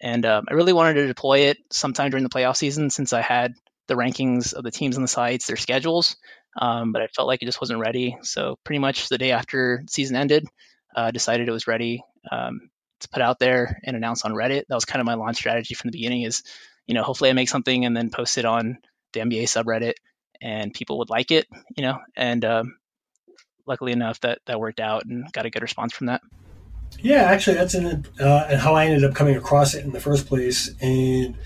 and 0.00 0.26
um, 0.26 0.46
I 0.50 0.54
really 0.54 0.72
wanted 0.72 0.94
to 0.94 1.06
deploy 1.06 1.40
it 1.50 1.58
sometime 1.70 2.10
during 2.10 2.24
the 2.24 2.30
playoff 2.30 2.56
season 2.56 2.90
since 2.90 3.12
I 3.12 3.20
had 3.20 3.54
the 3.86 3.94
rankings 3.94 4.52
of 4.52 4.64
the 4.64 4.72
teams 4.72 4.96
on 4.96 5.02
the 5.02 5.08
sites, 5.08 5.46
their 5.46 5.56
schedules, 5.56 6.16
um, 6.56 6.92
but 6.92 7.02
I 7.02 7.06
felt 7.08 7.28
like 7.28 7.42
it 7.42 7.46
just 7.46 7.60
wasn't 7.60 7.80
ready. 7.80 8.16
So 8.22 8.58
pretty 8.64 8.78
much 8.78 9.08
the 9.08 9.18
day 9.18 9.32
after 9.32 9.82
season 9.88 10.16
ended, 10.16 10.46
uh, 10.94 11.10
decided 11.10 11.48
it 11.48 11.52
was 11.52 11.66
ready 11.66 12.02
um, 12.30 12.70
to 13.00 13.08
put 13.08 13.22
out 13.22 13.38
there 13.38 13.78
and 13.84 13.96
announce 13.96 14.24
on 14.24 14.32
Reddit. 14.32 14.64
That 14.68 14.74
was 14.74 14.84
kind 14.84 15.00
of 15.00 15.06
my 15.06 15.14
launch 15.14 15.36
strategy 15.36 15.74
from 15.74 15.88
the 15.88 15.98
beginning. 15.98 16.22
Is 16.22 16.42
you 16.86 16.94
know 16.94 17.02
hopefully 17.02 17.30
I 17.30 17.34
make 17.34 17.48
something 17.48 17.84
and 17.84 17.96
then 17.96 18.10
post 18.10 18.38
it 18.38 18.44
on 18.44 18.78
the 19.12 19.20
NBA 19.20 19.44
subreddit, 19.44 19.94
and 20.40 20.72
people 20.72 20.98
would 20.98 21.10
like 21.10 21.30
it, 21.30 21.46
you 21.76 21.82
know. 21.82 21.98
And 22.16 22.44
um, 22.44 22.78
luckily 23.66 23.92
enough, 23.92 24.20
that 24.20 24.38
that 24.46 24.58
worked 24.58 24.80
out 24.80 25.04
and 25.04 25.30
got 25.32 25.46
a 25.46 25.50
good 25.50 25.62
response 25.62 25.92
from 25.92 26.06
that. 26.06 26.22
Yeah, 27.00 27.24
actually, 27.24 27.56
that's 27.56 27.74
in, 27.74 28.06
uh, 28.18 28.56
how 28.58 28.74
I 28.74 28.86
ended 28.86 29.04
up 29.04 29.14
coming 29.14 29.36
across 29.36 29.74
it 29.74 29.84
in 29.84 29.92
the 29.92 30.00
first 30.00 30.26
place, 30.26 30.74
and 30.80 31.36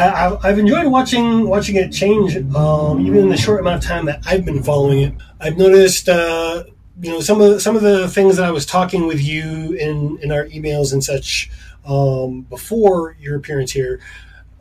I, 0.00 0.48
have 0.48 0.58
enjoyed 0.58 0.86
watching 0.86 1.48
watching 1.48 1.76
it 1.76 1.92
change. 1.92 2.36
Um, 2.54 3.00
even 3.00 3.18
in 3.20 3.28
the 3.28 3.36
short 3.36 3.60
amount 3.60 3.82
of 3.82 3.88
time 3.88 4.06
that 4.06 4.22
I've 4.26 4.44
been 4.44 4.62
following 4.62 5.02
it, 5.02 5.14
I've 5.40 5.56
noticed. 5.56 6.08
Uh, 6.08 6.64
you 7.00 7.10
know 7.10 7.20
some 7.20 7.40
of 7.40 7.60
some 7.60 7.74
of 7.74 7.82
the 7.82 8.08
things 8.08 8.36
that 8.36 8.44
I 8.44 8.52
was 8.52 8.64
talking 8.64 9.06
with 9.06 9.20
you 9.20 9.72
in 9.72 10.18
in 10.22 10.30
our 10.30 10.46
emails 10.46 10.92
and 10.92 11.02
such 11.02 11.50
um, 11.84 12.42
before 12.42 13.16
your 13.18 13.36
appearance 13.36 13.72
here 13.72 14.00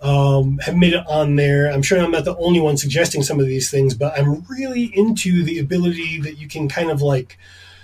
um, 0.01 0.57
have 0.59 0.75
made 0.75 0.93
it 0.93 1.05
on 1.07 1.35
there. 1.35 1.71
I'm 1.71 1.81
sure 1.81 1.99
I'm 1.99 2.11
not 2.11 2.25
the 2.25 2.35
only 2.37 2.59
one 2.59 2.77
suggesting 2.77 3.23
some 3.23 3.39
of 3.39 3.47
these 3.47 3.71
things, 3.71 3.93
but 3.93 4.17
I'm 4.17 4.43
really 4.49 4.85
into 4.97 5.43
the 5.43 5.59
ability 5.59 6.19
that 6.21 6.37
you 6.37 6.47
can 6.47 6.67
kind 6.67 6.91
of 6.91 7.01
like 7.01 7.37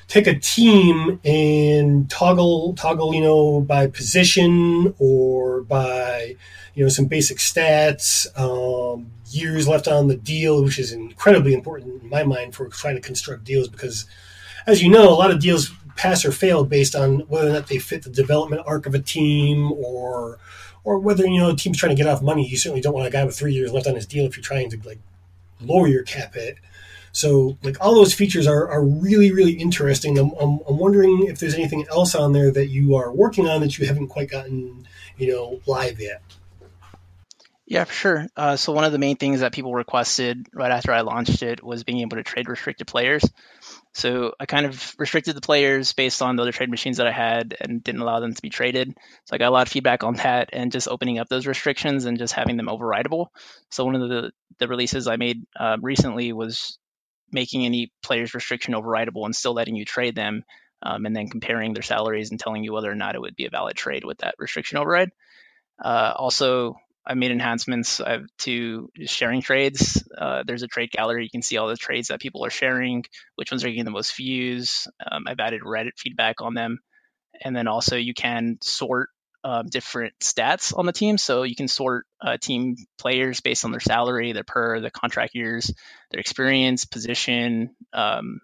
take 0.09 0.27
a 0.27 0.37
team 0.37 1.21
and 1.23 2.09
toggle 2.09 2.73
toggle 2.73 3.15
you 3.15 3.21
know 3.21 3.61
by 3.61 3.87
position 3.87 4.93
or 4.99 5.61
by 5.61 6.35
you 6.75 6.83
know 6.83 6.89
some 6.89 7.05
basic 7.05 7.37
stats 7.37 8.27
um, 8.37 9.11
years 9.31 9.67
left 9.67 9.87
on 9.87 10.07
the 10.07 10.15
deal, 10.15 10.63
which 10.63 10.79
is 10.79 10.91
incredibly 10.91 11.53
important 11.53 12.01
in 12.01 12.09
my 12.09 12.23
mind 12.23 12.55
for 12.55 12.67
trying 12.67 12.95
to 12.95 13.01
construct 13.01 13.43
deals 13.43 13.67
because, 13.67 14.05
as 14.65 14.81
you 14.81 14.89
know, 14.89 15.09
a 15.09 15.15
lot 15.15 15.31
of 15.31 15.39
deals 15.39 15.71
pass 15.95 16.23
or 16.23 16.31
fail 16.31 16.63
based 16.63 16.95
on 16.95 17.19
whether 17.21 17.49
or 17.49 17.53
not 17.53 17.67
they 17.67 17.77
fit 17.77 18.03
the 18.03 18.09
development 18.09 18.61
arc 18.65 18.85
of 18.85 18.95
a 18.95 18.99
team 18.99 19.71
or 19.73 20.39
or 20.83 20.97
whether 20.97 21.25
you 21.25 21.39
know 21.39 21.49
a 21.49 21.55
team's 21.55 21.77
trying 21.77 21.95
to 21.95 22.01
get 22.01 22.09
off 22.09 22.21
money. 22.21 22.47
You 22.47 22.57
certainly 22.57 22.81
don't 22.81 22.93
want 22.93 23.07
a 23.07 23.11
guy 23.11 23.25
with 23.25 23.37
three 23.37 23.53
years 23.53 23.73
left 23.73 23.87
on 23.87 23.95
his 23.95 24.05
deal 24.05 24.25
if 24.25 24.37
you're 24.37 24.43
trying 24.43 24.69
to 24.69 24.79
like 24.85 24.99
lower 25.61 25.87
your 25.87 26.03
cap 26.03 26.33
hit. 26.35 26.57
So 27.11 27.57
like 27.63 27.77
all 27.81 27.95
those 27.95 28.13
features 28.13 28.47
are, 28.47 28.69
are 28.69 28.83
really 28.83 29.31
really 29.31 29.53
interesting. 29.53 30.17
I'm, 30.17 30.31
I'm, 30.39 30.59
I'm 30.67 30.77
wondering 30.77 31.27
if 31.27 31.39
there's 31.39 31.55
anything 31.55 31.85
else 31.89 32.15
on 32.15 32.33
there 32.33 32.51
that 32.51 32.67
you 32.67 32.95
are 32.95 33.11
working 33.11 33.47
on 33.47 33.61
that 33.61 33.77
you 33.77 33.87
haven't 33.87 34.07
quite 34.07 34.29
gotten 34.29 34.87
you 35.17 35.31
know 35.31 35.59
live 35.65 35.99
yet. 35.99 36.21
Yeah, 37.69 37.83
for 37.83 37.93
sure. 37.93 38.27
Uh, 38.35 38.55
so 38.55 38.73
one 38.73 38.83
of 38.83 38.91
the 38.91 38.97
main 38.97 39.15
things 39.15 39.41
that 39.41 39.53
people 39.53 39.75
requested 39.75 40.47
right 40.51 40.71
after 40.71 40.91
I 40.91 41.01
launched 41.01 41.43
it 41.43 41.63
was 41.63 41.83
being 41.83 41.99
able 41.99 42.17
to 42.17 42.23
trade 42.23 42.49
restricted 42.49 42.87
players. 42.87 43.23
So 43.93 44.33
I 44.39 44.47
kind 44.47 44.65
of 44.65 44.95
restricted 44.97 45.35
the 45.35 45.41
players 45.41 45.93
based 45.93 46.23
on 46.23 46.35
the 46.35 46.41
other 46.41 46.51
trade 46.51 46.71
machines 46.71 46.97
that 46.97 47.05
I 47.05 47.11
had 47.11 47.55
and 47.61 47.83
didn't 47.83 48.01
allow 48.01 48.21
them 48.21 48.33
to 48.33 48.41
be 48.41 48.49
traded. 48.49 48.97
So 49.25 49.35
I 49.35 49.37
got 49.37 49.49
a 49.49 49.51
lot 49.51 49.67
of 49.67 49.71
feedback 49.71 50.03
on 50.03 50.15
that 50.15 50.49
and 50.51 50.71
just 50.71 50.87
opening 50.87 51.19
up 51.19 51.29
those 51.29 51.45
restrictions 51.45 52.05
and 52.05 52.17
just 52.17 52.33
having 52.33 52.57
them 52.57 52.65
overrideable. 52.65 53.27
So 53.69 53.85
one 53.85 53.93
of 53.93 54.09
the, 54.09 54.31
the 54.57 54.67
releases 54.67 55.07
I 55.07 55.17
made 55.17 55.43
uh, 55.55 55.77
recently 55.79 56.33
was 56.33 56.78
making 57.31 57.65
any 57.65 57.91
players 58.03 58.33
restriction 58.33 58.73
overrideable 58.73 59.25
and 59.25 59.35
still 59.35 59.53
letting 59.53 59.75
you 59.75 59.85
trade 59.85 60.15
them 60.15 60.43
um, 60.81 61.05
and 61.05 61.15
then 61.15 61.29
comparing 61.29 61.73
their 61.73 61.83
salaries 61.83 62.31
and 62.31 62.39
telling 62.39 62.63
you 62.63 62.73
whether 62.73 62.91
or 62.91 62.95
not 62.95 63.15
it 63.15 63.21
would 63.21 63.35
be 63.35 63.45
a 63.45 63.49
valid 63.49 63.75
trade 63.75 64.03
with 64.03 64.19
that 64.19 64.35
restriction 64.37 64.77
override. 64.77 65.11
Uh, 65.83 66.13
also, 66.15 66.75
I 67.05 67.15
made 67.15 67.31
enhancements 67.31 67.99
uh, 67.99 68.19
to 68.39 68.89
sharing 69.05 69.41
trades. 69.41 70.07
Uh, 70.15 70.43
there's 70.45 70.63
a 70.63 70.67
trade 70.67 70.91
gallery. 70.91 71.23
You 71.23 71.29
can 71.29 71.41
see 71.41 71.57
all 71.57 71.67
the 71.67 71.75
trades 71.75 72.09
that 72.09 72.19
people 72.19 72.45
are 72.45 72.51
sharing, 72.51 73.05
which 73.35 73.51
ones 73.51 73.63
are 73.63 73.69
getting 73.69 73.85
the 73.85 73.91
most 73.91 74.15
views. 74.15 74.87
Um, 75.09 75.25
I've 75.27 75.39
added 75.39 75.61
Reddit 75.61 75.97
feedback 75.97 76.41
on 76.41 76.53
them. 76.53 76.79
And 77.41 77.55
then 77.55 77.67
also 77.67 77.95
you 77.95 78.13
can 78.13 78.57
sort 78.61 79.09
um, 79.43 79.67
different 79.67 80.13
stats 80.21 80.77
on 80.77 80.85
the 80.85 80.91
team. 80.91 81.17
So 81.17 81.43
you 81.43 81.55
can 81.55 81.67
sort 81.67 82.05
uh, 82.21 82.37
team 82.37 82.75
players 82.97 83.41
based 83.41 83.65
on 83.65 83.71
their 83.71 83.79
salary, 83.79 84.33
their 84.33 84.43
per, 84.43 84.79
their 84.79 84.89
contract 84.89 85.35
years, 85.35 85.71
their 86.11 86.19
experience, 86.19 86.85
position. 86.85 87.75
Um, 87.93 88.41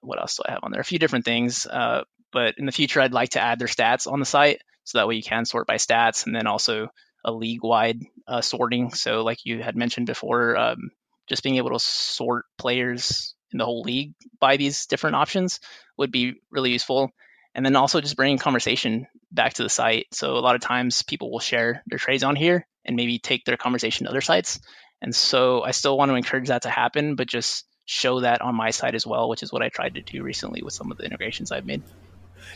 what 0.00 0.20
else 0.20 0.36
do 0.36 0.44
I 0.46 0.52
have 0.52 0.60
on 0.62 0.72
there? 0.72 0.80
A 0.80 0.84
few 0.84 0.98
different 0.98 1.24
things. 1.24 1.66
Uh, 1.66 2.02
but 2.32 2.54
in 2.58 2.66
the 2.66 2.72
future, 2.72 3.00
I'd 3.00 3.12
like 3.12 3.30
to 3.30 3.40
add 3.40 3.58
their 3.58 3.68
stats 3.68 4.10
on 4.10 4.20
the 4.20 4.26
site 4.26 4.60
so 4.84 4.98
that 4.98 5.08
way 5.08 5.16
you 5.16 5.22
can 5.22 5.44
sort 5.44 5.66
by 5.66 5.76
stats 5.76 6.26
and 6.26 6.34
then 6.34 6.46
also 6.46 6.88
a 7.24 7.32
league 7.32 7.62
wide 7.62 8.00
uh, 8.26 8.40
sorting. 8.40 8.92
So, 8.94 9.22
like 9.22 9.44
you 9.44 9.62
had 9.62 9.76
mentioned 9.76 10.06
before, 10.06 10.56
um, 10.56 10.90
just 11.28 11.42
being 11.42 11.56
able 11.56 11.70
to 11.70 11.78
sort 11.78 12.44
players 12.56 13.34
in 13.52 13.58
the 13.58 13.64
whole 13.64 13.82
league 13.82 14.14
by 14.40 14.56
these 14.56 14.86
different 14.86 15.16
options 15.16 15.60
would 15.98 16.10
be 16.10 16.34
really 16.50 16.70
useful. 16.70 17.10
And 17.54 17.66
then 17.66 17.76
also 17.76 18.00
just 18.00 18.16
bringing 18.16 18.38
conversation 18.38 19.06
back 19.32 19.54
to 19.54 19.62
the 19.62 19.68
site. 19.68 20.06
So, 20.12 20.36
a 20.36 20.40
lot 20.40 20.54
of 20.54 20.60
times 20.60 21.02
people 21.02 21.30
will 21.30 21.40
share 21.40 21.82
their 21.86 21.98
trades 21.98 22.22
on 22.22 22.36
here 22.36 22.66
and 22.84 22.96
maybe 22.96 23.18
take 23.18 23.44
their 23.44 23.56
conversation 23.56 24.06
to 24.06 24.10
other 24.10 24.20
sites. 24.20 24.60
And 25.02 25.14
so, 25.14 25.62
I 25.62 25.70
still 25.70 25.96
want 25.96 26.10
to 26.10 26.16
encourage 26.16 26.48
that 26.48 26.62
to 26.62 26.70
happen, 26.70 27.14
but 27.14 27.26
just 27.26 27.66
show 27.84 28.20
that 28.20 28.40
on 28.40 28.54
my 28.54 28.70
site 28.70 28.94
as 28.94 29.06
well, 29.06 29.28
which 29.28 29.42
is 29.42 29.52
what 29.52 29.62
I 29.62 29.68
tried 29.68 29.94
to 29.94 30.02
do 30.02 30.22
recently 30.22 30.62
with 30.62 30.74
some 30.74 30.92
of 30.92 30.98
the 30.98 31.04
integrations 31.04 31.50
I've 31.50 31.66
made. 31.66 31.82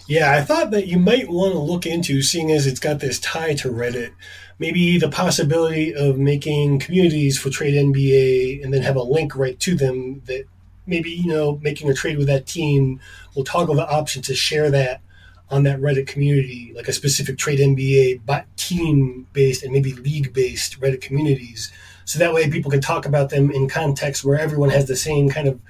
Yeah, 0.07 0.33
I 0.33 0.43
thought 0.43 0.71
that 0.71 0.87
you 0.87 0.99
might 0.99 1.29
want 1.29 1.53
to 1.53 1.59
look 1.59 1.87
into, 1.87 2.23
seeing 2.23 2.51
as 2.51 2.67
it's 2.67 2.81
got 2.81 3.01
this 3.01 3.19
tie 3.19 3.55
to 3.55 3.71
Reddit, 3.71 4.13
maybe 4.59 4.99
the 4.99 5.09
possibility 5.09 5.95
of 5.95 6.19
making 6.19 6.79
communities 6.79 7.39
for 7.39 7.49
TradeNBA 7.49 8.63
and 8.63 8.73
then 8.73 8.83
have 8.83 8.97
a 8.97 9.03
link 9.03 9.35
right 9.35 9.59
to 9.61 9.75
them 9.75 10.23
that 10.27 10.45
maybe, 10.87 11.11
you 11.11 11.27
know, 11.27 11.59
making 11.63 11.91
a 11.91 11.95
trade 11.95 12.19
with 12.19 12.27
that 12.27 12.47
team 12.47 13.01
will 13.35 13.45
toggle 13.45 13.77
the 13.77 13.89
option 13.89 14.23
to 14.23 14.35
share 14.35 14.71
that 14.71 15.01
on 15.51 15.63
that 15.65 15.81
Reddit 15.81 16.07
community, 16.07 16.73
like 16.75 16.89
a 16.89 16.93
specific 16.93 17.37
TradeNBA 17.37 18.21
team 18.57 19.27
based 19.33 19.63
and 19.63 19.73
maybe 19.73 19.93
league 19.93 20.33
based 20.33 20.81
Reddit 20.81 21.01
communities. 21.01 21.71
So 22.05 22.19
that 22.19 22.35
way 22.35 22.51
people 22.51 22.71
can 22.71 22.81
talk 22.81 23.07
about 23.07 23.31
them 23.31 23.51
in 23.51 23.69
context 23.69 24.25
where 24.25 24.39
everyone 24.39 24.71
has 24.71 24.87
the 24.87 24.97
same 24.97 25.31
kind 25.31 25.49
of 25.49 25.61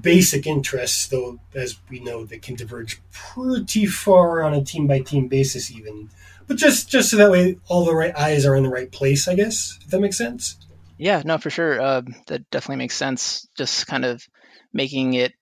basic 0.00 0.46
interests, 0.46 1.06
though, 1.06 1.38
as 1.54 1.78
we 1.90 2.00
know, 2.00 2.24
they 2.24 2.38
can 2.38 2.54
diverge 2.54 3.00
pretty 3.12 3.86
far 3.86 4.42
on 4.42 4.54
a 4.54 4.64
team 4.64 4.86
by 4.86 5.00
team 5.00 5.28
basis, 5.28 5.70
even. 5.70 6.10
But 6.46 6.56
just 6.56 6.90
just 6.90 7.10
so 7.10 7.16
that 7.16 7.30
way, 7.30 7.58
all 7.68 7.84
the 7.84 7.94
right 7.94 8.16
eyes 8.16 8.44
are 8.44 8.56
in 8.56 8.62
the 8.62 8.70
right 8.70 8.90
place. 8.90 9.28
I 9.28 9.34
guess 9.34 9.78
if 9.82 9.88
that 9.90 10.00
makes 10.00 10.18
sense. 10.18 10.56
Yeah, 10.98 11.22
no, 11.24 11.38
for 11.38 11.50
sure. 11.50 11.80
Uh, 11.80 12.02
that 12.26 12.48
definitely 12.50 12.76
makes 12.76 12.96
sense. 12.96 13.48
Just 13.56 13.86
kind 13.86 14.04
of 14.04 14.26
making 14.72 15.14
it, 15.14 15.32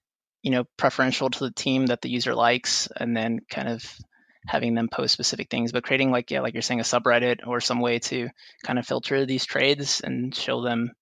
you 0.42 0.50
know, 0.50 0.64
preferential 0.76 1.30
to 1.30 1.44
the 1.44 1.52
team 1.52 1.86
that 1.86 2.02
the 2.02 2.10
user 2.10 2.34
likes, 2.34 2.88
and 2.96 3.16
then 3.16 3.40
kind 3.48 3.68
of 3.68 3.84
having 4.46 4.74
them 4.74 4.88
post 4.88 5.12
specific 5.12 5.50
things. 5.50 5.72
But 5.72 5.84
creating 5.84 6.10
like 6.10 6.30
yeah, 6.30 6.40
like 6.40 6.54
you're 6.54 6.62
saying, 6.62 6.80
a 6.80 6.84
subreddit 6.84 7.46
or 7.46 7.60
some 7.60 7.80
way 7.80 8.00
to 8.00 8.28
kind 8.64 8.78
of 8.78 8.86
filter 8.86 9.24
these 9.24 9.46
trades 9.46 10.00
and 10.00 10.34
show 10.34 10.62
them 10.62 10.92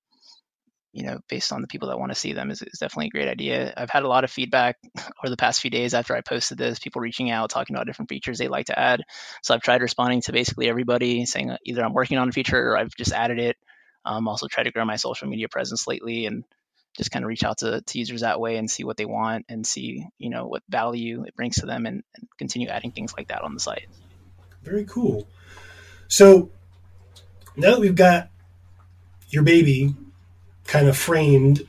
you 0.92 1.04
know, 1.04 1.20
based 1.28 1.52
on 1.52 1.60
the 1.60 1.68
people 1.68 1.88
that 1.88 1.98
want 1.98 2.10
to 2.10 2.18
see 2.18 2.32
them 2.32 2.50
is, 2.50 2.62
is 2.62 2.78
definitely 2.80 3.06
a 3.06 3.10
great 3.10 3.28
idea. 3.28 3.72
I've 3.76 3.90
had 3.90 4.02
a 4.02 4.08
lot 4.08 4.24
of 4.24 4.30
feedback 4.30 4.76
over 4.96 5.30
the 5.30 5.36
past 5.36 5.60
few 5.60 5.70
days 5.70 5.94
after 5.94 6.16
I 6.16 6.20
posted 6.20 6.58
this, 6.58 6.78
people 6.78 7.00
reaching 7.00 7.30
out, 7.30 7.50
talking 7.50 7.76
about 7.76 7.86
different 7.86 8.08
features 8.08 8.38
they'd 8.38 8.48
like 8.48 8.66
to 8.66 8.78
add. 8.78 9.02
So 9.42 9.54
I've 9.54 9.62
tried 9.62 9.82
responding 9.82 10.22
to 10.22 10.32
basically 10.32 10.68
everybody 10.68 11.26
saying 11.26 11.56
either 11.64 11.84
I'm 11.84 11.94
working 11.94 12.18
on 12.18 12.28
a 12.28 12.32
feature 12.32 12.70
or 12.70 12.76
I've 12.76 12.94
just 12.96 13.12
added 13.12 13.38
it. 13.38 13.56
Um, 14.04 14.26
also 14.26 14.48
try 14.48 14.64
to 14.64 14.72
grow 14.72 14.84
my 14.84 14.96
social 14.96 15.28
media 15.28 15.48
presence 15.48 15.86
lately 15.86 16.26
and 16.26 16.44
just 17.00 17.10
kind 17.10 17.24
of 17.24 17.28
reach 17.28 17.44
out 17.44 17.58
to, 17.58 17.80
to 17.80 17.98
users 17.98 18.20
that 18.20 18.40
way 18.40 18.56
and 18.56 18.70
see 18.70 18.84
what 18.84 18.98
they 18.98 19.06
want 19.06 19.46
and 19.48 19.66
see, 19.66 20.06
you 20.18 20.28
know, 20.28 20.46
what 20.46 20.62
value 20.68 21.24
it 21.24 21.34
brings 21.34 21.56
to 21.56 21.66
them 21.66 21.86
and, 21.86 22.02
and 22.14 22.28
continue 22.36 22.68
adding 22.68 22.92
things 22.92 23.14
like 23.16 23.28
that 23.28 23.42
on 23.42 23.54
the 23.54 23.60
site. 23.60 23.88
Very 24.62 24.84
cool. 24.84 25.26
So 26.08 26.50
now 27.56 27.70
that 27.70 27.80
we've 27.80 27.94
got 27.94 28.28
your 29.30 29.42
baby 29.42 29.94
kind 30.66 30.88
of 30.88 30.96
framed 30.96 31.66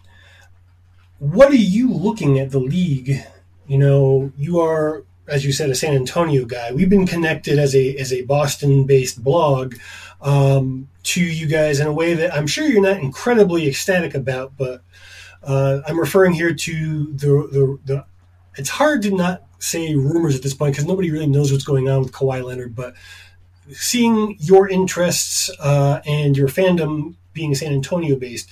what 1.20 1.52
are 1.52 1.56
you 1.56 1.92
looking 1.92 2.40
at 2.40 2.52
the 2.52 2.60
league 2.60 3.24
you 3.68 3.78
know 3.78 4.32
you 4.38 4.60
are 4.60 5.04
as 5.28 5.46
you 5.46 5.52
said 5.52 5.70
a 5.70 5.76
san 5.76 5.96
antonio 5.96 6.46
guy 6.46 6.72
we've 6.72 6.90
been 6.90 7.08
connected 7.08 7.58
as 7.60 7.76
a 7.76 7.96
as 7.98 8.12
a 8.12 8.24
boston 8.24 8.86
based 8.86 9.24
blog 9.24 9.76
um, 10.22 10.88
to 11.04 11.24
you 11.24 11.48
guys 11.48 11.80
in 11.80 11.88
a 11.88 11.94
way 11.94 12.14
that 12.14 12.34
i'm 12.34 12.48
sure 12.48 12.68
you're 12.68 12.82
not 12.82 12.98
incredibly 12.98 13.68
ecstatic 13.68 14.14
about 14.14 14.54
but 14.58 14.84
uh, 15.44 15.82
i'm 15.88 16.00
referring 16.00 16.34
here 16.34 16.54
to 16.54 17.06
the, 17.14 17.28
the 17.52 17.80
the 17.86 18.06
it's 18.58 18.70
hard 18.70 19.02
to 19.02 19.12
not 19.12 19.44
say 19.60 19.96
rumors 19.96 20.36
at 20.36 20.44
this 20.44 20.54
point 20.54 20.74
because 20.74 20.88
nobody 20.88 21.12
really 21.12 21.28
knows 21.28 21.52
what's 21.52 21.64
going 21.64 21.88
on 21.88 22.02
with 22.02 22.12
Kawhi 22.12 22.44
Leonard 22.44 22.76
but 22.76 22.96
seeing 23.72 24.36
your 24.40 24.68
interests 24.68 25.50
uh, 25.60 26.02
and 26.06 26.36
your 26.36 26.48
fandom 26.48 27.16
being 27.34 27.56
San 27.56 27.72
Antonio 27.72 28.16
based 28.16 28.50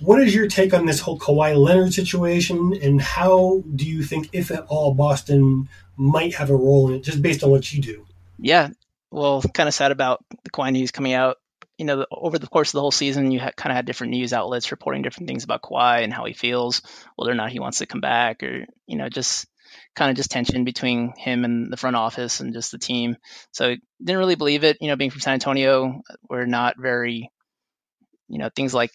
what 0.00 0.20
is 0.22 0.34
your 0.34 0.48
take 0.48 0.72
on 0.72 0.86
this 0.86 1.00
whole 1.00 1.18
Kawhi 1.18 1.56
Leonard 1.56 1.92
situation, 1.92 2.78
and 2.82 3.00
how 3.00 3.62
do 3.74 3.86
you 3.86 4.02
think, 4.02 4.30
if 4.32 4.50
at 4.50 4.64
all, 4.66 4.94
Boston 4.94 5.68
might 5.96 6.34
have 6.34 6.50
a 6.50 6.56
role 6.56 6.88
in 6.88 6.94
it, 6.94 7.02
just 7.02 7.20
based 7.20 7.44
on 7.44 7.50
what 7.50 7.72
you 7.72 7.82
do? 7.82 8.06
Yeah, 8.38 8.70
well, 9.10 9.42
kind 9.42 9.68
of 9.68 9.74
sad 9.74 9.92
about 9.92 10.24
the 10.44 10.50
Kawhi 10.50 10.72
news 10.72 10.90
coming 10.90 11.12
out. 11.12 11.38
You 11.80 11.86
know, 11.86 12.04
over 12.12 12.38
the 12.38 12.46
course 12.46 12.68
of 12.68 12.72
the 12.74 12.82
whole 12.82 12.90
season, 12.90 13.30
you 13.30 13.40
kind 13.40 13.72
of 13.72 13.76
had 13.76 13.86
different 13.86 14.12
news 14.12 14.34
outlets 14.34 14.70
reporting 14.70 15.00
different 15.00 15.28
things 15.28 15.44
about 15.44 15.62
Kawhi 15.62 16.04
and 16.04 16.12
how 16.12 16.26
he 16.26 16.34
feels, 16.34 16.82
whether 17.16 17.32
or 17.32 17.34
not 17.34 17.52
he 17.52 17.58
wants 17.58 17.78
to 17.78 17.86
come 17.86 18.02
back, 18.02 18.42
or 18.42 18.66
you 18.86 18.98
know, 18.98 19.08
just 19.08 19.46
kind 19.96 20.10
of 20.10 20.16
just 20.18 20.30
tension 20.30 20.64
between 20.64 21.14
him 21.16 21.42
and 21.46 21.72
the 21.72 21.78
front 21.78 21.96
office 21.96 22.40
and 22.40 22.52
just 22.52 22.70
the 22.70 22.78
team. 22.78 23.16
So 23.52 23.74
didn't 23.98 24.18
really 24.18 24.34
believe 24.34 24.62
it. 24.62 24.76
You 24.82 24.88
know, 24.88 24.96
being 24.96 25.10
from 25.10 25.22
San 25.22 25.32
Antonio, 25.32 26.02
we're 26.28 26.44
not 26.44 26.76
very, 26.78 27.30
you 28.28 28.38
know, 28.38 28.50
things 28.54 28.74
like 28.74 28.92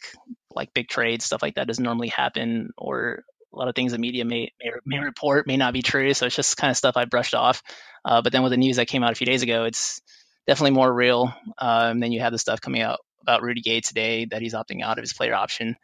like 0.52 0.72
big 0.76 0.88
trades, 0.88 1.26
stuff 1.26 1.42
like 1.42 1.56
that 1.56 1.66
doesn't 1.66 1.84
normally 1.84 2.10
happen, 2.10 2.70
or 2.78 3.24
a 3.52 3.58
lot 3.58 3.68
of 3.68 3.74
things 3.74 3.94
the 3.94 3.98
media 3.98 4.26
may, 4.26 4.52
may, 4.64 4.72
may 4.86 5.00
report 5.00 5.48
may 5.48 5.58
not 5.58 5.74
be 5.74 5.82
true. 5.82 6.14
So 6.14 6.28
it's 6.28 6.36
just 6.36 6.58
kind 6.58 6.70
of 6.70 6.78
stuff 6.78 6.98
I 6.98 7.06
brushed 7.06 7.34
off. 7.34 7.64
Uh, 8.04 8.22
but 8.22 8.32
then 8.32 8.44
with 8.44 8.52
the 8.52 8.58
news 8.58 8.76
that 8.76 8.88
came 8.88 9.04
out 9.04 9.12
a 9.12 9.16
few 9.16 9.26
days 9.26 9.42
ago, 9.42 9.64
it's 9.64 10.02
definitely 10.48 10.76
more 10.76 10.92
real. 10.92 11.34
Um, 11.58 12.00
then 12.00 12.12
you 12.12 12.22
have 12.22 12.32
the 12.32 12.40
stuff 12.40 12.62
coming 12.62 12.82
out 12.82 13.00
about 13.22 13.42
Rudy 13.42 13.62
Gay 13.62 13.82
today 13.82 14.26
that 14.26 14.42
he's 14.42 14.54
opting 14.54 14.82
out 14.84 14.98
of 14.98 15.04
his 15.04 15.14
player 15.14 15.34
option. 15.34 15.76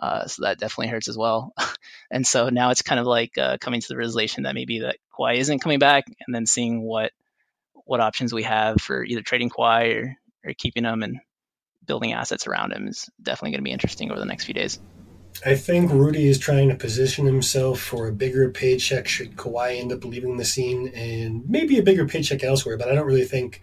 Uh, 0.00 0.26
so 0.26 0.42
that 0.42 0.58
definitely 0.58 0.88
hurts 0.88 1.08
as 1.08 1.18
well. 1.18 1.52
and 2.10 2.26
so 2.26 2.48
now 2.48 2.70
it's 2.70 2.82
kind 2.82 3.00
of 3.00 3.06
like 3.06 3.36
uh, 3.36 3.58
coming 3.60 3.80
to 3.80 3.88
the 3.88 3.96
realization 3.96 4.44
that 4.44 4.54
maybe 4.54 4.80
that 4.80 4.96
Kawhi 5.12 5.36
isn't 5.36 5.60
coming 5.60 5.78
back, 5.78 6.04
and 6.26 6.34
then 6.34 6.46
seeing 6.46 6.82
what 6.82 7.12
what 7.84 8.00
options 8.00 8.32
we 8.32 8.44
have 8.44 8.80
for 8.80 9.04
either 9.04 9.22
trading 9.22 9.50
Kawhi 9.50 9.96
or, 9.96 10.16
or 10.44 10.54
keeping 10.54 10.84
him 10.84 11.02
and 11.02 11.20
building 11.84 12.12
assets 12.12 12.46
around 12.46 12.72
him 12.72 12.88
is 12.88 13.10
definitely 13.20 13.50
going 13.50 13.60
to 13.60 13.64
be 13.64 13.72
interesting 13.72 14.10
over 14.10 14.20
the 14.20 14.26
next 14.26 14.44
few 14.44 14.54
days. 14.54 14.78
I 15.44 15.56
think 15.56 15.90
Rudy 15.90 16.28
is 16.28 16.38
trying 16.38 16.68
to 16.68 16.74
position 16.74 17.26
himself 17.26 17.80
for 17.80 18.06
a 18.06 18.12
bigger 18.12 18.50
paycheck 18.50 19.08
should 19.08 19.36
Kawhi 19.36 19.80
end 19.80 19.92
up 19.92 20.04
leaving 20.04 20.36
the 20.36 20.44
scene, 20.44 20.88
and 20.94 21.48
maybe 21.48 21.78
a 21.78 21.82
bigger 21.82 22.06
paycheck 22.06 22.44
elsewhere. 22.44 22.76
But 22.76 22.88
I 22.88 22.94
don't 22.94 23.06
really 23.06 23.24
think. 23.24 23.60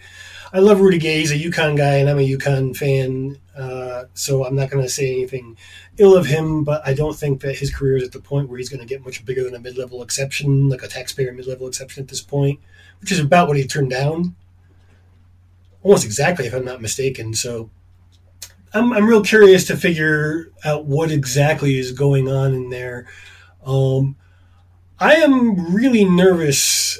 I 0.51 0.59
love 0.59 0.81
Rudy 0.81 0.97
Gay. 0.97 1.19
He's 1.19 1.31
a 1.31 1.35
UConn 1.35 1.77
guy, 1.77 1.97
and 1.97 2.09
I'm 2.09 2.17
a 2.17 2.27
UConn 2.27 2.75
fan, 2.75 3.39
uh, 3.55 4.05
so 4.13 4.45
I'm 4.45 4.55
not 4.55 4.71
going 4.71 4.83
to 4.83 4.89
say 4.89 5.11
anything 5.11 5.57
ill 5.97 6.17
of 6.17 6.25
him. 6.25 6.63
But 6.63 6.81
I 6.85 6.93
don't 6.93 7.15
think 7.15 7.41
that 7.41 7.59
his 7.59 7.73
career 7.73 7.97
is 7.97 8.03
at 8.03 8.11
the 8.11 8.19
point 8.19 8.49
where 8.49 8.57
he's 8.57 8.69
going 8.69 8.81
to 8.81 8.85
get 8.85 9.05
much 9.05 9.23
bigger 9.23 9.43
than 9.43 9.55
a 9.55 9.59
mid-level 9.59 10.01
exception, 10.01 10.67
like 10.67 10.83
a 10.83 10.87
taxpayer 10.87 11.31
mid-level 11.31 11.67
exception 11.67 12.03
at 12.03 12.09
this 12.09 12.21
point, 12.21 12.59
which 12.99 13.11
is 13.11 13.19
about 13.19 13.47
what 13.47 13.57
he 13.57 13.67
turned 13.67 13.91
down, 13.91 14.35
almost 15.83 16.03
exactly, 16.03 16.47
if 16.47 16.53
I'm 16.53 16.65
not 16.65 16.81
mistaken. 16.81 17.33
So 17.35 17.69
I'm, 18.73 18.93
I'm 18.93 19.07
real 19.07 19.23
curious 19.23 19.65
to 19.67 19.77
figure 19.77 20.51
out 20.63 20.85
what 20.85 21.11
exactly 21.11 21.77
is 21.77 21.91
going 21.91 22.29
on 22.29 22.53
in 22.53 22.69
there. 22.69 23.07
Um, 23.65 24.15
I 24.99 25.15
am 25.15 25.73
really 25.73 26.05
nervous 26.05 26.99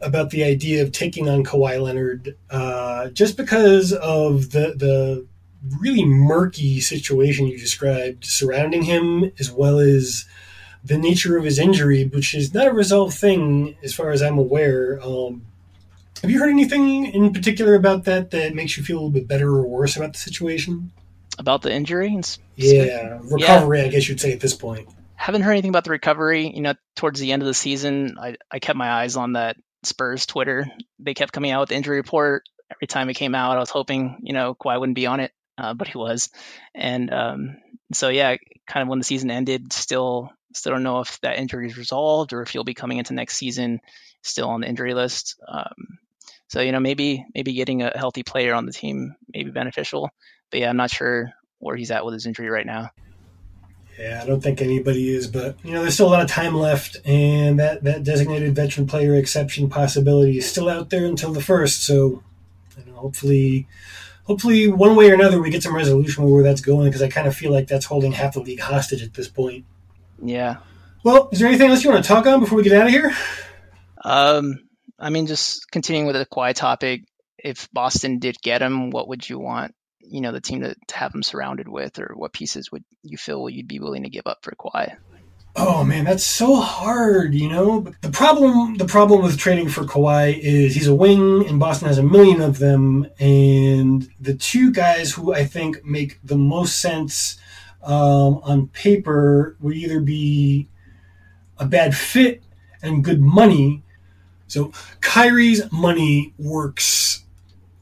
about 0.00 0.30
the 0.30 0.44
idea 0.44 0.82
of 0.82 0.92
taking 0.92 1.28
on 1.28 1.44
Kawhi 1.44 1.80
Leonard 1.80 2.36
uh, 2.50 3.08
just 3.10 3.36
because 3.36 3.92
of 3.92 4.50
the 4.50 4.74
the 4.76 5.26
really 5.78 6.04
murky 6.04 6.80
situation 6.80 7.46
you 7.46 7.58
described 7.58 8.24
surrounding 8.24 8.82
him, 8.82 9.32
as 9.38 9.50
well 9.50 9.78
as 9.78 10.24
the 10.84 10.98
nature 10.98 11.36
of 11.36 11.44
his 11.44 11.58
injury, 11.58 12.04
which 12.06 12.34
is 12.34 12.52
not 12.52 12.66
a 12.66 12.72
resolved 12.72 13.14
thing 13.16 13.76
as 13.82 13.94
far 13.94 14.10
as 14.10 14.22
I'm 14.22 14.38
aware. 14.38 15.00
Um, 15.02 15.42
have 16.20 16.30
you 16.30 16.38
heard 16.38 16.50
anything 16.50 17.06
in 17.06 17.32
particular 17.32 17.74
about 17.74 18.04
that 18.04 18.30
that 18.30 18.54
makes 18.54 18.76
you 18.76 18.82
feel 18.82 18.96
a 18.96 18.98
little 18.98 19.10
bit 19.10 19.28
better 19.28 19.50
or 19.50 19.66
worse 19.66 19.96
about 19.96 20.12
the 20.12 20.18
situation? 20.18 20.90
About 21.42 21.60
the 21.62 21.72
injury. 21.72 22.18
yeah, 22.56 23.18
recovery, 23.22 23.80
yeah. 23.80 23.86
I 23.86 23.88
guess 23.88 24.08
you'd 24.08 24.20
say 24.20 24.32
at 24.32 24.40
this 24.40 24.54
point. 24.54 24.88
Haven't 25.14 25.42
heard 25.42 25.52
anything 25.52 25.68
about 25.68 25.84
the 25.84 25.90
recovery. 25.90 26.48
You 26.48 26.62
know, 26.62 26.74
towards 26.96 27.20
the 27.20 27.32
end 27.32 27.42
of 27.42 27.46
the 27.46 27.54
season, 27.54 28.16
I, 28.18 28.36
I 28.50 28.58
kept 28.58 28.76
my 28.76 28.90
eyes 28.90 29.16
on 29.16 29.34
that 29.34 29.56
Spurs 29.82 30.26
Twitter. 30.26 30.66
They 30.98 31.14
kept 31.14 31.32
coming 31.32 31.50
out 31.50 31.60
with 31.60 31.68
the 31.68 31.76
injury 31.76 31.96
report 31.96 32.44
every 32.70 32.86
time 32.86 33.10
it 33.10 33.14
came 33.14 33.34
out. 33.34 33.56
I 33.56 33.60
was 33.60 33.70
hoping, 33.70 34.20
you 34.22 34.32
know, 34.32 34.54
Kawhi 34.54 34.80
wouldn't 34.80 34.96
be 34.96 35.06
on 35.06 35.20
it, 35.20 35.32
uh, 35.58 35.74
but 35.74 35.88
he 35.88 35.98
was. 35.98 36.30
And 36.74 37.12
um, 37.12 37.56
so, 37.92 38.08
yeah, 38.08 38.36
kind 38.66 38.82
of 38.82 38.88
when 38.88 38.98
the 38.98 39.04
season 39.04 39.30
ended, 39.30 39.72
still 39.72 40.30
still 40.54 40.72
don't 40.72 40.82
know 40.82 41.00
if 41.00 41.20
that 41.20 41.38
injury 41.38 41.66
is 41.66 41.78
resolved 41.78 42.32
or 42.32 42.42
if 42.42 42.50
he'll 42.50 42.64
be 42.64 42.74
coming 42.74 42.98
into 42.98 43.14
next 43.14 43.36
season 43.36 43.80
still 44.22 44.48
on 44.48 44.60
the 44.60 44.68
injury 44.68 44.94
list. 44.94 45.40
Um, 45.46 45.98
so 46.48 46.60
you 46.60 46.72
know, 46.72 46.80
maybe 46.80 47.24
maybe 47.34 47.54
getting 47.54 47.82
a 47.82 47.96
healthy 47.96 48.22
player 48.22 48.54
on 48.54 48.66
the 48.66 48.72
team 48.72 49.16
may 49.32 49.42
be 49.44 49.50
beneficial 49.50 50.10
but 50.52 50.60
yeah, 50.60 50.68
I'm 50.68 50.76
not 50.76 50.90
sure 50.90 51.32
where 51.58 51.74
he's 51.74 51.90
at 51.90 52.04
with 52.04 52.14
his 52.14 52.26
injury 52.26 52.48
right 52.48 52.66
now. 52.66 52.90
Yeah, 53.98 54.20
I 54.22 54.26
don't 54.26 54.42
think 54.42 54.60
anybody 54.60 55.14
is, 55.14 55.26
but 55.26 55.56
you 55.64 55.72
know, 55.72 55.80
there's 55.80 55.94
still 55.94 56.08
a 56.08 56.10
lot 56.10 56.22
of 56.22 56.30
time 56.30 56.54
left, 56.54 56.98
and 57.04 57.58
that 57.58 57.84
that 57.84 58.04
designated 58.04 58.54
veteran 58.54 58.86
player 58.86 59.16
exception 59.16 59.68
possibility 59.68 60.38
is 60.38 60.48
still 60.48 60.68
out 60.68 60.90
there 60.90 61.04
until 61.04 61.32
the 61.32 61.42
first. 61.42 61.84
So, 61.84 62.22
you 62.78 62.92
know, 62.92 62.94
hopefully, 62.94 63.66
hopefully, 64.24 64.68
one 64.68 64.96
way 64.96 65.10
or 65.10 65.14
another, 65.14 65.40
we 65.40 65.50
get 65.50 65.62
some 65.62 65.74
resolution 65.74 66.28
where 66.28 66.42
that's 66.42 66.60
going 66.60 66.88
because 66.88 67.02
I 67.02 67.08
kind 67.08 67.26
of 67.26 67.36
feel 67.36 67.52
like 67.52 67.66
that's 67.66 67.86
holding 67.86 68.12
half 68.12 68.34
the 68.34 68.40
league 68.40 68.60
hostage 68.60 69.02
at 69.02 69.14
this 69.14 69.28
point. 69.28 69.64
Yeah. 70.22 70.58
Well, 71.04 71.28
is 71.32 71.38
there 71.38 71.48
anything 71.48 71.70
else 71.70 71.82
you 71.82 71.90
want 71.90 72.04
to 72.04 72.08
talk 72.08 72.26
on 72.26 72.40
before 72.40 72.56
we 72.56 72.64
get 72.64 72.80
out 72.80 72.86
of 72.86 72.92
here? 72.92 73.14
Um, 74.04 74.68
I 74.98 75.10
mean, 75.10 75.26
just 75.26 75.70
continuing 75.70 76.06
with 76.06 76.16
the 76.16 76.26
Kawhi 76.26 76.54
topic. 76.54 77.02
If 77.38 77.68
Boston 77.72 78.20
did 78.20 78.40
get 78.40 78.62
him, 78.62 78.90
what 78.90 79.08
would 79.08 79.28
you 79.28 79.38
want 79.38 79.74
you 80.02 80.20
know 80.20 80.32
the 80.32 80.40
team 80.40 80.60
to, 80.60 80.74
to 80.88 80.96
have 80.96 81.14
him 81.14 81.22
surrounded 81.22 81.68
with, 81.68 81.98
or 81.98 82.12
what 82.14 82.32
pieces 82.32 82.70
would 82.72 82.84
you 83.02 83.16
feel 83.16 83.48
you'd 83.48 83.68
be 83.68 83.80
willing 83.80 84.02
to 84.04 84.10
give 84.10 84.26
up 84.26 84.38
for 84.42 84.52
Kawhi? 84.52 84.96
Oh 85.54 85.84
man, 85.84 86.04
that's 86.04 86.24
so 86.24 86.56
hard, 86.56 87.34
you 87.34 87.48
know. 87.48 87.80
The 88.00 88.10
problem, 88.10 88.76
the 88.76 88.86
problem 88.86 89.22
with 89.22 89.36
trading 89.36 89.68
for 89.68 89.84
Kawhi 89.84 90.38
is 90.38 90.74
he's 90.74 90.86
a 90.86 90.94
wing, 90.94 91.46
and 91.46 91.60
Boston 91.60 91.88
has 91.88 91.98
a 91.98 92.02
million 92.02 92.40
of 92.40 92.58
them. 92.58 93.06
And 93.20 94.08
the 94.18 94.34
two 94.34 94.72
guys 94.72 95.12
who 95.12 95.34
I 95.34 95.44
think 95.44 95.84
make 95.84 96.18
the 96.24 96.38
most 96.38 96.78
sense 96.78 97.38
um, 97.82 98.40
on 98.44 98.68
paper 98.68 99.56
would 99.60 99.76
either 99.76 100.00
be 100.00 100.68
a 101.58 101.66
bad 101.66 101.94
fit 101.94 102.42
and 102.82 103.04
good 103.04 103.20
money. 103.20 103.82
So 104.46 104.72
Kyrie's 105.02 105.70
money 105.70 106.32
works 106.38 106.84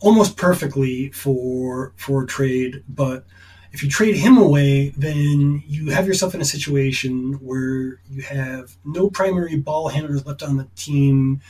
almost 0.01 0.37
perfectly 0.37 1.11
for 1.13 1.93
for 1.97 2.25
trade, 2.27 2.83
but 2.89 3.25
if 3.73 3.85
you 3.85 3.89
trade 3.89 4.17
him 4.17 4.37
away, 4.37 4.89
then 4.97 5.63
you 5.67 5.91
have 5.91 6.07
yourself 6.07 6.35
in 6.35 6.41
a 6.41 6.45
situation 6.45 7.35
where 7.35 8.01
you 8.11 8.23
have 8.23 8.77
no 8.85 9.09
primary 9.09 9.57
ball 9.57 9.89
handlers 9.89 10.27
left 10.27 10.43
on 10.43 10.57
the 10.57 10.67
team 10.75 11.41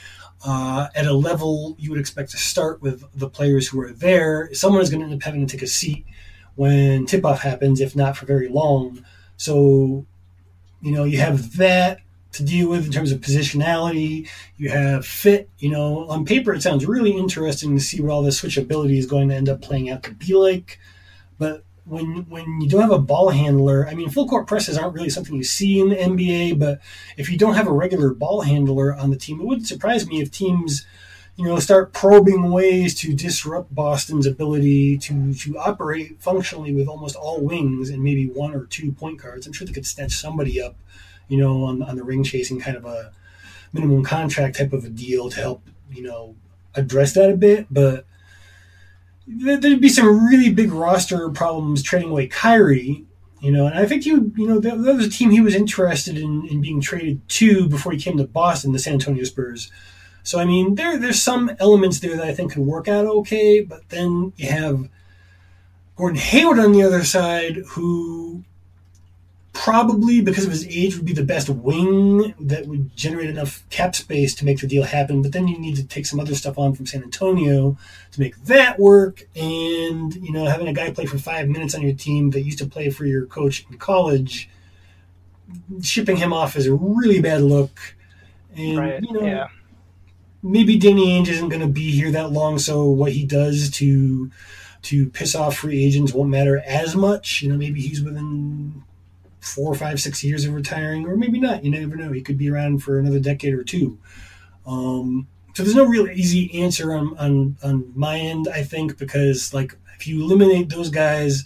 uh, 0.44 0.88
at 0.94 1.06
a 1.06 1.12
level 1.12 1.76
you 1.78 1.90
would 1.90 2.00
expect 2.00 2.30
to 2.30 2.36
start 2.36 2.82
with 2.82 3.04
the 3.18 3.28
players 3.28 3.68
who 3.68 3.80
are 3.80 3.92
there. 3.92 4.52
Someone 4.52 4.82
is 4.82 4.90
going 4.90 5.00
to 5.00 5.06
end 5.06 5.14
up 5.14 5.22
having 5.22 5.46
to 5.46 5.50
take 5.50 5.62
a 5.62 5.66
seat 5.66 6.04
when 6.56 7.06
tip 7.06 7.24
off 7.24 7.40
happens, 7.40 7.80
if 7.80 7.96
not 7.96 8.16
for 8.16 8.26
very 8.26 8.48
long. 8.48 9.04
So, 9.36 10.04
you 10.82 10.92
know, 10.92 11.04
you 11.04 11.18
have 11.18 11.56
that 11.56 12.00
to 12.32 12.44
deal 12.44 12.68
with 12.68 12.86
in 12.86 12.92
terms 12.92 13.12
of 13.12 13.20
positionality. 13.20 14.28
You 14.56 14.70
have 14.70 15.04
fit. 15.06 15.50
You 15.58 15.70
know, 15.70 16.08
on 16.08 16.24
paper 16.24 16.52
it 16.54 16.62
sounds 16.62 16.86
really 16.86 17.12
interesting 17.12 17.76
to 17.76 17.82
see 17.82 18.00
what 18.00 18.12
all 18.12 18.22
this 18.22 18.40
switchability 18.40 18.98
is 18.98 19.06
going 19.06 19.28
to 19.28 19.34
end 19.34 19.48
up 19.48 19.62
playing 19.62 19.90
out 19.90 20.02
to 20.04 20.12
be 20.12 20.34
like. 20.34 20.78
But 21.38 21.64
when 21.84 22.26
when 22.28 22.60
you 22.60 22.68
don't 22.68 22.82
have 22.82 22.92
a 22.92 22.98
ball 22.98 23.30
handler, 23.30 23.86
I 23.86 23.94
mean, 23.94 24.10
full 24.10 24.28
court 24.28 24.46
presses 24.46 24.78
aren't 24.78 24.94
really 24.94 25.10
something 25.10 25.34
you 25.34 25.44
see 25.44 25.80
in 25.80 25.88
the 25.88 25.96
NBA. 25.96 26.58
But 26.58 26.80
if 27.16 27.30
you 27.30 27.38
don't 27.38 27.54
have 27.54 27.66
a 27.66 27.72
regular 27.72 28.14
ball 28.14 28.42
handler 28.42 28.94
on 28.94 29.10
the 29.10 29.16
team, 29.16 29.40
it 29.40 29.46
wouldn't 29.46 29.66
surprise 29.66 30.06
me 30.06 30.20
if 30.20 30.30
teams. 30.30 30.86
You 31.36 31.46
know, 31.46 31.58
start 31.58 31.94
probing 31.94 32.50
ways 32.50 32.94
to 33.00 33.14
disrupt 33.14 33.74
Boston's 33.74 34.26
ability 34.26 34.98
to 34.98 35.32
to 35.32 35.58
operate 35.58 36.20
functionally 36.20 36.74
with 36.74 36.86
almost 36.86 37.16
all 37.16 37.40
wings 37.40 37.88
and 37.88 38.02
maybe 38.02 38.28
one 38.28 38.52
or 38.52 38.66
two 38.66 38.92
point 38.92 39.22
guards. 39.22 39.46
I'm 39.46 39.54
sure 39.54 39.66
they 39.66 39.72
could 39.72 39.86
snatch 39.86 40.12
somebody 40.12 40.60
up 40.60 40.76
you 41.30 41.38
know, 41.38 41.64
on, 41.64 41.82
on 41.82 41.96
the 41.96 42.04
ring 42.04 42.24
chasing 42.24 42.60
kind 42.60 42.76
of 42.76 42.84
a 42.84 43.12
minimum 43.72 44.04
contract 44.04 44.58
type 44.58 44.72
of 44.72 44.84
a 44.84 44.88
deal 44.90 45.30
to 45.30 45.40
help, 45.40 45.62
you 45.90 46.02
know, 46.02 46.34
address 46.74 47.14
that 47.14 47.30
a 47.30 47.36
bit. 47.36 47.66
But 47.70 48.04
there'd 49.26 49.80
be 49.80 49.88
some 49.88 50.26
really 50.26 50.52
big 50.52 50.72
roster 50.72 51.30
problems 51.30 51.82
trading 51.82 52.10
away 52.10 52.26
Kyrie, 52.26 53.04
you 53.40 53.52
know, 53.52 53.66
and 53.66 53.78
I 53.78 53.86
think 53.86 54.04
you, 54.04 54.32
you 54.36 54.46
know, 54.46 54.58
that, 54.58 54.82
that 54.82 54.96
was 54.96 55.06
a 55.06 55.10
team 55.10 55.30
he 55.30 55.40
was 55.40 55.54
interested 55.54 56.18
in, 56.18 56.46
in 56.48 56.60
being 56.60 56.80
traded 56.80 57.26
to 57.28 57.68
before 57.68 57.92
he 57.92 57.98
came 57.98 58.18
to 58.18 58.26
Boston, 58.26 58.72
the 58.72 58.78
San 58.78 58.94
Antonio 58.94 59.24
Spurs. 59.24 59.70
So 60.22 60.38
I 60.38 60.44
mean, 60.44 60.74
there 60.74 60.98
there's 60.98 61.22
some 61.22 61.50
elements 61.60 62.00
there 62.00 62.16
that 62.16 62.26
I 62.26 62.34
think 62.34 62.52
could 62.52 62.62
work 62.62 62.88
out 62.88 63.06
okay, 63.06 63.60
but 63.60 63.88
then 63.88 64.32
you 64.36 64.48
have 64.48 64.88
Gordon 65.96 66.18
Hayward 66.18 66.58
on 66.58 66.72
the 66.72 66.82
other 66.82 67.04
side, 67.04 67.56
who 67.68 68.44
probably 69.52 70.20
because 70.20 70.44
of 70.44 70.50
his 70.50 70.66
age 70.68 70.96
would 70.96 71.04
be 71.04 71.12
the 71.12 71.24
best 71.24 71.48
wing 71.48 72.34
that 72.38 72.66
would 72.66 72.94
generate 72.96 73.28
enough 73.28 73.64
cap 73.68 73.96
space 73.96 74.34
to 74.34 74.44
make 74.44 74.60
the 74.60 74.66
deal 74.66 74.84
happen 74.84 75.22
but 75.22 75.32
then 75.32 75.48
you 75.48 75.58
need 75.58 75.74
to 75.74 75.84
take 75.84 76.06
some 76.06 76.20
other 76.20 76.34
stuff 76.34 76.56
on 76.56 76.72
from 76.72 76.86
san 76.86 77.02
antonio 77.02 77.76
to 78.12 78.20
make 78.20 78.36
that 78.44 78.78
work 78.78 79.26
and 79.34 80.14
you 80.14 80.32
know 80.32 80.44
having 80.44 80.68
a 80.68 80.72
guy 80.72 80.90
play 80.90 81.04
for 81.04 81.18
five 81.18 81.48
minutes 81.48 81.74
on 81.74 81.82
your 81.82 81.94
team 81.94 82.30
that 82.30 82.42
used 82.42 82.58
to 82.58 82.66
play 82.66 82.90
for 82.90 83.04
your 83.04 83.26
coach 83.26 83.66
in 83.68 83.76
college 83.76 84.48
shipping 85.82 86.16
him 86.16 86.32
off 86.32 86.54
is 86.54 86.66
a 86.66 86.74
really 86.74 87.20
bad 87.20 87.42
look 87.42 87.96
and 88.56 88.78
right. 88.78 89.02
you 89.02 89.12
know 89.12 89.22
yeah. 89.22 89.48
maybe 90.44 90.78
danny 90.78 91.08
ainge 91.08 91.28
isn't 91.28 91.48
going 91.48 91.60
to 91.60 91.66
be 91.66 91.90
here 91.90 92.12
that 92.12 92.30
long 92.30 92.56
so 92.56 92.84
what 92.84 93.12
he 93.12 93.26
does 93.26 93.68
to 93.68 94.30
to 94.82 95.10
piss 95.10 95.34
off 95.34 95.56
free 95.56 95.84
agents 95.84 96.14
won't 96.14 96.30
matter 96.30 96.62
as 96.64 96.94
much 96.94 97.42
you 97.42 97.48
know 97.48 97.56
maybe 97.56 97.80
he's 97.80 98.00
within 98.00 98.84
four, 99.40 99.74
five, 99.74 100.00
six 100.00 100.22
years 100.22 100.44
of 100.44 100.54
retiring, 100.54 101.06
or 101.06 101.16
maybe 101.16 101.40
not. 101.40 101.64
You 101.64 101.70
never 101.70 101.96
know. 101.96 102.12
He 102.12 102.20
could 102.20 102.38
be 102.38 102.50
around 102.50 102.82
for 102.82 102.98
another 102.98 103.18
decade 103.18 103.54
or 103.54 103.64
two. 103.64 103.98
Um, 104.66 105.26
so 105.54 105.62
there's 105.62 105.74
no 105.74 105.86
real 105.86 106.08
easy 106.08 106.62
answer 106.62 106.94
on, 106.94 107.16
on 107.18 107.56
on 107.62 107.92
my 107.94 108.18
end. 108.18 108.48
I 108.52 108.62
think 108.62 108.98
because 108.98 109.52
like 109.52 109.76
if 109.96 110.06
you 110.06 110.22
eliminate 110.22 110.68
those 110.68 110.90
guys, 110.90 111.44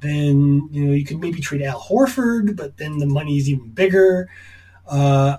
then 0.00 0.68
you 0.72 0.84
know 0.84 0.92
you 0.92 1.04
could 1.04 1.20
maybe 1.20 1.40
trade 1.40 1.62
Al 1.62 1.80
Horford, 1.80 2.56
but 2.56 2.78
then 2.78 2.98
the 2.98 3.06
money 3.06 3.36
is 3.36 3.48
even 3.48 3.68
bigger. 3.70 4.30
Uh, 4.86 5.38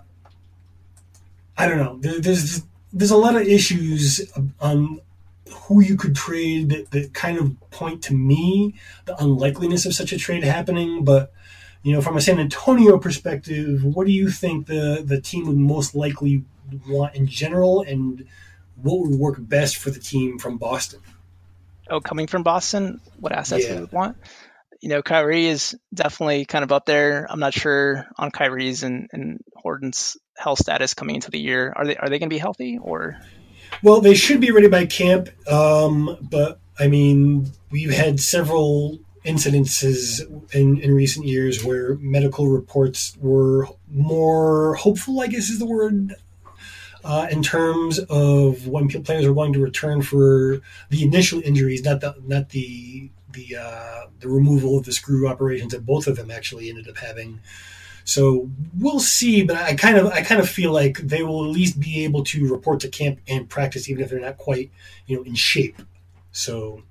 I 1.57 1.67
don't 1.67 1.77
know. 1.77 1.97
There, 1.99 2.19
there's 2.19 2.63
there's 2.91 3.11
a 3.11 3.17
lot 3.17 3.35
of 3.35 3.41
issues 3.43 4.31
on 4.59 5.01
who 5.51 5.81
you 5.81 5.95
could 5.95 6.15
trade 6.15 6.69
that, 6.69 6.91
that 6.91 7.13
kind 7.13 7.37
of 7.37 7.55
point 7.71 8.03
to 8.03 8.13
me 8.13 8.75
the 9.05 9.21
unlikeliness 9.21 9.85
of 9.85 9.93
such 9.93 10.11
a 10.11 10.17
trade 10.17 10.43
happening, 10.43 11.03
but 11.03 11.31
you 11.83 11.93
know, 11.93 12.01
from 12.01 12.17
a 12.17 12.21
San 12.21 12.39
Antonio 12.39 12.97
perspective, 12.97 13.83
what 13.83 14.07
do 14.07 14.13
you 14.13 14.29
think 14.29 14.67
the 14.67 15.03
the 15.05 15.21
team 15.21 15.45
would 15.47 15.57
most 15.57 15.95
likely 15.95 16.43
want 16.87 17.15
in 17.15 17.27
general, 17.27 17.81
and 17.81 18.25
what 18.81 18.99
would 19.01 19.19
work 19.19 19.35
best 19.39 19.77
for 19.77 19.91
the 19.91 19.99
team 19.99 20.39
from 20.39 20.57
Boston? 20.57 21.01
Oh, 21.89 21.99
coming 21.99 22.27
from 22.27 22.43
Boston, 22.43 23.01
what 23.19 23.33
assets 23.33 23.65
yeah. 23.65 23.75
we 23.75 23.81
would 23.81 23.91
want? 23.91 24.17
you 24.83 24.89
know, 24.89 25.01
Kyrie 25.01 25.45
is 25.45 25.77
definitely 25.93 26.43
kind 26.43 26.61
of 26.61 26.73
up 26.73 26.85
there. 26.85 27.25
I'm 27.29 27.39
not 27.39 27.53
sure 27.53 28.05
on 28.17 28.31
Kyrie's 28.31 28.83
and, 28.83 29.09
and 29.13 29.39
Harden's 29.55 30.17
health 30.35 30.59
status 30.59 30.93
coming 30.93 31.15
into 31.15 31.31
the 31.31 31.39
year. 31.39 31.71
Are 31.73 31.87
they 31.87 31.95
are 31.95 32.09
they 32.09 32.19
going 32.19 32.29
to 32.29 32.33
be 32.33 32.37
healthy 32.37 32.77
or? 32.81 33.17
Well, 33.81 34.01
they 34.01 34.13
should 34.13 34.41
be 34.41 34.51
ready 34.51 34.67
by 34.67 34.85
camp, 34.85 35.29
um, 35.49 36.17
but 36.21 36.59
I 36.77 36.87
mean, 36.87 37.49
we've 37.71 37.93
had 37.93 38.19
several 38.19 38.99
incidences 39.25 40.21
in, 40.53 40.79
in 40.79 40.93
recent 40.93 41.25
years 41.25 41.63
where 41.63 41.95
medical 41.95 42.47
reports 42.47 43.15
were 43.19 43.67
more 43.89 44.75
hopeful, 44.75 45.21
I 45.21 45.27
guess 45.27 45.49
is 45.49 45.59
the 45.59 45.65
word, 45.65 46.15
uh, 47.03 47.27
in 47.31 47.43
terms 47.43 47.99
of 47.99 48.67
when 48.67 48.87
players 48.87 49.25
are 49.25 49.33
going 49.33 49.53
to 49.53 49.59
return 49.59 50.01
for 50.01 50.61
the 50.89 51.03
initial 51.03 51.41
injuries, 51.43 51.83
not 51.83 52.01
the 52.01 52.15
not 52.25 52.49
the 52.49 53.09
the 53.33 53.57
uh, 53.59 54.07
the 54.19 54.29
removal 54.29 54.77
of 54.77 54.85
the 54.85 54.93
screw 54.93 55.27
operations 55.27 55.73
that 55.73 55.85
both 55.85 56.07
of 56.07 56.15
them 56.15 56.31
actually 56.31 56.69
ended 56.69 56.87
up 56.87 56.97
having. 56.97 57.39
So 58.05 58.49
we'll 58.77 58.99
see, 58.99 59.43
but 59.43 59.57
I 59.57 59.75
kind 59.75 59.97
of 59.97 60.07
I 60.07 60.21
kind 60.21 60.39
of 60.39 60.49
feel 60.49 60.71
like 60.71 60.97
they 60.97 61.23
will 61.23 61.45
at 61.45 61.51
least 61.51 61.79
be 61.79 62.03
able 62.03 62.23
to 62.25 62.49
report 62.49 62.79
to 62.81 62.89
camp 62.89 63.19
and 63.27 63.49
practice, 63.49 63.89
even 63.89 64.03
if 64.03 64.09
they're 64.09 64.19
not 64.19 64.37
quite 64.37 64.71
you 65.05 65.17
know 65.17 65.23
in 65.23 65.35
shape. 65.35 65.81
So 66.31 66.83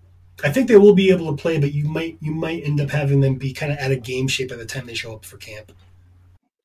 I 0.43 0.51
think 0.51 0.69
they 0.69 0.77
will 0.77 0.95
be 0.95 1.11
able 1.11 1.35
to 1.35 1.41
play, 1.41 1.59
but 1.59 1.73
you 1.73 1.85
might 1.89 2.19
you 2.21 2.33
might 2.33 2.65
end 2.65 2.81
up 2.81 2.91
having 2.91 3.21
them 3.21 3.37
be 3.37 3.53
kind 3.53 3.73
of 3.73 3.79
out 3.79 3.93
of 3.93 4.03
game 4.03 4.29
shape 4.29 4.49
by 4.49 4.57
the 4.57 4.65
time 4.65 4.87
they 4.87 4.95
show 4.95 5.15
up 5.15 5.25
for 5.25 5.37
camp. 5.37 5.73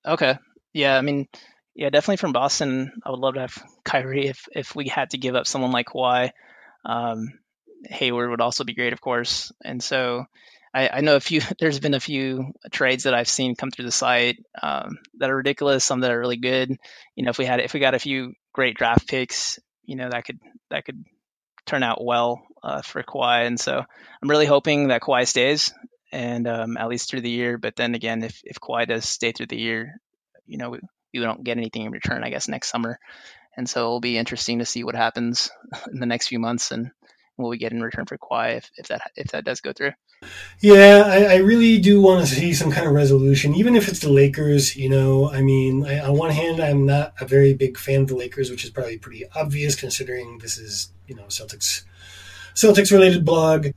Okay, 0.06 0.38
yeah, 0.74 0.98
I 0.98 1.02
mean, 1.02 1.28
yeah, 1.76 1.90
definitely 1.90 2.18
from 2.18 2.34
Boston, 2.34 2.92
I 3.06 3.12
would 3.12 3.20
love 3.20 3.36
to 3.36 3.42
have 3.42 3.64
Kyrie 3.84 4.28
if 4.28 4.48
if 4.52 4.76
we 4.76 4.88
had 4.88 5.12
to 5.12 5.18
give 5.18 5.36
up 5.36 5.48
someone 5.48 5.72
like 5.72 5.88
Kawhi. 5.88 6.32
Um, 6.86 7.40
Hayward 7.86 8.30
would 8.30 8.42
also 8.42 8.64
be 8.64 8.74
great, 8.74 8.94
of 8.94 9.02
course. 9.02 9.52
And 9.64 9.84
so 9.84 10.26
I, 10.74 10.90
I, 10.90 11.02
know 11.02 11.16
a 11.16 11.20
few. 11.20 11.42
There's 11.60 11.80
been 11.80 11.94
a 11.94 12.00
few 12.00 12.54
trades 12.72 13.04
that 13.04 13.14
I've 13.14 13.28
seen 13.28 13.56
come 13.56 13.72
through 13.72 13.86
the 13.86 13.92
site 13.92 14.44
um, 14.62 14.98
that 15.20 15.30
are 15.30 15.36
ridiculous. 15.36 15.84
Some 15.84 16.00
that 16.02 16.12
are 16.12 16.20
really 16.20 16.38
good. 16.38 16.76
You 17.16 17.24
know, 17.24 17.30
if 17.30 17.38
we 17.38 17.46
had 17.46 17.60
if 17.60 17.74
we 17.74 17.80
got 17.80 17.94
a 17.94 18.00
few 18.00 18.34
great 18.54 18.76
draft 18.76 19.08
picks, 19.08 19.60
you 19.84 19.96
know, 19.96 20.10
that 20.10 20.26
could 20.26 20.40
that 20.72 20.86
could 20.86 21.04
turn 21.66 21.84
out 21.84 22.04
well 22.04 22.42
uh, 22.64 22.82
for 22.82 23.04
Kawhi. 23.04 23.48
And 23.48 23.60
so 23.60 23.78
I'm 23.78 24.30
really 24.30 24.46
hoping 24.46 24.90
that 24.90 25.02
Kawhi 25.02 25.28
stays 25.28 25.74
and 26.12 26.48
um, 26.48 26.78
at 26.78 26.88
least 26.88 27.10
through 27.10 27.22
the 27.22 27.30
year. 27.30 27.58
But 27.58 27.76
then 27.76 27.96
again, 27.96 28.24
if 28.24 28.42
if 28.44 28.60
Kawhi 28.60 28.88
does 28.88 29.08
stay 29.08 29.32
through 29.32 29.48
the 29.48 29.58
year, 29.58 30.00
you 30.46 30.58
know, 30.58 30.72
we, 30.72 30.80
we 31.14 31.20
don't 31.20 31.44
get 31.44 31.58
anything 31.58 31.84
in 31.84 31.92
return, 31.92 32.24
I 32.24 32.30
guess, 32.30 32.48
next 32.48 32.70
summer. 32.70 33.00
And 33.56 33.70
so 33.70 33.82
it'll 33.82 34.00
be 34.00 34.18
interesting 34.18 34.60
to 34.60 34.66
see 34.66 34.84
what 34.84 34.96
happens 34.96 35.50
in 35.92 36.00
the 36.00 36.06
next 36.06 36.28
few 36.28 36.40
months 36.40 36.72
and 36.72 36.92
what 37.38 37.50
we 37.50 37.58
get 37.58 37.72
in 37.72 37.82
return 37.82 38.06
for 38.06 38.18
Kawhi 38.18 38.58
if, 38.58 38.72
if 38.78 38.88
that 38.88 39.12
if 39.16 39.28
that 39.32 39.46
does 39.46 39.62
go 39.62 39.72
through. 39.72 39.92
Yeah, 40.60 41.04
I, 41.06 41.34
I, 41.34 41.36
really 41.36 41.78
do 41.78 42.02
want 42.02 42.26
to 42.26 42.36
see 42.36 42.56
some 42.56 42.72
kind 42.72 42.88
of 42.88 42.94
resolution, 42.94 43.54
even 43.54 43.76
if 43.76 43.88
it's 43.88 44.00
the 44.00 44.10
Lakers. 44.10 44.76
You 44.76 44.90
know, 44.90 45.30
I 45.30 45.44
mean, 45.44 45.86
I, 45.86 46.00
on 46.00 46.18
one 46.18 46.32
hand, 46.32 46.60
I'm 46.60 46.88
not 46.88 47.14
a 47.22 47.26
very 47.26 47.54
big 47.54 47.78
fan 47.78 48.02
of 48.02 48.08
the 48.08 48.16
Lakers, 48.16 48.50
which 48.50 48.64
is 48.64 48.72
probably 48.72 48.98
pretty 48.98 49.26
obvious 49.36 49.76
considering 49.76 50.40
this 50.40 50.58
is 50.58 50.92
you 51.08 51.16
know 51.16 51.26
Celtics 51.26 51.84
Celtics 52.58 52.92
related 52.92 53.24
blog. 53.24 53.68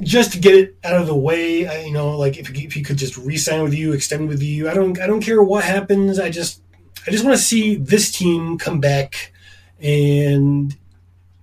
Just 0.00 0.32
to 0.32 0.38
get 0.38 0.54
it 0.54 0.76
out 0.82 1.00
of 1.00 1.06
the 1.06 1.14
way, 1.14 1.68
I, 1.68 1.84
you 1.84 1.92
know, 1.92 2.18
like 2.18 2.36
if, 2.36 2.50
if 2.50 2.72
he 2.72 2.82
could 2.82 2.96
just 2.96 3.16
re-sign 3.16 3.62
with 3.62 3.74
you, 3.74 3.92
extend 3.92 4.28
with 4.28 4.42
you, 4.42 4.68
I 4.68 4.74
don't 4.74 4.98
I 5.00 5.06
don't 5.06 5.20
care 5.20 5.42
what 5.42 5.62
happens. 5.62 6.18
I 6.18 6.30
just 6.30 6.60
I 7.06 7.10
just 7.10 7.24
want 7.24 7.36
to 7.36 7.42
see 7.42 7.76
this 7.76 8.10
team 8.10 8.58
come 8.58 8.80
back 8.80 9.32
and 9.78 10.74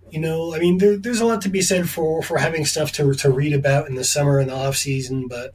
you 0.10 0.20
know, 0.20 0.54
I 0.54 0.60
mean, 0.60 0.80
there, 0.80 0.98
there's 0.98 1.22
a 1.22 1.26
lot 1.26 1.42
to 1.44 1.50
be 1.50 1.62
said 1.62 1.90
for, 1.90 2.22
for 2.22 2.38
having 2.38 2.66
stuff 2.66 2.92
to, 2.94 3.14
to 3.14 3.32
read 3.32 3.54
about 3.54 3.88
in 3.88 3.96
the 3.96 4.04
summer 4.04 4.40
and 4.40 4.50
the 4.50 4.56
off 4.56 4.76
season, 4.76 5.30
but 5.30 5.54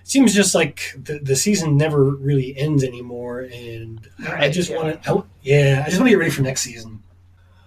it 0.00 0.08
seems 0.08 0.34
just 0.34 0.54
like 0.54 0.94
the, 0.96 1.18
the 1.18 1.36
season 1.36 1.76
never 1.76 2.02
really 2.02 2.56
ends 2.56 2.82
anymore. 2.82 3.40
And 3.40 4.08
right, 4.20 4.44
I 4.44 4.48
just 4.48 4.70
yeah. 4.70 4.76
want 4.76 5.02
to, 5.02 5.24
yeah, 5.42 5.82
I 5.84 5.90
just 5.90 5.98
want 5.98 6.08
to 6.08 6.12
get 6.12 6.18
ready 6.18 6.30
for 6.30 6.40
next 6.40 6.62
season. 6.62 7.02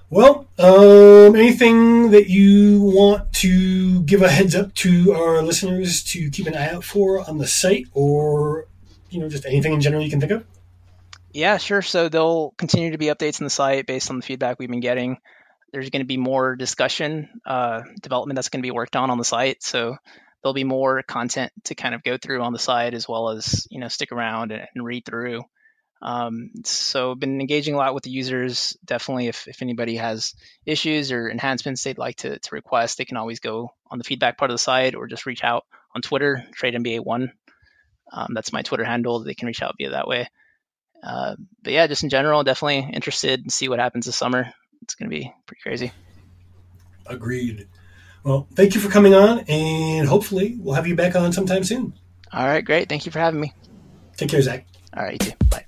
Well, 0.10 0.48
um, 0.60 1.36
anything 1.36 2.12
that 2.12 2.30
you 2.30 2.82
want 2.82 3.34
to 3.34 4.02
give 4.04 4.22
a 4.22 4.30
heads 4.30 4.56
up 4.56 4.74
to 4.76 5.14
our 5.14 5.42
listeners 5.42 6.04
to 6.06 6.30
keep 6.30 6.48
an 6.48 6.56
eye 6.56 6.70
out 6.70 6.84
for 6.84 7.28
on 7.28 7.38
the 7.38 7.48
site 7.48 7.88
or, 7.94 8.68
you 9.10 9.20
know, 9.20 9.30
just 9.30 9.46
anything 9.46 9.74
in 9.74 9.82
general 9.82 10.04
you 10.04 10.10
can 10.10 10.20
think 10.20 10.32
of? 10.32 10.46
Yeah, 11.34 11.58
sure. 11.58 11.82
So 11.82 12.08
there'll 12.08 12.54
continue 12.58 12.92
to 12.92 12.98
be 12.98 13.08
updates 13.08 13.42
on 13.42 13.46
the 13.46 13.50
site 13.50 13.88
based 13.88 14.10
on 14.10 14.18
the 14.18 14.26
feedback 14.26 14.60
we've 14.60 14.70
been 14.70 14.80
getting 14.80 15.18
there's 15.76 15.90
going 15.90 16.02
to 16.02 16.08
be 16.08 16.16
more 16.16 16.56
discussion 16.56 17.28
uh, 17.46 17.82
development 18.02 18.38
that's 18.38 18.48
going 18.48 18.62
to 18.62 18.66
be 18.66 18.72
worked 18.72 18.96
on 18.96 19.10
on 19.10 19.18
the 19.18 19.26
site. 19.26 19.62
So 19.62 19.98
there'll 20.42 20.54
be 20.54 20.64
more 20.64 21.04
content 21.04 21.52
to 21.66 21.76
kind 21.76 21.94
of 21.94 22.02
go 22.02 22.18
through 22.18 22.42
on 22.42 22.54
the 22.54 22.60
site 22.60 22.94
as 22.94 23.10
well 23.10 23.30
as 23.30 23.68
you 23.70 23.82
know 23.82 23.90
stick 23.90 24.14
around 24.14 24.54
and, 24.54 24.66
and 24.74 24.86
read 24.86 25.06
through. 25.06 25.44
Um, 26.06 26.52
so 26.64 27.16
been 27.16 27.42
engaging 27.42 27.74
a 27.74 27.78
lot 27.78 27.96
with 27.96 28.04
the 28.04 28.12
users. 28.12 28.78
Definitely, 28.86 29.28
if, 29.28 29.48
if 29.48 29.64
anybody 29.64 29.96
has 29.96 30.36
issues 30.66 31.12
or 31.12 31.30
enhancements 31.30 31.84
they'd 31.84 31.98
like 31.98 32.18
to, 32.18 32.38
to 32.38 32.50
request, 32.56 32.98
they 33.00 33.06
can 33.06 33.18
always 33.18 33.40
go 33.40 33.72
on 33.90 33.98
the 33.98 34.04
feedback 34.04 34.38
part 34.38 34.52
of 34.52 34.54
the 34.54 34.60
site 34.60 34.94
or 34.94 35.08
just 35.08 35.26
reach 35.26 35.44
out 35.44 35.66
on 35.96 36.04
Twitter, 36.04 36.46
Trade 36.54 36.76
NBA 36.76 37.04
One. 37.04 37.34
Um, 38.14 38.34
that's 38.36 38.54
my 38.54 38.62
Twitter 38.62 38.84
handle. 38.84 39.24
They 39.24 39.34
can 39.34 39.48
reach 39.48 39.64
out 39.64 39.76
via 39.80 39.90
that 39.92 40.08
way. 40.08 40.30
Uh, 41.04 41.36
but 41.64 41.74
yeah, 41.74 41.88
just 41.88 42.04
in 42.04 42.10
general, 42.10 42.44
definitely 42.44 42.88
interested 42.94 43.42
and 43.42 43.52
see 43.52 43.68
what 43.68 43.80
happens 43.80 44.06
this 44.06 44.16
summer 44.16 44.54
it's 44.82 44.96
going 44.96 45.10
to 45.10 45.16
be 45.16 45.34
pretty 45.46 45.62
crazy. 45.62 45.92
Agreed. 47.08 47.68
Well, 48.24 48.48
thank 48.54 48.74
you 48.74 48.82
for 48.82 48.90
coming 48.90 49.14
on, 49.14 49.40
and 49.48 50.08
hopefully 50.08 50.58
we'll 50.60 50.76
have 50.76 50.88
you 50.88 50.96
back 50.96 51.16
on 51.16 51.32
sometime 51.32 51.64
soon. 51.64 51.94
All 52.32 52.46
right, 52.46 52.66
great. 52.66 52.90
Thank 52.90 53.06
you 53.06 53.12
for 53.12 53.20
having 53.20 53.40
me. 53.40 53.54
Take 54.18 54.30
care, 54.30 54.42
Zach. 54.42 54.66
All 54.96 55.04
right, 55.04 55.14
you 55.14 55.32
too. 55.32 55.38
Bye. 55.50 55.66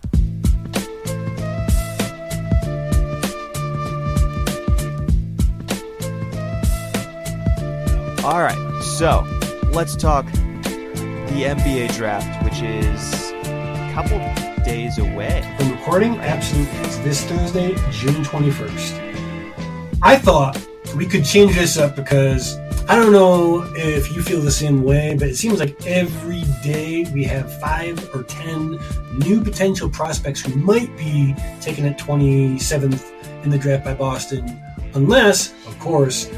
All 8.28 8.42
right, 8.42 8.82
so 8.82 9.26
let's 9.72 9.96
talk 9.96 10.26
the 10.26 11.46
NBA 11.46 11.96
draft, 11.96 12.44
which 12.44 12.62
is 12.62 13.32
a 13.32 13.92
couple 13.94 14.18
days 14.66 14.98
away. 14.98 15.50
From 15.58 15.72
recording, 15.72 16.18
absolutely. 16.20 16.78
It's 16.80 16.98
this 16.98 17.24
Thursday, 17.24 17.70
June 17.90 18.26
21st. 18.26 20.00
I 20.02 20.18
thought 20.18 20.62
we 20.98 21.06
could 21.06 21.24
change 21.24 21.56
this 21.56 21.78
up 21.78 21.96
because 21.96 22.58
I 22.90 22.98
don't 22.98 23.14
know 23.14 23.66
if 23.78 24.14
you 24.14 24.22
feel 24.22 24.42
the 24.42 24.52
same 24.52 24.84
way, 24.84 25.16
but 25.18 25.30
it 25.30 25.38
seems 25.38 25.62
like 25.62 25.88
every 25.88 26.44
day 26.62 27.10
we 27.14 27.24
have 27.24 27.62
five 27.62 28.14
or 28.14 28.24
ten 28.24 28.78
new 29.20 29.42
potential 29.42 29.90
prospects 29.90 30.42
who 30.42 30.54
might 30.54 30.94
be 30.98 31.34
taken 31.62 31.86
at 31.86 31.98
27th 31.98 33.46
in 33.46 33.50
the 33.50 33.58
draft 33.58 33.86
by 33.86 33.94
Boston. 33.94 34.62
Unless, 34.96 35.54
of 35.66 35.80
course, 35.80 36.30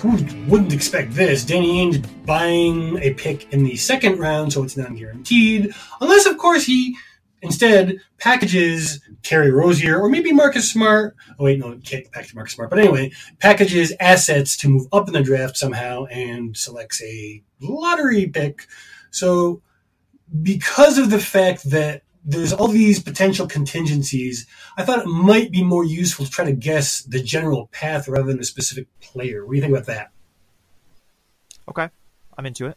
who 0.00 0.10
wouldn't 0.48 0.72
expect 0.72 1.12
this? 1.12 1.44
Danny 1.44 1.84
Ainge 1.84 2.04
buying 2.24 2.98
a 2.98 3.12
pick 3.14 3.52
in 3.52 3.64
the 3.64 3.76
second 3.76 4.18
round, 4.18 4.52
so 4.52 4.64
it's 4.64 4.76
non 4.76 4.94
guaranteed. 4.94 5.74
Unless, 6.00 6.26
of 6.26 6.38
course, 6.38 6.64
he 6.64 6.96
Instead, 7.42 8.00
packages 8.18 9.00
Terry 9.22 9.50
Rozier 9.50 9.98
or 9.98 10.08
maybe 10.08 10.32
Marcus 10.32 10.70
Smart. 10.70 11.16
Oh 11.38 11.44
wait, 11.44 11.58
no, 11.58 11.78
can't 11.82 12.10
package 12.12 12.34
Marcus 12.34 12.52
Smart. 12.54 12.68
But 12.68 12.80
anyway, 12.80 13.12
packages 13.38 13.94
assets 13.98 14.56
to 14.58 14.68
move 14.68 14.86
up 14.92 15.08
in 15.08 15.14
the 15.14 15.22
draft 15.22 15.56
somehow 15.56 16.04
and 16.06 16.56
selects 16.56 17.02
a 17.02 17.42
lottery 17.60 18.26
pick. 18.26 18.66
So 19.10 19.62
because 20.42 20.98
of 20.98 21.10
the 21.10 21.18
fact 21.18 21.70
that 21.70 22.02
there's 22.24 22.52
all 22.52 22.68
these 22.68 23.02
potential 23.02 23.46
contingencies, 23.46 24.46
I 24.76 24.84
thought 24.84 25.00
it 25.00 25.06
might 25.06 25.50
be 25.50 25.62
more 25.62 25.84
useful 25.84 26.24
to 26.26 26.30
try 26.30 26.44
to 26.44 26.52
guess 26.52 27.02
the 27.02 27.22
general 27.22 27.68
path 27.72 28.08
rather 28.08 28.26
than 28.26 28.40
a 28.40 28.44
specific 28.44 28.86
player. 29.00 29.44
What 29.44 29.52
do 29.52 29.56
you 29.56 29.62
think 29.62 29.72
about 29.72 29.86
that? 29.86 30.10
Okay, 31.68 31.88
I'm 32.36 32.46
into 32.46 32.66
it. 32.66 32.76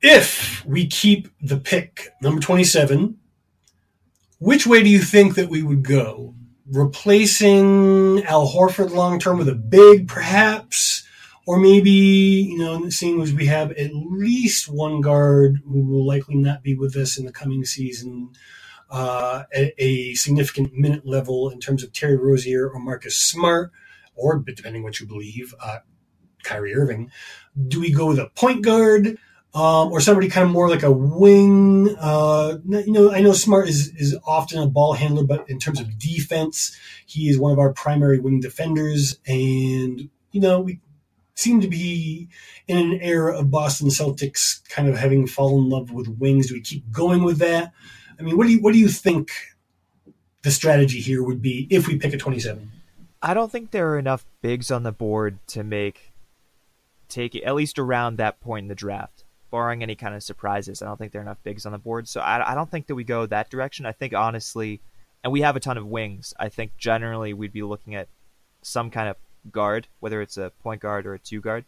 If 0.00 0.64
we 0.64 0.86
keep 0.86 1.28
the 1.40 1.56
pick 1.56 2.10
number 2.22 2.40
27, 2.40 3.18
which 4.38 4.66
way 4.66 4.82
do 4.82 4.88
you 4.88 5.00
think 5.00 5.34
that 5.34 5.48
we 5.48 5.62
would 5.62 5.82
go? 5.82 6.34
Replacing 6.70 8.22
Al 8.24 8.46
Horford 8.46 8.90
long 8.90 9.18
term 9.18 9.38
with 9.38 9.48
a 9.48 9.54
big, 9.54 10.06
perhaps, 10.06 11.02
or 11.48 11.58
maybe 11.58 11.90
you 11.90 12.58
know, 12.58 12.90
seeing 12.90 13.22
as 13.22 13.32
we 13.32 13.46
have 13.46 13.72
at 13.72 13.94
least 13.94 14.68
one 14.68 15.00
guard 15.00 15.62
who 15.64 15.80
will 15.80 16.06
likely 16.06 16.34
not 16.34 16.62
be 16.62 16.74
with 16.74 16.94
us 16.94 17.18
in 17.18 17.24
the 17.24 17.32
coming 17.32 17.64
season, 17.64 18.28
uh, 18.90 19.44
at 19.54 19.72
a 19.78 20.12
significant 20.12 20.74
minute 20.74 21.06
level 21.06 21.48
in 21.48 21.58
terms 21.58 21.82
of 21.82 21.90
Terry 21.94 22.18
Rozier 22.18 22.68
or 22.68 22.78
Marcus 22.78 23.16
Smart, 23.16 23.72
or 24.14 24.38
depending 24.38 24.82
what 24.82 25.00
you 25.00 25.06
believe, 25.06 25.54
uh, 25.64 25.78
Kyrie 26.42 26.74
Irving. 26.74 27.10
Do 27.66 27.80
we 27.80 27.92
go 27.92 28.08
with 28.08 28.18
a 28.18 28.28
point 28.34 28.62
guard? 28.62 29.16
um, 29.54 29.90
or 29.90 30.00
somebody 30.02 30.28
kind 30.28 30.44
of 30.44 30.52
more 30.52 30.68
like 30.68 30.82
a 30.82 30.92
wing. 30.92 31.96
Uh, 31.98 32.58
you 32.68 32.92
know, 32.92 33.10
I 33.10 33.22
know 33.22 33.32
Smart 33.32 33.66
is 33.66 33.88
is 33.96 34.14
often 34.26 34.60
a 34.60 34.68
ball 34.68 34.92
handler, 34.92 35.24
but 35.24 35.48
in 35.48 35.58
terms 35.58 35.80
of 35.80 35.98
defense, 35.98 36.76
he 37.06 37.30
is 37.30 37.38
one 37.38 37.52
of 37.52 37.58
our 37.58 37.72
primary 37.72 38.18
wing 38.18 38.40
defenders. 38.40 39.18
And 39.26 40.10
you 40.30 40.40
know, 40.42 40.60
we 40.60 40.80
seem 41.38 41.60
to 41.60 41.68
be 41.68 42.28
in 42.66 42.76
an 42.76 43.00
era 43.00 43.38
of 43.38 43.50
Boston 43.50 43.88
Celtics 43.88 44.68
kind 44.68 44.88
of 44.88 44.98
having 44.98 45.26
fallen 45.26 45.64
in 45.64 45.70
love 45.70 45.92
with 45.92 46.08
wings. 46.08 46.48
Do 46.48 46.54
we 46.54 46.60
keep 46.60 46.90
going 46.90 47.22
with 47.22 47.38
that? 47.38 47.72
I 48.18 48.22
mean, 48.22 48.36
what 48.36 48.46
do 48.46 48.52
you 48.52 48.60
what 48.60 48.72
do 48.72 48.78
you 48.78 48.88
think 48.88 49.30
the 50.42 50.50
strategy 50.50 51.00
here 51.00 51.22
would 51.22 51.40
be 51.40 51.68
if 51.70 51.86
we 51.86 51.96
pick 51.96 52.12
a 52.12 52.18
27? 52.18 52.70
I 53.22 53.34
don't 53.34 53.50
think 53.50 53.70
there 53.70 53.90
are 53.90 53.98
enough 53.98 54.26
bigs 54.42 54.70
on 54.70 54.82
the 54.82 54.92
board 54.92 55.38
to 55.48 55.62
make 55.62 56.12
take 57.08 57.34
it 57.34 57.42
at 57.44 57.54
least 57.54 57.78
around 57.78 58.16
that 58.16 58.40
point 58.40 58.64
in 58.64 58.68
the 58.68 58.74
draft, 58.74 59.24
barring 59.50 59.82
any 59.82 59.94
kind 59.94 60.14
of 60.14 60.22
surprises. 60.22 60.82
I 60.82 60.86
don't 60.86 60.96
think 60.96 61.12
there 61.12 61.20
are 61.20 61.24
enough 61.24 61.42
bigs 61.44 61.64
on 61.64 61.72
the 61.72 61.78
board, 61.78 62.08
so 62.08 62.20
I, 62.20 62.52
I 62.52 62.54
don't 62.54 62.70
think 62.70 62.88
that 62.88 62.96
we 62.96 63.04
go 63.04 63.26
that 63.26 63.48
direction. 63.48 63.86
I 63.86 63.92
think 63.92 64.12
honestly, 64.12 64.80
and 65.22 65.32
we 65.32 65.42
have 65.42 65.54
a 65.54 65.60
ton 65.60 65.78
of 65.78 65.86
wings. 65.86 66.34
I 66.38 66.48
think 66.48 66.76
generally 66.76 67.32
we'd 67.32 67.52
be 67.52 67.62
looking 67.62 67.94
at 67.94 68.08
some 68.62 68.90
kind 68.90 69.08
of 69.08 69.16
guard, 69.50 69.88
whether 70.00 70.20
it's 70.20 70.36
a 70.36 70.52
point 70.62 70.80
guard 70.80 71.06
or 71.06 71.14
a 71.14 71.18
two 71.18 71.40
guard. 71.40 71.64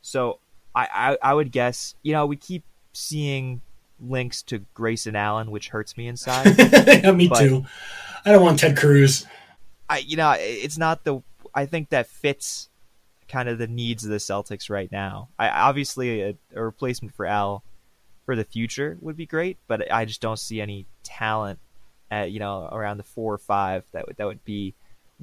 So 0.00 0.38
I, 0.74 0.88
I, 0.92 1.30
I 1.30 1.34
would 1.34 1.52
guess, 1.52 1.94
you 2.02 2.12
know, 2.12 2.26
we 2.26 2.36
keep 2.36 2.64
seeing 2.92 3.60
links 4.00 4.42
to 4.42 4.64
Grayson 4.74 5.16
Allen, 5.16 5.50
which 5.50 5.68
hurts 5.68 5.96
me 5.96 6.08
inside. 6.08 6.54
yeah, 6.58 7.12
me 7.12 7.28
too. 7.28 7.64
I 8.24 8.32
don't 8.32 8.42
want 8.42 8.58
Ted 8.58 8.76
Cruz. 8.76 9.26
I 9.88 9.98
you 9.98 10.16
know 10.16 10.34
it's 10.38 10.78
not 10.78 11.04
the 11.04 11.20
I 11.54 11.66
think 11.66 11.90
that 11.90 12.06
fits 12.06 12.68
kind 13.28 13.48
of 13.48 13.58
the 13.58 13.66
needs 13.66 14.04
of 14.04 14.10
the 14.10 14.16
Celtics 14.16 14.70
right 14.70 14.90
now. 14.90 15.28
I 15.38 15.48
obviously 15.48 16.22
a, 16.22 16.34
a 16.54 16.62
replacement 16.62 17.14
for 17.14 17.26
Al 17.26 17.62
for 18.24 18.36
the 18.36 18.44
future 18.44 18.96
would 19.00 19.16
be 19.16 19.26
great, 19.26 19.58
but 19.66 19.90
I 19.92 20.04
just 20.04 20.20
don't 20.20 20.38
see 20.38 20.60
any 20.60 20.86
talent 21.02 21.58
at 22.10 22.30
you 22.30 22.38
know 22.38 22.68
around 22.70 22.98
the 22.98 23.04
four 23.04 23.34
or 23.34 23.38
five 23.38 23.84
that 23.92 24.06
would 24.06 24.16
that 24.16 24.26
would 24.26 24.44
be 24.44 24.74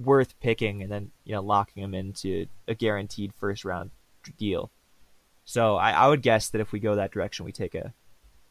worth 0.04 0.39
picking 0.39 0.82
and 0.82 0.91
then 0.91 1.12
you 1.26 1.34
know 1.34 1.41
locking 1.41 1.84
him 1.84 1.93
into 1.93 2.47
a 2.68 2.74
guaranteed 2.74 3.34
first 3.39 3.66
round 3.66 3.91
deal. 4.38 4.72
So 5.45 5.76
I, 5.78 5.91
I 5.91 6.08
would 6.08 6.22
guess 6.22 6.50
that 6.50 6.62
if 6.62 6.72
we 6.72 6.80
go 6.80 6.95
that 6.95 7.12
direction, 7.12 7.45
we 7.45 7.52
take 7.52 7.76
a 7.76 7.93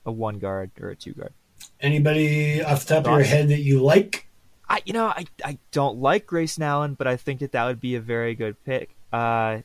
a 0.04 0.12
one 0.12 0.38
guard 0.38 0.70
or 0.80 0.90
a 0.90 0.96
two 0.96 1.12
guard. 1.12 1.32
Anybody 1.80 2.62
off 2.62 2.84
the 2.84 2.94
top 2.94 3.06
of 3.06 3.12
your 3.12 3.22
head 3.22 3.48
that 3.48 3.60
you 3.60 3.80
like? 3.80 4.26
I 4.68 4.82
you 4.84 4.92
know 4.92 5.06
I 5.06 5.26
I 5.44 5.58
don't 5.72 5.98
like 5.98 6.26
Grayson 6.26 6.62
Allen, 6.62 6.94
but 6.94 7.06
I 7.06 7.16
think 7.16 7.40
that 7.40 7.52
that 7.52 7.66
would 7.66 7.80
be 7.80 7.94
a 7.94 8.00
very 8.00 8.34
good 8.34 8.62
pick. 8.64 8.90
Uh, 9.12 9.58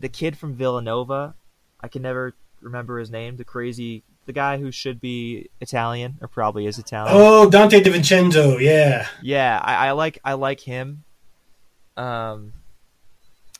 the 0.00 0.08
kid 0.08 0.36
from 0.36 0.54
Villanova, 0.54 1.34
I 1.80 1.88
can 1.88 2.02
never 2.02 2.34
remember 2.60 2.98
his 2.98 3.10
name. 3.10 3.36
The 3.36 3.44
crazy 3.44 4.02
the 4.28 4.32
guy 4.32 4.58
who 4.58 4.70
should 4.70 5.00
be 5.00 5.48
Italian 5.60 6.18
or 6.20 6.28
probably 6.28 6.66
is 6.66 6.78
Italian. 6.78 7.16
Oh, 7.16 7.48
Donte 7.50 7.82
DiVincenzo, 7.82 8.60
yeah. 8.60 9.08
Yeah, 9.22 9.58
I, 9.62 9.88
I 9.88 9.90
like 9.92 10.18
I 10.22 10.34
like 10.34 10.60
him. 10.60 11.04
Um, 11.98 12.52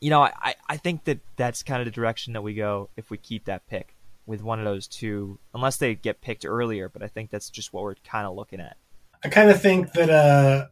you 0.00 0.10
know, 0.10 0.22
I, 0.22 0.54
I 0.68 0.76
think 0.76 1.04
that 1.04 1.18
that's 1.36 1.62
kind 1.62 1.80
of 1.80 1.84
the 1.84 1.90
direction 1.90 2.32
that 2.34 2.42
we 2.42 2.54
go 2.54 2.88
if 2.96 3.10
we 3.10 3.18
keep 3.18 3.46
that 3.46 3.66
pick 3.66 3.96
with 4.26 4.42
one 4.42 4.58
of 4.58 4.64
those 4.64 4.86
two, 4.86 5.38
unless 5.54 5.78
they 5.78 5.94
get 5.94 6.20
picked 6.20 6.44
earlier. 6.44 6.88
But 6.88 7.02
I 7.02 7.08
think 7.08 7.30
that's 7.30 7.50
just 7.50 7.72
what 7.72 7.82
we're 7.82 7.96
kind 8.06 8.26
of 8.26 8.36
looking 8.36 8.60
at. 8.60 8.76
I 9.24 9.28
kind 9.28 9.50
of 9.50 9.60
think 9.60 9.92
that 9.94 10.10
uh, 10.10 10.66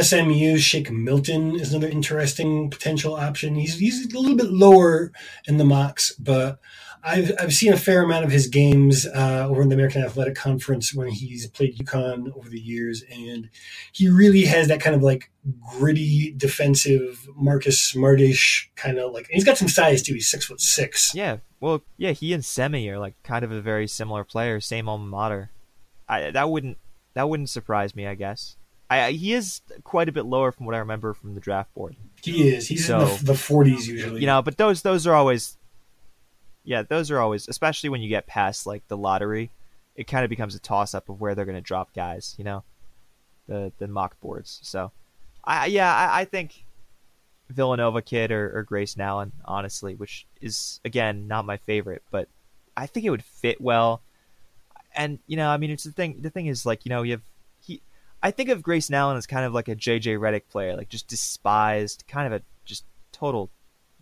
SMU 0.00 0.56
Shake 0.56 0.90
Milton 0.90 1.56
is 1.56 1.72
another 1.72 1.88
interesting 1.88 2.70
potential 2.70 3.14
option. 3.14 3.56
He's 3.56 3.78
he's 3.78 4.12
a 4.12 4.18
little 4.18 4.36
bit 4.36 4.50
lower 4.50 5.12
in 5.46 5.58
the 5.58 5.64
mocks, 5.64 6.12
but 6.12 6.58
I've 7.04 7.32
I've 7.38 7.52
seen 7.52 7.72
a 7.72 7.76
fair 7.76 8.02
amount 8.02 8.24
of 8.24 8.30
his 8.30 8.46
games 8.46 9.06
uh, 9.06 9.46
over 9.48 9.62
in 9.62 9.68
the 9.68 9.74
American 9.74 10.04
Athletic 10.04 10.34
Conference 10.34 10.94
when 10.94 11.08
he's 11.08 11.46
played 11.48 11.76
UConn 11.76 12.36
over 12.36 12.48
the 12.48 12.60
years, 12.60 13.02
and 13.10 13.50
he 13.92 14.08
really 14.08 14.42
has 14.42 14.68
that 14.68 14.80
kind 14.80 14.94
of 14.94 15.02
like 15.02 15.30
gritty 15.78 16.32
defensive 16.36 17.28
Marcus 17.34 17.92
Smartish 17.92 18.68
kind 18.76 18.98
of 18.98 19.12
like. 19.12 19.28
he's 19.30 19.44
got 19.44 19.58
some 19.58 19.68
size 19.68 20.02
too. 20.02 20.14
He's 20.14 20.30
six 20.30 20.44
foot 20.44 20.60
six. 20.60 21.12
Yeah, 21.14 21.38
well, 21.60 21.82
yeah, 21.96 22.12
he 22.12 22.32
and 22.32 22.44
Semi 22.44 22.88
are 22.88 22.98
like 22.98 23.14
kind 23.22 23.44
of 23.44 23.50
a 23.50 23.60
very 23.60 23.88
similar 23.88 24.24
player, 24.24 24.60
same 24.60 24.88
alma 24.88 25.06
mater. 25.06 25.50
I 26.08 26.30
that 26.30 26.50
wouldn't 26.50 26.78
that 27.14 27.28
wouldn't 27.28 27.50
surprise 27.50 27.94
me, 27.94 28.06
I 28.06 28.14
guess. 28.14 28.56
I, 28.90 29.12
he 29.12 29.32
is 29.32 29.62
quite 29.84 30.08
a 30.08 30.12
bit 30.12 30.26
lower 30.26 30.52
from 30.52 30.66
what 30.66 30.74
I 30.74 30.78
remember 30.78 31.14
from 31.14 31.34
the 31.34 31.40
draft 31.40 31.72
board. 31.74 31.96
He 32.22 32.50
is. 32.50 32.68
He's 32.68 32.86
so, 32.86 33.00
in 33.00 33.24
the, 33.24 33.32
40s 33.32 33.86
usually. 33.86 34.20
You 34.20 34.26
know, 34.26 34.42
but 34.42 34.58
those 34.58 34.82
those 34.82 35.06
are 35.06 35.14
always, 35.14 35.56
yeah, 36.64 36.82
those 36.82 37.10
are 37.10 37.18
always, 37.18 37.48
especially 37.48 37.90
when 37.90 38.02
you 38.02 38.08
get 38.08 38.26
past 38.26 38.66
like 38.66 38.86
the 38.88 38.96
lottery, 38.96 39.50
it 39.96 40.06
kind 40.06 40.24
of 40.24 40.30
becomes 40.30 40.54
a 40.54 40.60
toss 40.60 40.94
up 40.94 41.08
of 41.08 41.20
where 41.20 41.34
they're 41.34 41.44
going 41.44 41.56
to 41.56 41.60
drop 41.60 41.92
guys. 41.94 42.34
You 42.38 42.44
know, 42.44 42.64
the 43.48 43.72
the 43.78 43.88
mock 43.88 44.20
boards. 44.20 44.60
So, 44.62 44.92
I 45.44 45.66
yeah, 45.66 45.94
I, 45.94 46.20
I 46.20 46.24
think 46.24 46.64
Villanova 47.50 48.02
kid 48.02 48.30
or, 48.30 48.58
or 48.58 48.62
Grayson 48.62 49.02
Allen, 49.02 49.32
honestly, 49.44 49.94
which 49.94 50.26
is 50.40 50.80
again 50.84 51.28
not 51.28 51.44
my 51.44 51.56
favorite, 51.58 52.02
but 52.10 52.28
I 52.76 52.86
think 52.86 53.06
it 53.06 53.10
would 53.10 53.24
fit 53.24 53.60
well. 53.60 54.02
And 54.94 55.18
you 55.26 55.36
know, 55.36 55.48
I 55.48 55.56
mean, 55.56 55.70
it's 55.70 55.84
the 55.84 55.92
thing. 55.92 56.20
The 56.20 56.30
thing 56.30 56.46
is, 56.46 56.66
like, 56.66 56.84
you 56.84 56.90
know, 56.90 57.02
you 57.02 57.12
have 57.12 57.22
he. 57.60 57.80
I 58.22 58.30
think 58.30 58.50
of 58.50 58.62
Grayson 58.62 58.94
Allen 58.94 59.16
as 59.16 59.26
kind 59.26 59.44
of 59.44 59.52
like 59.52 59.68
a 59.68 59.76
JJ 59.76 60.18
Redick 60.18 60.42
player, 60.50 60.76
like 60.76 60.88
just 60.88 61.08
despised, 61.08 62.04
kind 62.06 62.32
of 62.32 62.40
a 62.40 62.44
just 62.64 62.84
total 63.10 63.50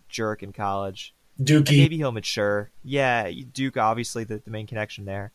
jerk 0.09 0.43
in 0.43 0.53
college. 0.53 1.13
Dookie. 1.41 1.77
maybe 1.77 1.97
he'll 1.97 2.11
mature. 2.11 2.69
Yeah, 2.83 3.29
Duke 3.53 3.77
obviously 3.77 4.23
the, 4.23 4.37
the 4.37 4.51
main 4.51 4.67
connection 4.67 5.05
there, 5.05 5.31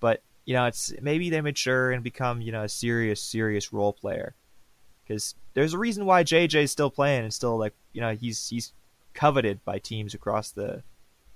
but 0.00 0.22
you 0.44 0.54
know 0.54 0.66
it's 0.66 0.92
maybe 1.00 1.30
they 1.30 1.40
mature 1.40 1.92
and 1.92 2.02
become 2.02 2.40
you 2.40 2.52
know 2.52 2.62
a 2.62 2.68
serious 2.68 3.22
serious 3.22 3.72
role 3.72 3.92
player 3.92 4.34
because 5.04 5.34
there's 5.54 5.74
a 5.74 5.78
reason 5.78 6.06
why 6.06 6.24
JJ 6.24 6.64
is 6.64 6.72
still 6.72 6.90
playing 6.90 7.24
and 7.24 7.32
still 7.32 7.58
like 7.58 7.74
you 7.92 8.00
know 8.00 8.14
he's 8.14 8.48
he's 8.48 8.72
coveted 9.14 9.64
by 9.64 9.78
teams 9.78 10.14
across 10.14 10.50
the 10.50 10.82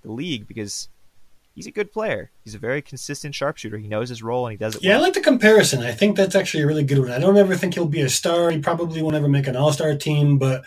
the 0.03 0.13
league 0.13 0.47
because 0.47 0.89
he's 1.55 1.67
a 1.67 1.71
good 1.73 1.93
player. 1.93 2.31
He's 2.45 2.55
a 2.55 2.59
very 2.59 2.83
consistent 2.83 3.35
sharpshooter. 3.35 3.79
He 3.79 3.89
knows 3.89 4.09
his 4.09 4.23
role 4.23 4.47
and 4.47 4.53
he 4.53 4.57
does 4.57 4.77
it. 4.77 4.83
Yeah, 4.83 4.95
well. 4.95 5.01
I 5.01 5.03
like 5.07 5.15
the 5.15 5.21
comparison. 5.21 5.83
I 5.83 5.93
think 5.93 6.17
that's 6.17 6.35
actually 6.37 6.63
a 6.63 6.67
really 6.67 6.85
good 6.85 6.99
one. 6.99 7.11
I 7.11 7.19
don't 7.19 7.37
ever 7.37 7.57
think 7.57 7.75
he'll 7.75 7.87
be 7.87 8.03
a 8.03 8.09
star. 8.09 8.51
He 8.51 8.59
probably 8.59 9.03
won't 9.03 9.17
ever 9.17 9.29
make 9.29 9.49
an 9.49 9.57
All 9.57 9.73
Star 9.73 9.95
team, 9.97 10.39
but 10.39 10.65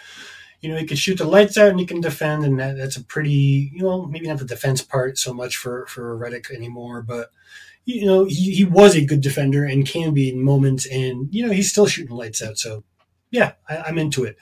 you 0.62 0.70
know 0.70 0.78
he 0.78 0.86
can 0.86 0.98
shoot 0.98 1.18
the 1.18 1.26
lights 1.26 1.58
out 1.58 1.70
and 1.70 1.80
he 1.80 1.86
can 1.86 2.02
defend, 2.02 2.46
and 2.46 2.60
that, 2.60 2.78
that's 2.78 2.98
a 2.98 3.04
pretty 3.04 3.72
you 3.74 3.82
know 3.82 4.06
maybe 4.06 4.28
not 4.28 4.40
the 4.40 4.46
defense 4.46 4.82
part 4.82 5.18
so 5.18 5.34
much 5.34 5.58
for 5.58 5.86
for 5.88 6.18
Redick 6.18 6.52
anymore, 6.52 7.02
but. 7.02 7.32
You 7.86 8.06
know, 8.06 8.26
he, 8.26 8.54
he 8.54 8.66
was 8.66 8.96
a 8.96 9.04
good 9.04 9.22
defender 9.22 9.64
and 9.66 9.88
can 9.88 10.14
be 10.14 10.30
in 10.30 10.44
moments, 10.44 10.86
and 10.86 11.28
you 11.32 11.44
know 11.44 11.52
he's 11.52 11.72
still 11.72 11.88
shooting 11.88 12.16
lights 12.16 12.40
out. 12.40 12.60
So, 12.60 12.84
yeah, 13.32 13.54
I, 13.68 13.78
I'm 13.78 13.98
into 13.98 14.26
it. 14.26 14.38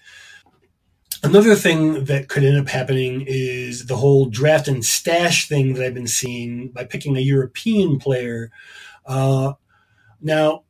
Another 1.24 1.56
thing 1.56 2.06
that 2.06 2.28
could 2.28 2.44
end 2.44 2.58
up 2.58 2.68
happening 2.68 3.24
is 3.26 3.86
the 3.88 3.96
whole 3.96 4.26
draft 4.26 4.68
and 4.68 4.84
stash 4.84 5.48
thing 5.48 5.74
that 5.74 5.86
I've 5.86 5.94
been 5.94 6.08
seeing 6.08 6.70
by 6.70 6.84
picking 6.84 7.16
a 7.16 7.22
European 7.22 8.00
player. 8.00 8.52
Uh, 9.06 9.54
now, 10.22 10.64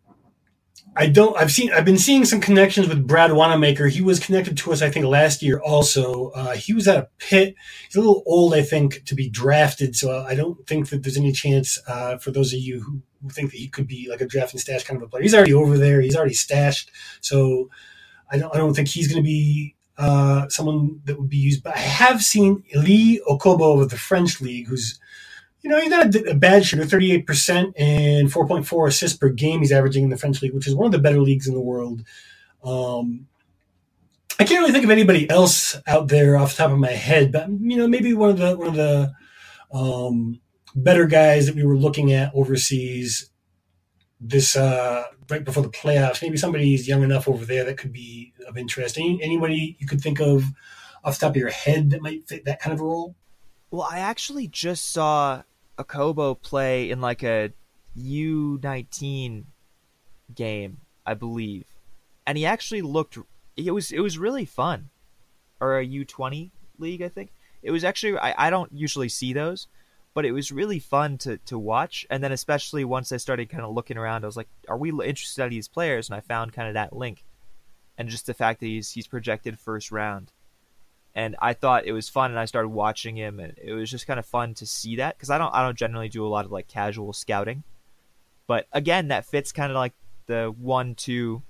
I 0.99 1.07
don't. 1.07 1.37
I've 1.37 1.51
seen. 1.51 1.71
I've 1.71 1.85
been 1.85 1.99
seeing 1.99 2.25
some 2.25 2.41
connections 2.41 2.87
with 2.87 3.05
Brad 3.05 3.31
Wanamaker. 3.31 3.87
He 3.87 4.01
was 4.01 4.19
connected 4.19 4.57
to 4.57 4.73
us, 4.73 4.81
I 4.81 4.89
think, 4.89 5.05
last 5.05 5.43
year. 5.43 5.59
Also, 5.59 6.31
uh, 6.31 6.55
he 6.55 6.73
was 6.73 6.87
at 6.87 6.97
a 6.97 7.07
Pitt. 7.19 7.53
He's 7.85 7.95
a 7.95 7.99
little 7.99 8.23
old, 8.25 8.55
I 8.55 8.63
think, 8.63 9.05
to 9.05 9.13
be 9.13 9.29
drafted. 9.29 9.95
So 9.95 10.25
I 10.27 10.33
don't 10.33 10.65
think 10.65 10.89
that 10.89 11.03
there's 11.03 11.17
any 11.17 11.31
chance 11.31 11.77
uh, 11.87 12.17
for 12.17 12.31
those 12.31 12.51
of 12.51 12.59
you 12.59 12.81
who, 12.81 13.01
who 13.21 13.29
think 13.29 13.51
that 13.51 13.57
he 13.57 13.67
could 13.67 13.85
be 13.85 14.07
like 14.09 14.21
a 14.21 14.25
draft 14.25 14.53
and 14.53 14.59
stash 14.59 14.85
kind 14.85 14.99
of 14.99 15.05
a 15.05 15.07
player. 15.07 15.21
He's 15.21 15.35
already 15.35 15.53
over 15.53 15.77
there. 15.77 16.01
He's 16.01 16.15
already 16.15 16.33
stashed. 16.33 16.89
So 17.21 17.69
I 18.31 18.39
don't. 18.39 18.53
I 18.55 18.57
don't 18.57 18.73
think 18.73 18.87
he's 18.87 19.07
going 19.07 19.21
to 19.21 19.27
be 19.27 19.75
uh, 19.99 20.49
someone 20.49 21.01
that 21.05 21.19
would 21.19 21.29
be 21.29 21.37
used. 21.37 21.61
But 21.61 21.75
I 21.75 21.79
have 21.79 22.23
seen 22.23 22.63
Elie 22.73 23.21
Okobo 23.29 23.83
of 23.83 23.91
the 23.91 23.97
French 23.99 24.41
league, 24.41 24.67
who's 24.67 24.99
you 25.67 25.73
know 25.73 25.81
he's 25.81 25.89
not 25.89 26.15
a, 26.29 26.33
bad 26.33 26.65
shooter, 26.65 26.85
thirty 26.85 27.11
eight 27.11 27.27
percent 27.27 27.77
and 27.77 28.31
four 28.31 28.47
point 28.47 28.65
four 28.65 28.87
assists 28.87 29.17
per 29.17 29.27
game. 29.27 29.59
He's 29.59 29.73
averaging 29.73 30.05
in 30.05 30.09
the 30.09 30.17
French 30.17 30.41
league, 30.41 30.53
which 30.53 30.65
is 30.65 30.73
one 30.73 30.85
of 30.85 30.93
the 30.93 30.99
better 30.99 31.19
leagues 31.19 31.45
in 31.45 31.53
the 31.53 31.59
world. 31.59 32.03
Um, 32.63 33.27
I 34.39 34.45
can't 34.45 34.61
really 34.61 34.71
think 34.71 34.85
of 34.85 34.91
anybody 34.91 35.29
else 35.29 35.75
out 35.85 36.07
there 36.07 36.37
off 36.37 36.55
the 36.55 36.63
top 36.63 36.71
of 36.71 36.79
my 36.79 36.91
head, 36.91 37.33
but 37.33 37.49
you 37.49 37.75
know 37.75 37.85
maybe 37.85 38.13
one 38.13 38.29
of 38.29 38.37
the 38.37 38.55
one 38.55 38.67
of 38.67 38.75
the 38.75 39.11
um, 39.73 40.39
better 40.73 41.05
guys 41.05 41.47
that 41.47 41.55
we 41.55 41.65
were 41.65 41.77
looking 41.77 42.13
at 42.13 42.33
overseas 42.33 43.29
this 44.21 44.55
uh, 44.55 45.03
right 45.29 45.43
before 45.43 45.63
the 45.63 45.69
playoffs. 45.69 46.21
Maybe 46.21 46.37
somebody's 46.37 46.87
young 46.87 47.03
enough 47.03 47.27
over 47.27 47.43
there 47.43 47.65
that 47.65 47.77
could 47.77 47.91
be 47.91 48.31
of 48.47 48.57
interest. 48.57 48.97
Any, 48.97 49.21
anybody 49.21 49.75
you 49.79 49.85
could 49.85 49.99
think 49.99 50.21
of 50.21 50.45
off 51.03 51.19
the 51.19 51.25
top 51.25 51.31
of 51.31 51.37
your 51.37 51.49
head 51.49 51.89
that 51.89 52.01
might 52.01 52.25
fit 52.25 52.45
that 52.45 52.61
kind 52.61 52.73
of 52.73 52.79
a 52.79 52.85
role? 52.85 53.17
Well, 53.69 53.85
I 53.91 53.99
actually 53.99 54.47
just 54.47 54.91
saw 54.91 55.43
Okobo 55.77 56.39
play 56.41 56.89
in 56.89 57.01
like 57.01 57.23
a 57.23 57.51
U19 57.97 59.45
game, 60.33 60.77
I 61.05 61.13
believe, 61.13 61.65
and 62.25 62.37
he 62.37 62.45
actually 62.45 62.81
looked. 62.81 63.17
It 63.55 63.71
was 63.71 63.91
it 63.91 63.99
was 63.99 64.17
really 64.17 64.45
fun, 64.45 64.89
or 65.59 65.79
a 65.79 65.87
U20 65.87 66.51
league, 66.77 67.01
I 67.01 67.09
think. 67.09 67.31
It 67.61 67.71
was 67.71 67.83
actually 67.83 68.17
I, 68.17 68.47
I 68.47 68.49
don't 68.49 68.71
usually 68.71 69.09
see 69.09 69.33
those, 69.33 69.67
but 70.13 70.25
it 70.25 70.31
was 70.31 70.51
really 70.51 70.79
fun 70.79 71.17
to, 71.19 71.37
to 71.37 71.59
watch. 71.59 72.05
And 72.09 72.23
then 72.23 72.31
especially 72.31 72.83
once 72.83 73.11
I 73.11 73.17
started 73.17 73.49
kind 73.49 73.63
of 73.63 73.73
looking 73.73 73.97
around, 73.97 74.23
I 74.23 74.27
was 74.27 74.37
like, 74.37 74.49
are 74.67 74.77
we 74.77 74.89
interested 74.89 75.43
in 75.43 75.49
these 75.51 75.67
players? 75.67 76.09
And 76.09 76.15
I 76.15 76.21
found 76.21 76.53
kind 76.53 76.67
of 76.67 76.73
that 76.73 76.95
link, 76.95 77.23
and 77.97 78.09
just 78.09 78.25
the 78.25 78.33
fact 78.33 78.59
that 78.59 78.67
he's 78.67 78.91
he's 78.91 79.07
projected 79.07 79.59
first 79.59 79.91
round. 79.91 80.31
And 81.15 81.35
I 81.39 81.53
thought 81.53 81.85
it 81.85 81.93
was 81.93 82.09
fun, 82.09 82.31
and 82.31 82.39
I 82.39 82.45
started 82.45 82.69
watching 82.69 83.15
him, 83.15 83.39
and 83.39 83.53
it 83.57 83.73
was 83.73 83.89
just 83.89 84.07
kind 84.07 84.19
of 84.19 84.25
fun 84.25 84.53
to 84.55 84.65
see 84.65 84.97
that 84.97 85.17
because 85.17 85.29
I 85.29 85.37
don't 85.37 85.53
I 85.53 85.63
don't 85.63 85.77
generally 85.77 86.09
do 86.09 86.25
a 86.25 86.29
lot 86.29 86.45
of 86.45 86.51
like 86.51 86.67
casual 86.67 87.13
scouting, 87.13 87.63
but 88.47 88.67
again, 88.71 89.09
that 89.09 89.25
fits 89.25 89.51
kind 89.51 89.71
of 89.71 89.75
like 89.75 89.93
the 90.27 90.53
one 90.59 90.95
two 90.95 91.41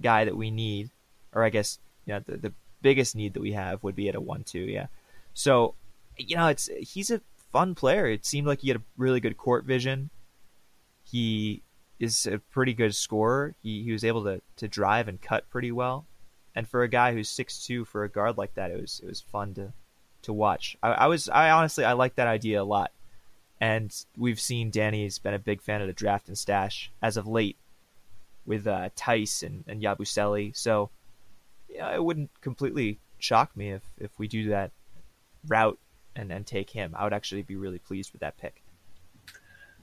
guy 0.00 0.24
that 0.24 0.36
we 0.36 0.50
need, 0.50 0.90
or 1.32 1.44
I 1.44 1.50
guess 1.50 1.78
you 2.06 2.14
know 2.14 2.20
the 2.20 2.36
the 2.36 2.52
biggest 2.80 3.14
need 3.14 3.34
that 3.34 3.42
we 3.42 3.52
have 3.52 3.82
would 3.82 3.94
be 3.94 4.08
at 4.08 4.14
a 4.14 4.20
one 4.20 4.44
two, 4.44 4.60
yeah. 4.60 4.86
So 5.34 5.74
you 6.16 6.36
know 6.36 6.48
it's 6.48 6.68
he's 6.80 7.10
a 7.10 7.20
fun 7.52 7.74
player. 7.74 8.06
It 8.06 8.26
seemed 8.26 8.46
like 8.46 8.60
he 8.60 8.68
had 8.68 8.78
a 8.78 8.82
really 8.96 9.20
good 9.20 9.36
court 9.36 9.64
vision. 9.64 10.10
He 11.04 11.62
is 12.00 12.26
a 12.26 12.38
pretty 12.38 12.74
good 12.74 12.94
scorer. 12.94 13.54
He 13.62 13.82
he 13.82 13.92
was 13.92 14.04
able 14.04 14.24
to 14.24 14.40
to 14.56 14.68
drive 14.68 15.08
and 15.08 15.20
cut 15.20 15.48
pretty 15.50 15.70
well. 15.70 16.06
And 16.54 16.68
for 16.68 16.82
a 16.82 16.88
guy 16.88 17.12
who's 17.12 17.28
six 17.28 17.64
two 17.66 17.84
for 17.84 18.04
a 18.04 18.08
guard 18.08 18.36
like 18.36 18.54
that, 18.54 18.70
it 18.70 18.80
was 18.80 19.00
it 19.02 19.06
was 19.06 19.20
fun 19.20 19.54
to 19.54 19.72
to 20.22 20.32
watch. 20.32 20.76
I, 20.82 20.90
I 20.92 21.06
was 21.06 21.28
I 21.28 21.50
honestly 21.50 21.84
I 21.84 21.92
like 21.92 22.16
that 22.16 22.28
idea 22.28 22.62
a 22.62 22.64
lot. 22.64 22.92
And 23.60 23.94
we've 24.16 24.40
seen 24.40 24.70
Danny's 24.70 25.18
been 25.20 25.34
a 25.34 25.38
big 25.38 25.62
fan 25.62 25.80
of 25.80 25.86
the 25.86 25.92
draft 25.92 26.26
and 26.26 26.36
stash 26.36 26.90
as 27.00 27.16
of 27.16 27.28
late 27.28 27.56
with 28.44 28.66
uh, 28.66 28.88
Theis 28.96 29.44
and, 29.44 29.62
and 29.68 29.80
Yabusele. 29.80 30.56
So 30.56 30.90
yeah, 31.68 31.94
it 31.94 32.02
wouldn't 32.02 32.30
completely 32.40 32.98
shock 33.18 33.56
me 33.56 33.70
if, 33.70 33.82
if 33.98 34.10
we 34.18 34.26
do 34.26 34.48
that 34.48 34.72
route 35.46 35.78
and, 36.16 36.32
and 36.32 36.44
take 36.44 36.70
him. 36.70 36.94
I 36.96 37.04
would 37.04 37.12
actually 37.12 37.42
be 37.42 37.56
really 37.56 37.78
pleased 37.78 38.12
with 38.12 38.20
that 38.20 38.36
pick. 38.36 38.61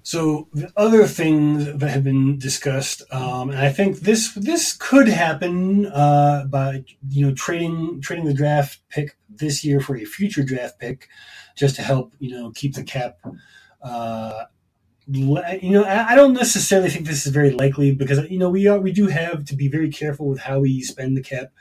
So 0.03 0.47
the 0.53 0.71
other 0.77 1.05
things 1.05 1.77
that 1.77 1.89
have 1.89 2.03
been 2.03 2.39
discussed, 2.39 3.03
um, 3.11 3.49
and 3.49 3.59
I 3.59 3.69
think 3.69 3.99
this 3.99 4.33
this 4.33 4.73
could 4.73 5.07
happen 5.07 5.85
uh, 5.87 6.45
by 6.49 6.85
you 7.09 7.27
know 7.27 7.33
trading 7.33 8.01
trading 8.01 8.25
the 8.25 8.33
draft 8.33 8.79
pick 8.89 9.17
this 9.29 9.63
year 9.63 9.79
for 9.81 9.95
a 9.97 10.05
future 10.05 10.43
draft 10.43 10.79
pick, 10.79 11.07
just 11.57 11.75
to 11.75 11.81
help 11.81 12.13
you 12.19 12.31
know 12.31 12.51
keep 12.55 12.75
the 12.75 12.83
cap. 12.83 13.19
Uh, 13.81 14.45
you 15.11 15.71
know, 15.71 15.85
I 15.85 16.13
don't 16.15 16.33
necessarily 16.33 16.89
think 16.89 17.07
this 17.07 17.25
is 17.25 17.31
very 17.31 17.49
likely 17.49 17.91
because 17.93 18.29
you 18.29 18.37
know 18.37 18.49
we 18.49 18.67
are 18.67 18.79
we 18.79 18.91
do 18.91 19.07
have 19.07 19.43
to 19.45 19.55
be 19.55 19.67
very 19.67 19.89
careful 19.89 20.27
with 20.27 20.39
how 20.39 20.59
we 20.59 20.81
spend 20.81 21.17
the 21.17 21.23
cap 21.23 21.51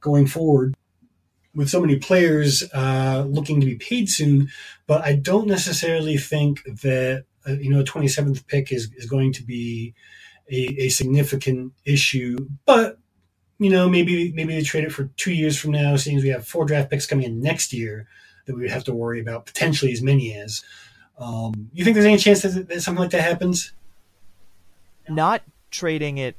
going 0.00 0.26
forward 0.26 0.74
with 1.54 1.68
so 1.68 1.80
many 1.80 1.96
players 1.96 2.62
uh, 2.72 3.24
looking 3.28 3.60
to 3.60 3.66
be 3.66 3.76
paid 3.76 4.08
soon. 4.08 4.48
But 4.86 5.02
I 5.02 5.14
don't 5.14 5.46
necessarily 5.46 6.16
think 6.16 6.62
that 6.82 7.24
uh, 7.48 7.52
you 7.52 7.70
know, 7.70 7.82
27th 7.82 8.46
pick 8.46 8.72
is, 8.72 8.90
is 8.96 9.06
going 9.06 9.32
to 9.32 9.42
be 9.42 9.94
a, 10.50 10.84
a 10.84 10.88
significant 10.88 11.72
issue. 11.84 12.36
But, 12.66 12.98
you 13.58 13.70
know, 13.70 13.88
maybe 13.88 14.32
maybe 14.32 14.54
they 14.54 14.62
trade 14.62 14.84
it 14.84 14.92
for 14.92 15.04
two 15.16 15.32
years 15.32 15.58
from 15.58 15.72
now, 15.72 15.96
seeing 15.96 16.16
as 16.16 16.22
we 16.22 16.30
have 16.30 16.46
four 16.46 16.64
draft 16.64 16.90
picks 16.90 17.06
coming 17.06 17.26
in 17.26 17.40
next 17.40 17.72
year 17.72 18.06
that 18.46 18.54
we 18.54 18.62
would 18.62 18.70
have 18.70 18.84
to 18.84 18.94
worry 18.94 19.20
about, 19.20 19.46
potentially 19.46 19.92
as 19.92 20.02
many 20.02 20.34
as. 20.34 20.64
Um, 21.18 21.70
you 21.72 21.84
think 21.84 21.94
there's 21.94 22.06
any 22.06 22.16
chance 22.16 22.42
that, 22.42 22.68
that 22.68 22.82
something 22.82 23.02
like 23.02 23.10
that 23.10 23.22
happens? 23.22 23.72
Not 25.08 25.42
trading 25.70 26.18
it 26.18 26.36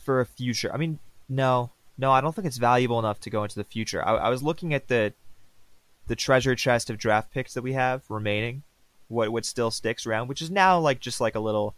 for 0.00 0.20
a 0.20 0.26
future. 0.26 0.72
I 0.72 0.76
mean, 0.76 0.98
no, 1.28 1.70
no, 1.96 2.10
I 2.10 2.20
don't 2.20 2.34
think 2.34 2.46
it's 2.46 2.56
valuable 2.56 2.98
enough 2.98 3.20
to 3.20 3.30
go 3.30 3.44
into 3.44 3.56
the 3.56 3.64
future. 3.64 4.04
I, 4.04 4.16
I 4.16 4.28
was 4.28 4.42
looking 4.42 4.74
at 4.74 4.88
the 4.88 5.14
the 6.06 6.16
treasure 6.16 6.56
chest 6.56 6.90
of 6.90 6.98
draft 6.98 7.30
picks 7.30 7.54
that 7.54 7.62
we 7.62 7.72
have 7.74 8.02
remaining, 8.08 8.64
what 9.10 9.30
what 9.30 9.44
still 9.44 9.70
sticks 9.70 10.06
around, 10.06 10.28
which 10.28 10.40
is 10.40 10.50
now 10.50 10.78
like 10.78 11.00
just 11.00 11.20
like 11.20 11.34
a 11.34 11.40
little. 11.40 11.74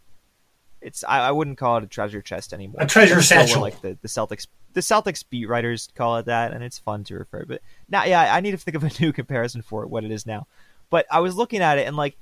It's 0.80 1.04
I, 1.04 1.28
I 1.28 1.30
wouldn't 1.30 1.58
call 1.58 1.78
it 1.78 1.84
a 1.84 1.86
treasure 1.86 2.20
chest 2.20 2.52
anymore. 2.52 2.82
A 2.82 2.86
treasure 2.86 3.22
satchel, 3.22 3.60
like 3.60 3.80
the, 3.80 3.96
the 4.02 4.08
Celtics 4.08 4.46
the 4.74 4.80
Celtics 4.80 5.24
beat 5.28 5.48
writers 5.48 5.88
call 5.94 6.16
it 6.18 6.26
that, 6.26 6.52
and 6.52 6.62
it's 6.62 6.78
fun 6.78 7.04
to 7.04 7.14
refer. 7.14 7.44
But 7.46 7.62
now, 7.88 8.04
yeah, 8.04 8.34
I 8.34 8.40
need 8.40 8.52
to 8.52 8.56
think 8.56 8.76
of 8.76 8.84
a 8.84 8.90
new 9.00 9.12
comparison 9.12 9.62
for 9.62 9.82
it, 9.82 9.90
what 9.90 10.04
it 10.04 10.10
is 10.10 10.26
now. 10.26 10.46
But 10.90 11.06
I 11.10 11.20
was 11.20 11.36
looking 11.36 11.60
at 11.60 11.78
it, 11.78 11.86
and 11.86 11.96
like 11.96 12.16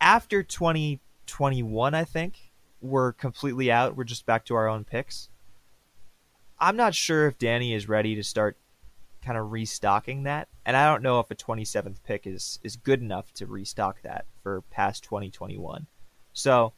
after 0.00 0.42
2021, 0.42 1.94
I 1.94 2.04
think 2.04 2.50
we're 2.80 3.12
completely 3.12 3.70
out. 3.70 3.96
We're 3.96 4.04
just 4.04 4.26
back 4.26 4.44
to 4.46 4.54
our 4.54 4.68
own 4.68 4.84
picks. 4.84 5.28
I'm 6.60 6.76
not 6.76 6.94
sure 6.94 7.26
if 7.26 7.38
Danny 7.38 7.72
is 7.72 7.88
ready 7.88 8.14
to 8.16 8.24
start 8.24 8.56
kind 9.22 9.38
of 9.38 9.52
restocking 9.52 10.24
that. 10.24 10.48
And 10.64 10.76
I 10.76 10.90
don't 10.90 11.02
know 11.02 11.20
if 11.20 11.30
a 11.30 11.34
27th 11.34 12.02
pick 12.04 12.26
is 12.26 12.58
is 12.62 12.76
good 12.76 13.00
enough 13.00 13.32
to 13.34 13.46
restock 13.46 14.02
that 14.02 14.26
for 14.42 14.62
past 14.70 15.04
2021. 15.04 15.86
So 16.32 16.72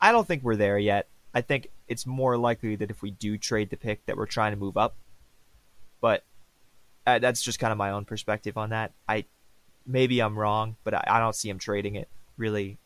I 0.00 0.12
don't 0.12 0.26
think 0.26 0.42
we're 0.42 0.56
there 0.56 0.78
yet. 0.78 1.08
I 1.34 1.40
think 1.40 1.68
it's 1.88 2.06
more 2.06 2.36
likely 2.36 2.76
that 2.76 2.90
if 2.90 3.02
we 3.02 3.10
do 3.10 3.38
trade 3.38 3.70
the 3.70 3.76
pick 3.76 4.04
that 4.06 4.16
we're 4.16 4.26
trying 4.26 4.52
to 4.52 4.58
move 4.58 4.76
up. 4.76 4.96
But 6.00 6.24
uh, 7.06 7.18
that's 7.18 7.42
just 7.42 7.58
kind 7.58 7.72
of 7.72 7.78
my 7.78 7.90
own 7.90 8.04
perspective 8.04 8.56
on 8.56 8.70
that. 8.70 8.92
I 9.08 9.24
maybe 9.86 10.20
I'm 10.20 10.38
wrong, 10.38 10.76
but 10.84 10.94
I, 10.94 11.04
I 11.06 11.20
don't 11.20 11.34
see 11.34 11.48
him 11.48 11.58
trading 11.58 11.94
it 11.94 12.08
really 12.36 12.78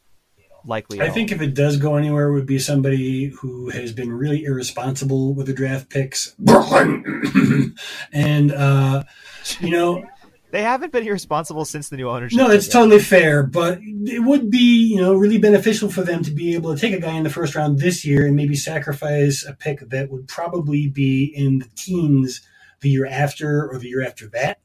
likely. 0.64 1.00
I 1.00 1.10
think 1.10 1.32
if 1.32 1.40
it 1.40 1.54
does 1.54 1.76
go 1.76 1.96
anywhere, 1.96 2.28
it 2.28 2.32
would 2.32 2.46
be 2.46 2.58
somebody 2.58 3.26
who 3.26 3.70
has 3.70 3.92
been 3.92 4.12
really 4.12 4.44
irresponsible 4.44 5.34
with 5.34 5.46
the 5.46 5.52
draft 5.52 5.88
picks, 5.90 6.34
Brooklyn, 6.38 7.74
and 8.12 8.52
uh, 8.52 9.04
you 9.60 9.70
know. 9.70 10.04
They 10.50 10.62
haven't 10.62 10.92
been 10.92 11.06
irresponsible 11.06 11.64
since 11.64 11.88
the 11.88 11.96
new 11.96 12.10
ownership. 12.10 12.36
No, 12.36 12.50
it's 12.50 12.68
totally 12.68 12.98
fair, 12.98 13.42
but 13.42 13.78
it 13.80 14.22
would 14.22 14.50
be, 14.50 14.84
you 14.86 15.00
know, 15.00 15.14
really 15.14 15.38
beneficial 15.38 15.90
for 15.90 16.02
them 16.02 16.22
to 16.24 16.30
be 16.30 16.54
able 16.54 16.74
to 16.74 16.80
take 16.80 16.92
a 16.92 17.00
guy 17.00 17.14
in 17.14 17.22
the 17.22 17.30
first 17.30 17.54
round 17.54 17.78
this 17.78 18.04
year 18.04 18.26
and 18.26 18.36
maybe 18.36 18.54
sacrifice 18.54 19.46
a 19.46 19.54
pick 19.54 19.80
that 19.88 20.10
would 20.10 20.28
probably 20.28 20.88
be 20.88 21.24
in 21.24 21.60
the 21.60 21.68
teens 21.74 22.42
the 22.82 22.90
year 22.90 23.06
after 23.06 23.66
or 23.66 23.78
the 23.78 23.88
year 23.88 24.04
after 24.04 24.28
that. 24.28 24.60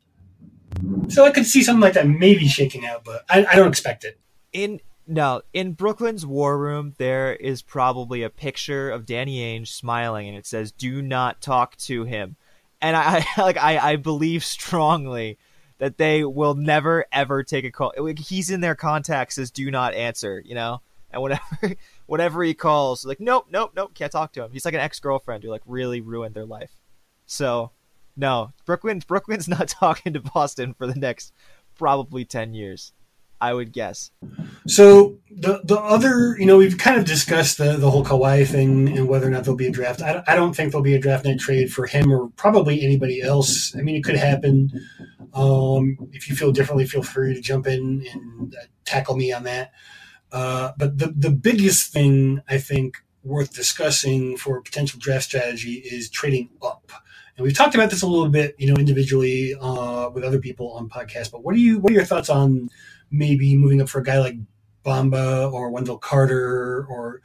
So 1.07 1.23
I 1.23 1.31
could 1.31 1.45
see 1.45 1.63
something 1.63 1.81
like 1.81 1.93
that 1.93 2.07
maybe 2.07 2.47
shaking 2.47 2.85
out, 2.85 3.05
but 3.05 3.23
I, 3.29 3.45
I 3.45 3.55
don't 3.55 3.69
expect 3.69 4.03
it. 4.03 4.19
In 4.51 4.81
no, 5.07 5.41
in 5.53 5.73
Brooklyn's 5.73 6.25
war 6.25 6.57
room, 6.57 6.93
there 6.97 7.33
is 7.33 7.61
probably 7.61 8.23
a 8.23 8.29
picture 8.29 8.89
of 8.89 9.05
Danny 9.05 9.39
Ainge 9.39 9.69
smiling, 9.69 10.27
and 10.27 10.37
it 10.37 10.45
says, 10.45 10.71
"Do 10.71 11.01
not 11.01 11.41
talk 11.41 11.77
to 11.77 12.03
him." 12.03 12.35
And 12.81 12.95
I, 12.95 13.25
I 13.37 13.41
like 13.41 13.57
I, 13.57 13.77
I 13.77 13.95
believe 13.95 14.43
strongly 14.43 15.37
that 15.79 15.97
they 15.97 16.23
will 16.23 16.55
never 16.55 17.05
ever 17.11 17.43
take 17.43 17.65
a 17.65 17.71
call. 17.71 17.93
He's 18.17 18.49
in 18.49 18.61
their 18.61 18.75
contacts 18.75 19.37
as 19.37 19.51
"Do 19.51 19.71
not 19.71 19.93
answer," 19.93 20.41
you 20.45 20.55
know, 20.55 20.81
and 21.11 21.21
whatever 21.21 21.75
whatever 22.05 22.43
he 22.43 22.53
calls, 22.53 23.05
like 23.05 23.19
nope, 23.19 23.47
nope, 23.49 23.71
nope, 23.75 23.93
can't 23.93 24.11
talk 24.11 24.33
to 24.33 24.43
him. 24.43 24.51
He's 24.51 24.65
like 24.65 24.73
an 24.73 24.79
ex 24.81 24.99
girlfriend 24.99 25.43
who 25.43 25.49
like 25.49 25.63
really 25.65 26.01
ruined 26.01 26.35
their 26.35 26.45
life. 26.45 26.71
So, 27.25 27.71
no, 28.15 28.51
Brooklyn 28.65 29.01
Brooklyn's 29.07 29.47
not 29.47 29.69
talking 29.69 30.13
to 30.13 30.19
Boston 30.19 30.73
for 30.73 30.87
the 30.87 30.99
next 30.99 31.33
probably 31.75 32.25
ten 32.25 32.53
years. 32.53 32.91
I 33.39 33.53
would 33.53 33.71
guess. 33.71 34.11
So 34.67 35.17
the 35.29 35.61
the 35.63 35.79
other, 35.79 36.35
you 36.39 36.45
know, 36.45 36.57
we've 36.57 36.77
kind 36.77 36.97
of 36.97 37.05
discussed 37.05 37.57
the 37.57 37.77
the 37.77 37.91
whole 37.91 38.03
Kawhi 38.03 38.45
thing 38.47 38.97
and 38.97 39.07
whether 39.07 39.27
or 39.27 39.29
not 39.29 39.43
there'll 39.43 39.57
be 39.57 39.67
a 39.67 39.71
draft. 39.71 40.01
I, 40.01 40.23
I 40.27 40.35
don't 40.35 40.55
think 40.55 40.71
there'll 40.71 40.83
be 40.83 40.95
a 40.95 40.99
draft 40.99 41.25
night 41.25 41.39
trade 41.39 41.71
for 41.71 41.85
him 41.85 42.11
or 42.11 42.29
probably 42.35 42.83
anybody 42.83 43.21
else. 43.21 43.75
I 43.75 43.81
mean, 43.81 43.95
it 43.95 44.03
could 44.03 44.15
happen. 44.15 44.71
Um, 45.33 45.97
if 46.11 46.29
you 46.29 46.35
feel 46.35 46.51
differently, 46.51 46.87
feel 46.87 47.03
free 47.03 47.35
to 47.35 47.41
jump 47.41 47.67
in 47.67 48.05
and 48.11 48.55
uh, 48.55 48.65
tackle 48.85 49.15
me 49.15 49.31
on 49.31 49.43
that. 49.43 49.71
Uh, 50.31 50.71
but 50.77 50.97
the 50.97 51.13
the 51.15 51.31
biggest 51.31 51.93
thing 51.93 52.41
I 52.49 52.57
think 52.57 52.97
worth 53.23 53.53
discussing 53.53 54.37
for 54.37 54.61
potential 54.61 54.99
draft 54.99 55.25
strategy 55.25 55.73
is 55.73 56.09
trading 56.09 56.49
up. 56.61 56.91
And 57.35 57.45
we've 57.45 57.55
talked 57.55 57.75
about 57.75 57.91
this 57.91 58.01
a 58.01 58.07
little 58.07 58.29
bit, 58.29 58.55
you 58.57 58.67
know, 58.67 58.79
individually 58.79 59.53
uh, 59.59 60.09
with 60.11 60.23
other 60.23 60.39
people 60.39 60.71
on 60.71 60.89
podcasts. 60.89 61.31
But 61.31 61.43
what 61.43 61.53
are 61.53 61.59
you? 61.59 61.79
What 61.79 61.91
are 61.91 61.95
your 61.95 62.05
thoughts 62.05 62.29
on 62.29 62.69
maybe 63.11 63.55
moving 63.55 63.81
up 63.81 63.89
for 63.89 63.99
a 63.99 64.03
guy 64.03 64.19
like 64.19 64.35
Bamba 64.85 65.51
or 65.51 65.69
Wendell 65.69 65.97
Carter 65.97 66.85
or 66.89 67.21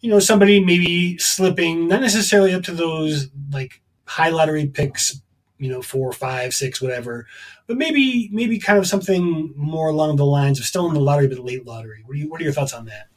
you 0.00 0.10
know 0.10 0.18
somebody 0.18 0.64
maybe 0.64 1.18
slipping 1.18 1.88
not 1.88 2.00
necessarily 2.00 2.52
up 2.54 2.62
to 2.64 2.72
those 2.72 3.28
like 3.52 3.80
high 4.04 4.28
lottery 4.28 4.66
picks 4.66 5.20
you 5.58 5.70
know 5.70 5.82
four 5.82 6.12
five 6.12 6.52
six 6.52 6.80
whatever 6.82 7.26
but 7.66 7.76
maybe 7.76 8.28
maybe 8.32 8.58
kind 8.58 8.78
of 8.78 8.86
something 8.86 9.52
more 9.56 9.88
along 9.88 10.16
the 10.16 10.24
lines 10.24 10.58
of 10.58 10.66
still 10.66 10.86
in 10.86 10.94
the 10.94 11.00
lottery 11.00 11.28
but 11.28 11.38
late 11.38 11.66
lottery. 11.66 12.02
What 12.04 12.14
are 12.14 12.18
you 12.18 12.28
what 12.28 12.40
are 12.40 12.44
your 12.44 12.52
thoughts 12.52 12.72
on 12.72 12.86
that? 12.86 13.08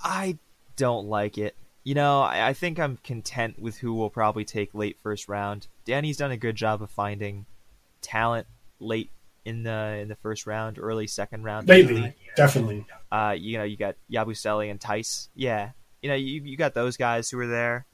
I 0.00 0.38
don't 0.76 1.06
like 1.06 1.38
it. 1.38 1.56
You 1.84 1.94
know 1.94 2.20
I, 2.20 2.48
I 2.48 2.52
think 2.52 2.78
i'm 2.78 2.98
content 2.98 3.58
with 3.58 3.78
who 3.78 3.94
will 3.94 4.10
probably 4.10 4.44
take 4.44 4.74
late 4.74 4.98
first 5.02 5.28
round. 5.28 5.68
Danny's 5.84 6.16
done 6.16 6.30
a 6.30 6.36
good 6.36 6.56
job 6.56 6.82
of 6.82 6.90
finding 6.90 7.46
talent 8.00 8.46
late 8.80 9.10
in 9.44 9.62
the 9.62 9.98
in 10.00 10.08
the 10.08 10.16
first 10.16 10.46
round, 10.46 10.78
early 10.78 11.06
second 11.06 11.44
round. 11.44 11.66
Maybe, 11.66 12.14
definitely. 12.36 12.86
Uh, 13.10 13.34
you 13.38 13.58
know, 13.58 13.64
you 13.64 13.76
got 13.76 13.96
Yabusele 14.10 14.70
and 14.70 14.80
Theis. 14.80 15.28
Yeah, 15.34 15.70
you 16.02 16.08
know, 16.08 16.14
you 16.14 16.42
you 16.42 16.56
got 16.56 16.74
those 16.74 16.96
guys 16.96 17.30
who 17.30 17.38
are 17.40 17.46
there. 17.46 17.86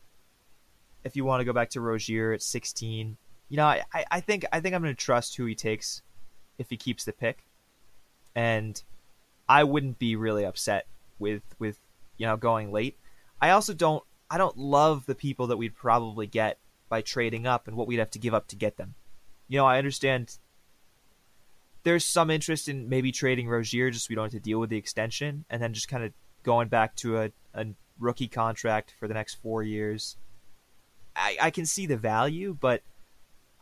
If 1.05 1.17
you 1.17 1.25
want 1.25 1.41
to 1.41 1.45
go 1.45 1.53
back 1.53 1.71
to 1.71 1.81
Rozier 1.81 2.33
at 2.33 2.43
16, 2.43 3.19
you 3.49 3.57
know, 3.57 3.67
I, 3.67 3.85
I 4.11 4.21
think 4.21 4.47
I 4.53 4.61
think 4.61 4.75
I'm 4.75 4.83
going 4.83 4.95
to 4.95 5.01
trust 5.01 5.37
who 5.37 5.45
he 5.45 5.55
takes 5.55 6.03
if 6.59 6.71
he 6.71 6.77
keeps 6.77 7.05
the 7.05 7.13
pick, 7.13 7.45
and 8.35 8.83
I 9.49 9.65
wouldn't 9.65 9.99
be 9.99 10.17
really 10.17 10.45
upset 10.45 10.87
with 11.19 11.43
with 11.59 11.79
you 12.17 12.27
know 12.27 12.37
going 12.37 12.73
late. 12.73 12.99
I 13.41 13.51
also 13.51 13.75
don't 13.75 14.03
I 14.31 14.39
don't 14.39 14.57
love 14.57 15.07
the 15.07 15.15
people 15.15 15.49
that 15.49 15.57
we'd 15.57 15.75
probably 15.75 16.27
get 16.27 16.59
by 16.89 17.03
trading 17.03 17.47
up 17.47 17.69
and 17.69 17.77
what 17.77 17.87
we'd 17.87 17.99
have 17.99 18.11
to 18.11 18.19
give 18.19 18.35
up 18.35 18.49
to 18.49 18.57
get 18.57 18.77
them. 18.77 18.95
You 19.49 19.59
know, 19.59 19.67
I 19.67 19.79
understand 19.79 20.39
there's 21.85 22.05
some 22.05 22.31
interest 22.31 22.69
in 22.69 22.89
maybe 22.89 23.13
trading 23.13 23.47
Rozier 23.47 23.91
just 23.91 24.07
so 24.07 24.09
we 24.11 24.17
don't 24.17 24.25
have 24.25 24.33
to 24.33 24.41
deal 24.41 24.59
with 24.59 24.71
the 24.71 24.77
extension, 24.77 25.45
and 25.49 25.63
then 25.63 25.73
just 25.73 25.89
kind 25.89 26.03
of 26.03 26.13
going 26.43 26.69
back 26.69 26.97
to 26.97 27.19
a, 27.19 27.31
a 27.55 27.67
rookie 27.99 28.29
contract 28.29 28.95
for 28.99 29.07
the 29.07 29.15
next 29.15 29.35
four 29.35 29.63
years. 29.63 30.17
I, 31.15 31.37
I 31.41 31.51
can 31.51 31.67
see 31.67 31.87
the 31.87 31.97
value, 31.97 32.57
but 32.59 32.83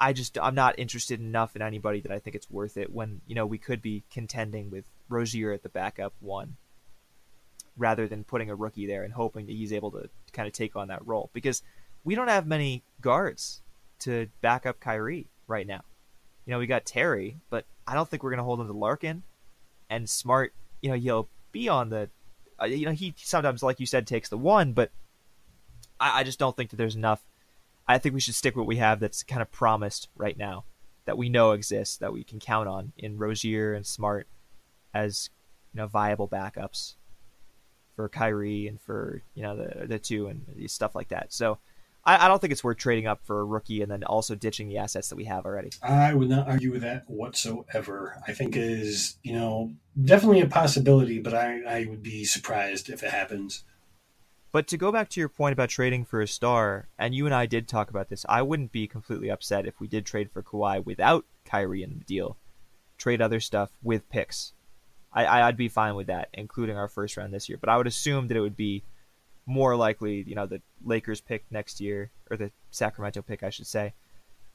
I 0.01 0.13
just 0.13 0.39
I'm 0.39 0.55
not 0.55 0.79
interested 0.79 1.21
enough 1.21 1.55
in 1.55 1.63
anybody 1.63 2.01
that 2.01 2.13
I 2.13 2.19
think 2.19 2.35
it's 2.35 2.51
worth 2.51 2.77
it 2.77 2.93
when 2.93 3.21
you 3.27 3.35
know 3.35 3.45
we 3.45 3.59
could 3.59 3.83
be 3.83 4.05
contending 4.11 4.71
with 4.71 4.85
Rozier 5.09 5.53
at 5.53 5.63
the 5.63 5.69
backup 5.69 6.15
one, 6.21 6.57
rather 7.77 8.07
than 8.07 8.25
putting 8.25 8.51
a 8.51 8.55
rookie 8.55 8.87
there 8.87 9.03
and 9.03 9.13
hoping 9.13 9.47
that 9.47 9.53
he's 9.53 9.73
able 9.73 9.91
to 9.91 10.09
kind 10.33 10.47
of 10.47 10.55
take 10.55 10.77
on 10.77 10.89
that 10.89 11.07
role 11.07 11.29
because 11.33 11.63
we 12.05 12.15
don't 12.15 12.29
have 12.29 12.47
many 12.47 12.83
guards 13.01 13.63
to 14.01 14.29
back 14.41 14.65
up 14.65 14.81
Kyrie 14.81 15.29
right 15.47 15.67
now. 15.67 15.83
You 16.47 16.53
know, 16.53 16.59
we 16.59 16.67
got 16.67 16.85
Terry, 16.85 17.37
but 17.51 17.65
I 17.87 17.95
don't 17.95 18.09
think 18.09 18.23
we're 18.23 18.31
going 18.31 18.39
to 18.39 18.45
hold 18.45 18.61
him 18.61 18.67
to 18.67 18.73
Larkin. 18.73 19.23
And 19.91 20.09
Smart, 20.09 20.55
you 20.81 20.91
know, 20.91 20.97
he'll 20.97 21.29
be 21.51 21.69
on 21.69 21.91
the, 21.91 22.09
uh, 22.61 22.65
you 22.65 22.87
know, 22.87 22.93
he 22.93 23.15
sometimes, 23.17 23.63
like 23.63 23.81
you 23.81 23.87
said, 23.87 24.07
takes 24.07 24.29
the 24.29 24.39
one, 24.39 24.73
but 24.73 24.91
I, 26.01 26.21
I 26.21 26.23
just 26.25 26.39
don't 26.39 26.57
think 26.57 26.71
that 26.71 26.77
there's 26.77 26.97
enough. 26.97 27.23
I 27.87 27.99
think 27.99 28.15
we 28.15 28.21
should 28.21 28.35
stick 28.35 28.55
with 28.55 28.63
what 28.63 28.69
we 28.69 28.77
have 28.77 29.01
that's 29.01 29.23
kind 29.23 29.43
of 29.43 29.51
promised 29.51 30.09
right 30.17 30.39
now, 30.39 30.65
that 31.05 31.19
we 31.19 31.29
know 31.29 31.51
exists, 31.51 31.97
that 31.99 32.13
we 32.13 32.25
can 32.25 32.39
count 32.39 32.69
on 32.69 32.93
in 32.97 33.19
Rozier 33.19 33.75
and 33.75 33.85
Smart 33.85 34.29
as, 34.95 35.29
you 35.75 35.79
know, 35.81 35.89
viable 35.89 36.29
backups 36.29 36.95
for 37.97 38.09
Kyrie 38.09 38.69
and 38.69 38.81
for, 38.81 39.23
you 39.35 39.43
know, 39.43 39.57
the, 39.57 39.87
the 39.87 39.99
two 39.99 40.29
and 40.29 40.71
stuff 40.71 40.95
like 40.95 41.09
that. 41.09 41.33
So, 41.33 41.59
I, 42.05 42.25
I, 42.25 42.29
don't 42.29 42.41
think 42.41 42.53
it's 42.53 42.65
worth 42.65 42.79
trading 42.79 43.07
up 43.07 43.21
for 43.25 43.41
a 43.41 43.45
rookie 43.45 43.83
and 43.83 43.91
then 43.91 44.03
also 44.05 44.35
ditching 44.35 44.69
the 44.69 44.79
assets 44.79 45.09
that 45.09 45.17
we 45.17 45.25
have 45.25 45.45
already. 45.45 45.71
I 45.83 46.15
would 46.15 46.29
not 46.29 46.49
argue 46.49 46.73
with 46.73 46.83
that 46.83 47.09
whatsoever. 47.09 48.21
I 48.27 48.33
think 48.33 48.57
is 48.57 49.17
you 49.23 49.33
know 49.33 49.73
definitely 50.03 50.41
a 50.41 50.47
possibility, 50.47 51.19
but 51.19 51.35
I, 51.35 51.63
I 51.63 51.87
would 51.89 52.03
be 52.03 52.25
surprised 52.25 52.91
if 52.91 53.03
it 53.03 53.11
happens. 53.11 53.65
But 54.53 54.67
to 54.69 54.77
go 54.77 54.93
back 54.93 55.09
to 55.11 55.21
your 55.21 55.31
point 55.31 55.55
about 55.55 55.71
trading 55.71 56.05
for 56.05 56.21
a 56.21 56.29
star, 56.29 56.89
and 56.99 57.15
you 57.15 57.25
and 57.25 57.35
I 57.35 57.47
did 57.47 57.67
talk 57.67 57.89
about 57.89 58.11
this, 58.11 58.27
I 58.29 58.43
wouldn't 58.43 58.71
be 58.71 58.87
completely 58.87 59.31
upset 59.31 59.67
if 59.67 59.81
we 59.81 59.89
did 59.89 60.05
trade 60.05 60.31
for 60.31 60.43
Kawhi 60.43 60.85
without 60.85 61.25
Kyrie 61.47 61.83
in 61.83 61.99
the 61.99 62.05
deal. 62.05 62.37
Trade 62.99 63.23
other 63.23 63.41
stuff 63.41 63.71
with 63.83 64.11
picks. 64.11 64.53
I, 65.15 65.43
I'd 65.43 65.57
be 65.57 65.69
fine 65.69 65.95
with 65.95 66.07
that, 66.07 66.29
including 66.33 66.77
our 66.77 66.89
first 66.89 67.17
round 67.17 67.35
this 67.35 67.49
year. 67.49 67.59
But 67.59 67.69
I 67.69 67.77
would 67.77 67.87
assume 67.87 68.29
that 68.29 68.37
it 68.37 68.41
would 68.41 68.57
be 68.57 68.83
more 69.47 69.77
likely, 69.77 70.25
you 70.27 70.35
know, 70.35 70.47
the 70.47 70.61
Lakers 70.85 71.21
pick 71.21 71.45
next 71.51 71.81
year 71.81 72.11
or 72.31 72.37
the 72.37 72.51
Sacramento 72.71 73.23
pick, 73.23 73.43
I 73.43 73.51
should 73.51 73.67
say, 73.67 73.93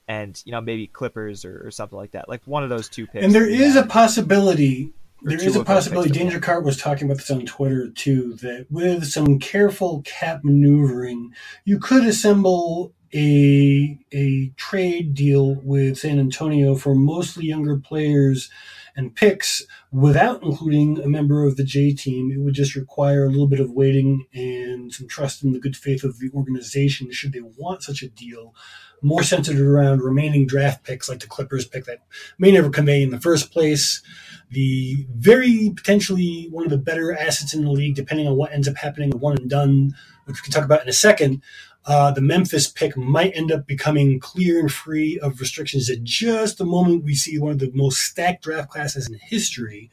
and 0.08 0.42
you 0.46 0.52
know 0.52 0.62
maybe 0.62 0.88
Clippers 0.88 1.46
or, 1.46 1.66
or 1.66 1.72
something 1.72 1.98
like 1.98 2.12
that, 2.12 2.30
like 2.30 2.42
one 2.46 2.64
of 2.64 2.70
those 2.70 2.90
two 2.90 3.08
picks. 3.08 3.24
And 3.24 3.34
there 3.34 3.50
is 3.50 3.76
a 3.76 3.84
possibility. 3.84 4.94
There 5.24 5.42
is 5.42 5.56
a 5.56 5.64
possibility. 5.64 6.12
Danger 6.12 6.40
Cart 6.40 6.64
was 6.64 6.78
talking 6.78 7.08
about 7.08 7.18
this 7.18 7.32
on 7.32 7.46
Twitter 7.46 7.90
too. 7.90 8.36
That 8.36 8.68
with 8.70 9.06
some 9.06 9.40
careful 9.40 10.02
cap 10.06 10.42
maneuvering, 10.44 11.34
you 11.66 11.80
could 11.80 12.06
assemble 12.06 12.94
a 13.14 14.00
a 14.14 14.52
trade 14.58 15.14
deal 15.14 15.56
with 15.64 15.98
San 15.98 16.20
Antonio 16.20 16.76
for 16.76 16.96
mostly 16.96 17.46
younger 17.46 17.78
players 17.78 18.50
and 18.98 19.16
picks 19.16 19.64
without 19.92 20.42
including 20.42 21.00
a 21.00 21.08
member 21.08 21.46
of 21.46 21.56
the 21.56 21.64
J 21.64 21.94
team. 21.94 22.32
It 22.32 22.40
would 22.40 22.56
just 22.56 22.76
require 22.76 23.26
a 23.26 23.30
little 23.30 23.48
bit 23.48 23.60
of 23.60 23.72
waiting 23.72 24.26
and 24.34 24.92
some 24.92 25.08
trust 25.08 25.44
in 25.44 25.54
the 25.54 25.60
good 25.60 25.78
faith 25.78 26.04
of 26.04 26.20
the 26.20 26.32
organization 26.34 27.12
should 27.12 27.32
they 27.32 27.42
want 27.42 27.84
such 27.84 28.02
a 28.02 28.10
deal. 28.10 28.56
More 29.04 29.22
centered 29.22 29.60
around 29.60 30.02
remaining 30.02 30.48
draft 30.48 30.84
picks 30.84 31.08
like 31.08 31.20
the 31.20 31.28
Clippers 31.28 31.68
pick 31.68 31.86
that 31.86 32.00
may 32.40 32.52
never 32.52 32.72
come 32.72 32.90
in 32.90 33.12
the 33.12 33.22
first 33.22 33.52
place. 33.52 34.02
The 34.50 35.06
very 35.16 35.72
potentially 35.76 36.48
one 36.50 36.64
of 36.64 36.72
the 36.72 36.78
better 36.80 37.14
assets 37.16 37.54
in 37.54 37.64
the 37.64 37.72
league, 37.72 37.96
depending 37.96 38.28
on 38.28 38.36
what 38.36 38.52
ends 38.52 38.68
up 38.68 38.78
happening, 38.78 39.12
one 39.12 39.38
and 39.38 39.50
done, 39.50 39.94
which 40.26 40.38
we 40.38 40.42
can 40.46 40.52
talk 40.52 40.66
about 40.66 40.82
in 40.82 40.90
a 40.90 40.94
second 40.94 41.44
uh, 41.88 42.12
the 42.12 42.22
Memphis 42.22 42.68
pick 42.68 42.98
might 42.98 43.32
end 43.34 43.50
up 43.50 43.66
becoming 43.66 44.20
clear 44.20 44.60
and 44.60 44.72
free 44.72 45.18
of 45.20 45.40
restrictions 45.40 45.90
at 45.90 46.04
just 46.04 46.58
the 46.58 46.66
moment 46.66 47.06
we 47.06 47.16
see 47.16 47.40
one 47.40 47.54
of 47.54 47.60
the 47.60 47.72
most 47.74 48.00
stacked 48.00 48.44
draft 48.44 48.70
classes 48.70 49.08
in 49.08 49.18
history. 49.18 49.90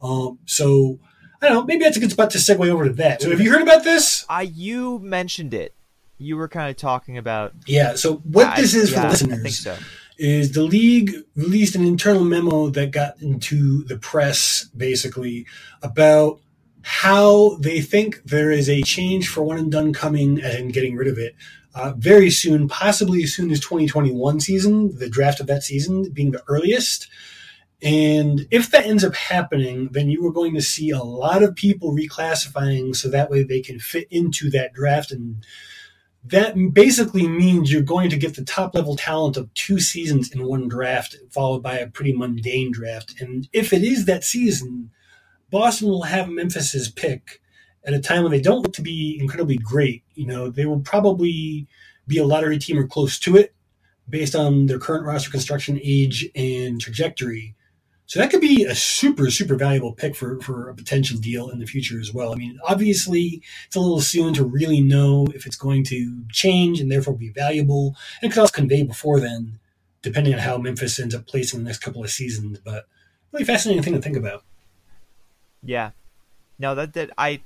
Um, 0.00 0.38
so 0.46 0.98
I 1.42 1.48
don't 1.48 1.58
know. 1.58 1.64
Maybe 1.64 1.84
that's 1.84 1.98
a 1.98 2.00
good 2.00 2.10
spot 2.10 2.30
to 2.30 2.38
segue 2.38 2.66
over 2.70 2.84
to 2.84 2.92
that. 2.94 3.20
So 3.20 3.30
have 3.30 3.42
you 3.42 3.52
heard 3.52 3.60
about 3.60 3.84
this? 3.84 4.24
I 4.28 4.42
you 4.42 4.98
mentioned 5.00 5.52
it. 5.52 5.74
You 6.16 6.38
were 6.38 6.48
kind 6.48 6.70
of 6.70 6.76
talking 6.76 7.18
about. 7.18 7.52
Yeah. 7.66 7.94
So 7.96 8.16
what 8.16 8.46
I, 8.46 8.60
this 8.62 8.74
is 8.74 8.92
yeah, 8.92 9.02
for 9.02 9.08
listeners 9.10 9.58
so. 9.58 9.76
is 10.16 10.52
the 10.52 10.62
league 10.62 11.12
released 11.36 11.74
an 11.74 11.84
internal 11.84 12.24
memo 12.24 12.70
that 12.70 12.90
got 12.90 13.20
into 13.20 13.84
the 13.84 13.98
press 13.98 14.64
basically 14.74 15.44
about 15.82 16.40
how 16.84 17.56
they 17.60 17.80
think 17.80 18.22
there 18.24 18.50
is 18.50 18.68
a 18.68 18.82
change 18.82 19.28
for 19.28 19.42
one 19.42 19.58
and 19.58 19.72
done 19.72 19.92
coming 19.92 20.40
and 20.42 20.72
getting 20.72 20.96
rid 20.96 21.08
of 21.08 21.18
it 21.18 21.34
uh, 21.74 21.94
very 21.96 22.30
soon, 22.30 22.68
possibly 22.68 23.22
as 23.22 23.34
soon 23.34 23.50
as 23.50 23.58
2021 23.60 24.40
season, 24.40 24.96
the 24.98 25.08
draft 25.08 25.40
of 25.40 25.46
that 25.46 25.62
season 25.62 26.10
being 26.12 26.30
the 26.30 26.42
earliest. 26.46 27.08
And 27.82 28.46
if 28.50 28.70
that 28.70 28.86
ends 28.86 29.02
up 29.02 29.14
happening, 29.14 29.88
then 29.92 30.08
you 30.08 30.24
are 30.26 30.32
going 30.32 30.54
to 30.54 30.62
see 30.62 30.90
a 30.90 31.02
lot 31.02 31.42
of 31.42 31.56
people 31.56 31.94
reclassifying 31.94 32.94
so 32.94 33.08
that 33.08 33.30
way 33.30 33.42
they 33.42 33.60
can 33.60 33.78
fit 33.78 34.06
into 34.10 34.50
that 34.50 34.72
draft. 34.72 35.10
And 35.10 35.44
that 36.22 36.54
basically 36.72 37.26
means 37.26 37.72
you're 37.72 37.82
going 37.82 38.10
to 38.10 38.16
get 38.16 38.36
the 38.36 38.44
top 38.44 38.74
level 38.74 38.94
talent 38.96 39.36
of 39.36 39.52
two 39.54 39.80
seasons 39.80 40.30
in 40.30 40.46
one 40.46 40.68
draft, 40.68 41.16
followed 41.30 41.62
by 41.62 41.78
a 41.78 41.88
pretty 41.88 42.12
mundane 42.12 42.72
draft. 42.72 43.20
And 43.20 43.48
if 43.52 43.72
it 43.72 43.82
is 43.82 44.04
that 44.04 44.24
season, 44.24 44.90
Boston 45.54 45.88
will 45.88 46.02
have 46.02 46.28
Memphis's 46.28 46.88
pick 46.88 47.40
at 47.84 47.94
a 47.94 48.00
time 48.00 48.24
when 48.24 48.32
they 48.32 48.40
don't 48.40 48.62
look 48.62 48.72
to 48.72 48.82
be 48.82 49.16
incredibly 49.20 49.56
great. 49.56 50.02
You 50.16 50.26
know, 50.26 50.50
they 50.50 50.66
will 50.66 50.80
probably 50.80 51.68
be 52.08 52.18
a 52.18 52.24
lottery 52.24 52.58
team 52.58 52.76
or 52.76 52.88
close 52.88 53.20
to 53.20 53.36
it 53.36 53.54
based 54.08 54.34
on 54.34 54.66
their 54.66 54.80
current 54.80 55.06
roster 55.06 55.30
construction, 55.30 55.78
age, 55.80 56.28
and 56.34 56.80
trajectory. 56.80 57.54
So 58.06 58.18
that 58.18 58.32
could 58.32 58.40
be 58.40 58.64
a 58.64 58.74
super, 58.74 59.30
super 59.30 59.54
valuable 59.54 59.92
pick 59.92 60.16
for, 60.16 60.40
for 60.40 60.68
a 60.70 60.74
potential 60.74 61.20
deal 61.20 61.48
in 61.50 61.60
the 61.60 61.66
future 61.66 62.00
as 62.00 62.12
well. 62.12 62.32
I 62.32 62.34
mean, 62.34 62.58
obviously, 62.64 63.40
it's 63.68 63.76
a 63.76 63.80
little 63.80 64.00
soon 64.00 64.34
to 64.34 64.44
really 64.44 64.80
know 64.80 65.28
if 65.36 65.46
it's 65.46 65.54
going 65.54 65.84
to 65.84 66.24
change 66.32 66.80
and 66.80 66.90
therefore 66.90 67.14
be 67.14 67.28
valuable. 67.28 67.94
And 68.20 68.28
it 68.28 68.34
could 68.34 68.40
also 68.40 68.50
convey 68.50 68.82
before 68.82 69.20
then, 69.20 69.60
depending 70.02 70.34
on 70.34 70.40
how 70.40 70.58
Memphis 70.58 70.98
ends 70.98 71.14
up 71.14 71.28
placing 71.28 71.60
the 71.60 71.64
next 71.64 71.78
couple 71.78 72.02
of 72.02 72.10
seasons. 72.10 72.58
But 72.58 72.86
really 73.30 73.44
fascinating 73.44 73.84
thing 73.84 73.94
to 73.94 74.02
think 74.02 74.16
about. 74.16 74.42
Yeah. 75.64 75.90
No, 76.58 76.74
that 76.74 76.94
that 76.94 77.10
I 77.18 77.40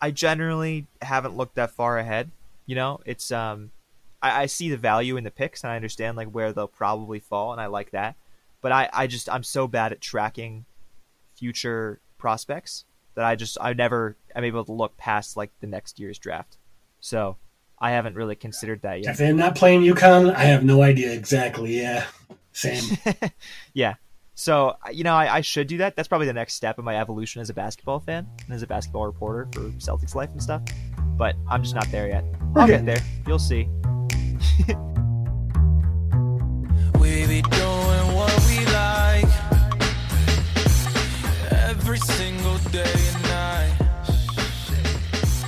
I 0.00 0.10
generally 0.10 0.86
haven't 1.02 1.36
looked 1.36 1.56
that 1.56 1.70
far 1.70 1.98
ahead. 1.98 2.30
You 2.66 2.76
know, 2.76 3.00
it's 3.04 3.30
um 3.30 3.70
I, 4.22 4.42
I 4.42 4.46
see 4.46 4.70
the 4.70 4.76
value 4.76 5.16
in 5.16 5.24
the 5.24 5.30
picks 5.30 5.62
and 5.62 5.72
I 5.72 5.76
understand 5.76 6.16
like 6.16 6.28
where 6.28 6.52
they'll 6.52 6.68
probably 6.68 7.20
fall 7.20 7.52
and 7.52 7.60
I 7.60 7.66
like 7.66 7.90
that. 7.92 8.16
But 8.60 8.72
I, 8.72 8.88
I 8.92 9.06
just 9.06 9.28
I'm 9.28 9.42
so 9.42 9.66
bad 9.68 9.92
at 9.92 10.00
tracking 10.00 10.64
future 11.36 12.00
prospects 12.18 12.84
that 13.14 13.24
I 13.24 13.34
just 13.36 13.58
I 13.60 13.72
never 13.72 14.16
am 14.34 14.44
able 14.44 14.64
to 14.64 14.72
look 14.72 14.96
past 14.96 15.36
like 15.36 15.50
the 15.60 15.66
next 15.66 15.98
year's 15.98 16.18
draft. 16.18 16.56
So 17.00 17.36
I 17.78 17.90
haven't 17.90 18.14
really 18.14 18.36
considered 18.36 18.82
that 18.82 19.02
yet. 19.02 19.12
If 19.12 19.18
they're 19.18 19.32
not 19.32 19.54
playing 19.54 19.82
UConn, 19.82 20.34
I 20.34 20.44
have 20.44 20.64
no 20.64 20.82
idea 20.82 21.12
exactly. 21.12 21.78
Yeah, 21.80 22.06
same. 22.52 22.98
yeah, 23.74 23.94
so 24.36 24.76
you 24.92 25.02
know, 25.02 25.14
I, 25.14 25.36
I, 25.36 25.40
should 25.40 25.66
do 25.66 25.78
that. 25.78 25.96
That's 25.96 26.08
probably 26.08 26.26
the 26.26 26.34
next 26.34 26.54
step 26.54 26.78
in 26.78 26.84
my 26.84 27.00
evolution 27.00 27.40
as 27.40 27.48
a 27.48 27.54
basketball 27.54 28.00
fan 28.00 28.28
and 28.44 28.54
as 28.54 28.62
a 28.62 28.66
basketball 28.66 29.06
reporter 29.06 29.48
for 29.52 29.60
Celtics 29.78 30.14
Life 30.14 30.28
and 30.30 30.42
stuff. 30.42 30.60
But 31.16 31.36
I'm 31.48 31.62
just 31.62 31.74
not 31.74 31.90
there 31.90 32.06
yet. 32.06 32.22
I'll 32.54 32.66
get 32.66 32.84
there. 32.84 33.00
You'll 33.26 33.38
see. 33.38 33.64
we 37.00 37.26
be 37.26 37.40
doing 37.40 38.14
what 38.14 38.46
we 38.46 38.66
like 38.66 39.24
every 41.50 41.98
single 41.98 42.58
day 42.70 42.92
and 42.94 43.22
night. 43.22 43.74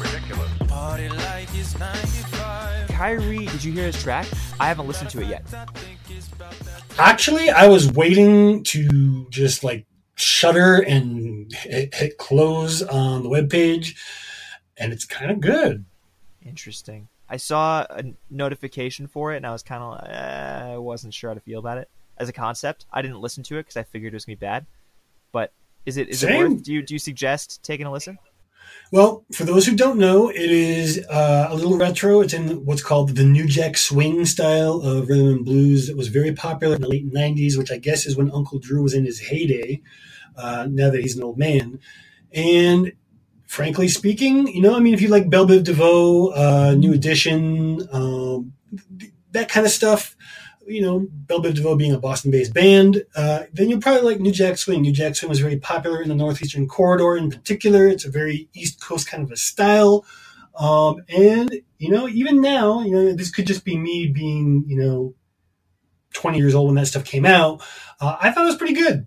Ridiculous. 0.01 0.51
Party 0.67 1.11
like 1.11 1.49
it's 1.53 1.79
95. 1.79 2.89
Kyrie, 2.89 3.45
did 3.47 3.63
you 3.63 3.73
hear 3.73 3.85
his 3.85 4.03
track? 4.03 4.27
I 4.59 4.67
haven't 4.67 4.89
listened 4.89 5.11
to 5.11 5.21
it 5.21 5.29
yet. 5.29 5.45
Actually, 6.99 7.49
I 7.49 7.69
was 7.69 7.93
waiting 7.93 8.65
to 8.65 9.29
just 9.31 9.63
like 9.63 9.87
shutter 10.17 10.77
and 10.81 11.53
hit, 11.53 11.95
hit 11.95 12.19
close 12.19 12.83
on 12.83 13.23
the 13.23 13.29
web 13.29 13.49
page, 13.49 13.97
and 14.77 14.93
it's 14.93 15.05
kind 15.05 15.31
of 15.31 15.41
good. 15.41 15.85
Interesting. 16.45 17.09
I 17.29 17.37
saw 17.37 17.87
a 17.89 18.03
notification 18.31 19.07
for 19.07 19.33
it, 19.33 19.37
and 19.37 19.47
I 19.47 19.53
was 19.53 19.63
kind 19.63 19.83
of 19.83 19.93
uh, 19.93 20.75
I 20.75 20.79
wasn't 20.79 21.15
sure 21.15 21.31
how 21.31 21.35
to 21.35 21.41
feel 21.41 21.61
about 21.61 21.79
it 21.79 21.89
as 22.17 22.29
a 22.29 22.33
concept. 22.33 22.87
I 22.93 23.01
didn't 23.01 23.21
listen 23.21 23.45
to 23.45 23.59
it 23.59 23.61
because 23.61 23.77
I 23.77 23.85
figured 23.85 24.13
it 24.13 24.17
was 24.17 24.25
gonna 24.25 24.37
be 24.37 24.41
bad. 24.41 24.67
But 25.31 25.53
is 25.87 25.99
it 25.99 26.09
is 26.09 26.21
Same. 26.21 26.47
it 26.47 26.49
worth? 26.49 26.63
Do 26.65 26.73
you 26.73 26.83
do 26.83 26.95
you 26.95 26.99
suggest 26.99 27.63
taking 27.63 27.87
a 27.87 27.93
listen? 27.93 28.19
Well, 28.91 29.25
for 29.33 29.45
those 29.45 29.67
who 29.67 29.77
don't 29.77 29.99
know, 29.99 30.31
it 30.31 30.51
is 30.51 31.05
uh, 31.11 31.49
a 31.51 31.55
little 31.55 31.77
retro. 31.77 32.21
It's 32.21 32.33
in 32.33 32.65
what's 32.65 32.83
called 32.83 33.17
the 33.17 33.25
New 33.25 33.47
Jack 33.47 33.77
Swing 33.77 34.25
style 34.25 34.81
of 34.81 35.09
rhythm 35.09 35.29
and 35.29 35.45
blues 35.45 35.89
that 35.89 35.97
was 35.97 36.09
very 36.09 36.33
popular 36.33 36.77
in 36.77 36.81
the 36.81 36.89
late 36.89 37.13
90s, 37.13 37.59
which 37.59 37.71
I 37.71 37.77
guess 37.77 38.07
is 38.07 38.17
when 38.17 38.31
Uncle 38.33 38.59
Drew 38.59 38.83
was 38.83 38.95
in 38.95 39.05
his 39.05 39.21
heyday, 39.21 39.83
uh, 40.37 40.67
now 40.71 40.91
that 40.91 41.01
he's 41.01 41.17
an 41.17 41.23
old 41.23 41.37
man. 41.37 41.81
And 42.33 42.93
frankly 43.47 43.89
speaking, 43.89 44.47
you 44.49 44.63
know, 44.63 44.77
I 44.77 44.81
mean, 44.81 44.95
if 44.95 45.03
you 45.03 45.09
like 45.09 45.29
Bell 45.29 45.47
Biv 45.47 45.65
DeVoe, 45.65 46.29
uh, 46.29 46.75
New 46.75 46.93
Edition, 46.93 47.89
um, 47.93 48.53
that 49.33 49.49
kind 49.49 49.67
of 49.67 49.73
stuff, 49.73 50.17
you 50.69 50.83
know, 50.83 51.09
Biv 51.27 51.55
DeVoe 51.55 51.77
being 51.77 51.93
a 51.93 51.99
Boston-based 51.99 52.55
band, 52.55 53.05
uh, 53.17 53.45
then 53.53 53.69
you'll 53.69 53.81
probably 53.81 54.03
like 54.03 54.21
New 54.21 54.33
Jack 54.33 54.59
Swing. 54.59 54.83
New 54.83 54.93
Jack 54.93 55.17
Swing 55.17 55.29
was 55.29 55.41
very 55.41 55.59
popular 55.59 56.03
in 56.03 56.09
the 56.09 56.15
Northeastern 56.15 56.69
Corridor 56.69 57.17
in 57.17 57.31
particular. 57.31 57.89
It's 57.89 58.05
a 58.05 58.11
very 58.11 58.49
East 58.55 58.81
Coast 58.81 59.09
kind 59.09 59.23
of 59.23 59.31
a 59.31 59.37
style. 59.37 60.05
Um, 60.59 61.03
and, 61.09 61.61
you 61.79 61.91
know, 61.91 62.09
even 62.09 62.41
now, 62.41 62.83
you 62.83 62.91
know, 62.91 63.13
this 63.13 63.31
could 63.31 63.47
just 63.47 63.65
be 63.65 63.77
me 63.77 64.09
being, 64.09 64.65
you 64.67 64.77
know, 64.77 65.15
20 66.15 66.39
years 66.39 66.55
old 66.55 66.67
when 66.67 66.75
that 66.77 66.87
stuff 66.87 67.05
came 67.05 67.25
out. 67.25 67.63
Uh, 68.01 68.17
I 68.21 68.31
thought 68.33 68.45
it 68.45 68.49
was 68.49 68.57
pretty 68.57 68.75
good. 68.75 69.07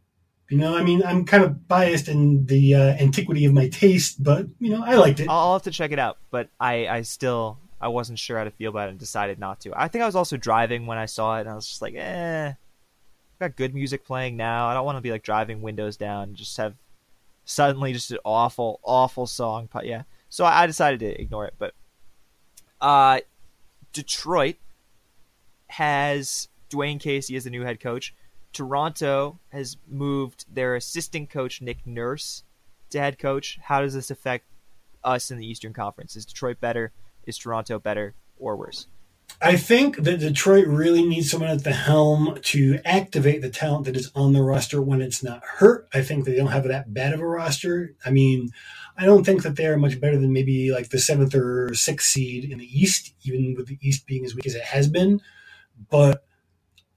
You 0.50 0.58
know, 0.58 0.78
I 0.78 0.84
mean, 0.84 1.02
I'm 1.04 1.26
kind 1.26 1.44
of 1.44 1.68
biased 1.68 2.10
in 2.10 2.46
the 2.46 2.76
uh, 2.76 2.94
antiquity 3.00 3.46
of 3.46 3.54
my 3.54 3.70
taste, 3.70 4.22
but, 4.22 4.48
you 4.60 4.70
know, 4.70 4.84
I 4.84 4.96
liked 4.96 5.22
it. 5.22 5.28
I'll 5.30 5.54
have 5.54 5.64
to 5.64 5.72
check 5.72 5.92
it 5.92 6.00
out, 6.00 6.18
but 6.30 6.50
I, 6.60 6.88
I 6.88 7.02
still 7.04 7.58
I 7.82 7.88
wasn't 7.88 8.20
sure 8.20 8.38
how 8.38 8.44
to 8.44 8.52
feel 8.52 8.70
about 8.70 8.88
it 8.88 8.92
and 8.92 9.00
decided 9.00 9.40
not 9.40 9.60
to. 9.62 9.74
I 9.76 9.88
think 9.88 10.04
I 10.04 10.06
was 10.06 10.16
also 10.16 10.38
driving 10.38 10.86
when 10.86 11.00
I 11.00 11.08
saw 11.08 11.38
it, 11.38 11.42
and 11.42 11.50
I 11.50 11.56
was 11.56 11.68
just 11.68 11.82
like, 11.82 11.96
eh, 11.96 12.54
got 13.40 13.56
good 13.56 13.74
music 13.74 14.06
playing 14.06 14.38
now. 14.38 14.68
I 14.68 14.74
don't 14.74 14.86
want 14.86 14.98
to 14.98 15.02
be 15.02 15.12
like 15.12 15.24
driving 15.24 15.62
windows 15.62 15.98
down 15.98 16.24
and 16.24 16.36
just 16.36 16.56
have 16.58 16.76
suddenly 17.44 17.92
just 17.92 18.12
an 18.12 18.20
awful, 18.24 18.80
awful 18.84 19.26
song. 19.26 19.68
But 19.74 19.88
yeah, 19.88 20.04
so 20.30 20.46
I 20.46 20.68
decided 20.68 21.00
to 21.00 21.20
ignore 21.20 21.46
it. 21.46 21.56
But 21.58 21.74
uh, 22.80 23.22
Detroit 23.94 24.58
has 25.68 26.50
Dwayne 26.70 27.00
Casey 27.00 27.36
as 27.36 27.46
the 27.46 27.50
new 27.50 27.64
head 27.64 27.80
coach. 27.80 28.14
Toronto 28.54 29.40
has 29.50 29.78
moved 29.88 30.46
their 30.54 30.76
assistant 30.76 31.30
coach 31.30 31.62
Nick 31.62 31.86
Nurse 31.86 32.44
to 32.92 33.00
head 33.00 33.18
coach. 33.18 33.58
How 33.64 33.82
does 33.82 33.94
this 33.94 34.12
affect 34.12 34.46
us 35.04 35.32
in 35.32 35.40
the 35.40 35.48
Eastern 35.48 35.74
Conference? 35.74 36.16
Is 36.16 36.26
Detroit 36.26 36.60
better? 36.60 36.92
Is 37.26 37.38
Toronto 37.38 37.80
better 37.80 38.16
or 38.38 38.56
worse? 38.56 38.88
I 39.42 39.56
think 39.56 39.98
that 39.98 40.20
Detroit 40.20 40.68
really 40.68 41.04
needs 41.06 41.32
someone 41.32 41.50
at 41.50 41.64
the 41.64 41.74
helm 41.74 42.38
to 42.42 42.80
activate 42.86 43.42
the 43.42 43.50
talent 43.50 43.86
that 43.86 43.96
is 43.96 44.12
on 44.14 44.34
the 44.34 44.42
roster 44.42 44.82
when 44.82 45.02
it's 45.02 45.24
not 45.24 45.44
hurt. 45.44 45.88
I 45.94 46.02
think 46.02 46.26
they 46.26 46.36
don't 46.36 46.48
have 46.48 46.68
that 46.68 46.94
bad 46.94 47.14
of 47.14 47.22
a 47.22 47.28
roster. 47.28 47.96
I 48.06 48.12
mean, 48.12 48.52
I 48.98 49.06
don't 49.06 49.26
think 49.26 49.44
that 49.44 49.56
they 49.56 49.66
are 49.66 49.78
much 49.78 50.00
better 50.00 50.18
than 50.18 50.34
maybe 50.34 50.72
like 50.72 50.90
the 50.90 51.00
seventh 51.00 51.34
or 51.34 51.74
sixth 51.74 52.10
seed 52.10 52.52
in 52.52 52.60
the 52.60 52.80
East, 52.80 53.14
even 53.24 53.56
with 53.58 53.68
the 53.68 53.80
East 53.82 54.06
being 54.06 54.26
as 54.26 54.36
weak 54.36 54.46
as 54.46 54.56
it 54.56 54.64
has 54.64 54.88
been. 54.88 55.22
But 55.90 56.24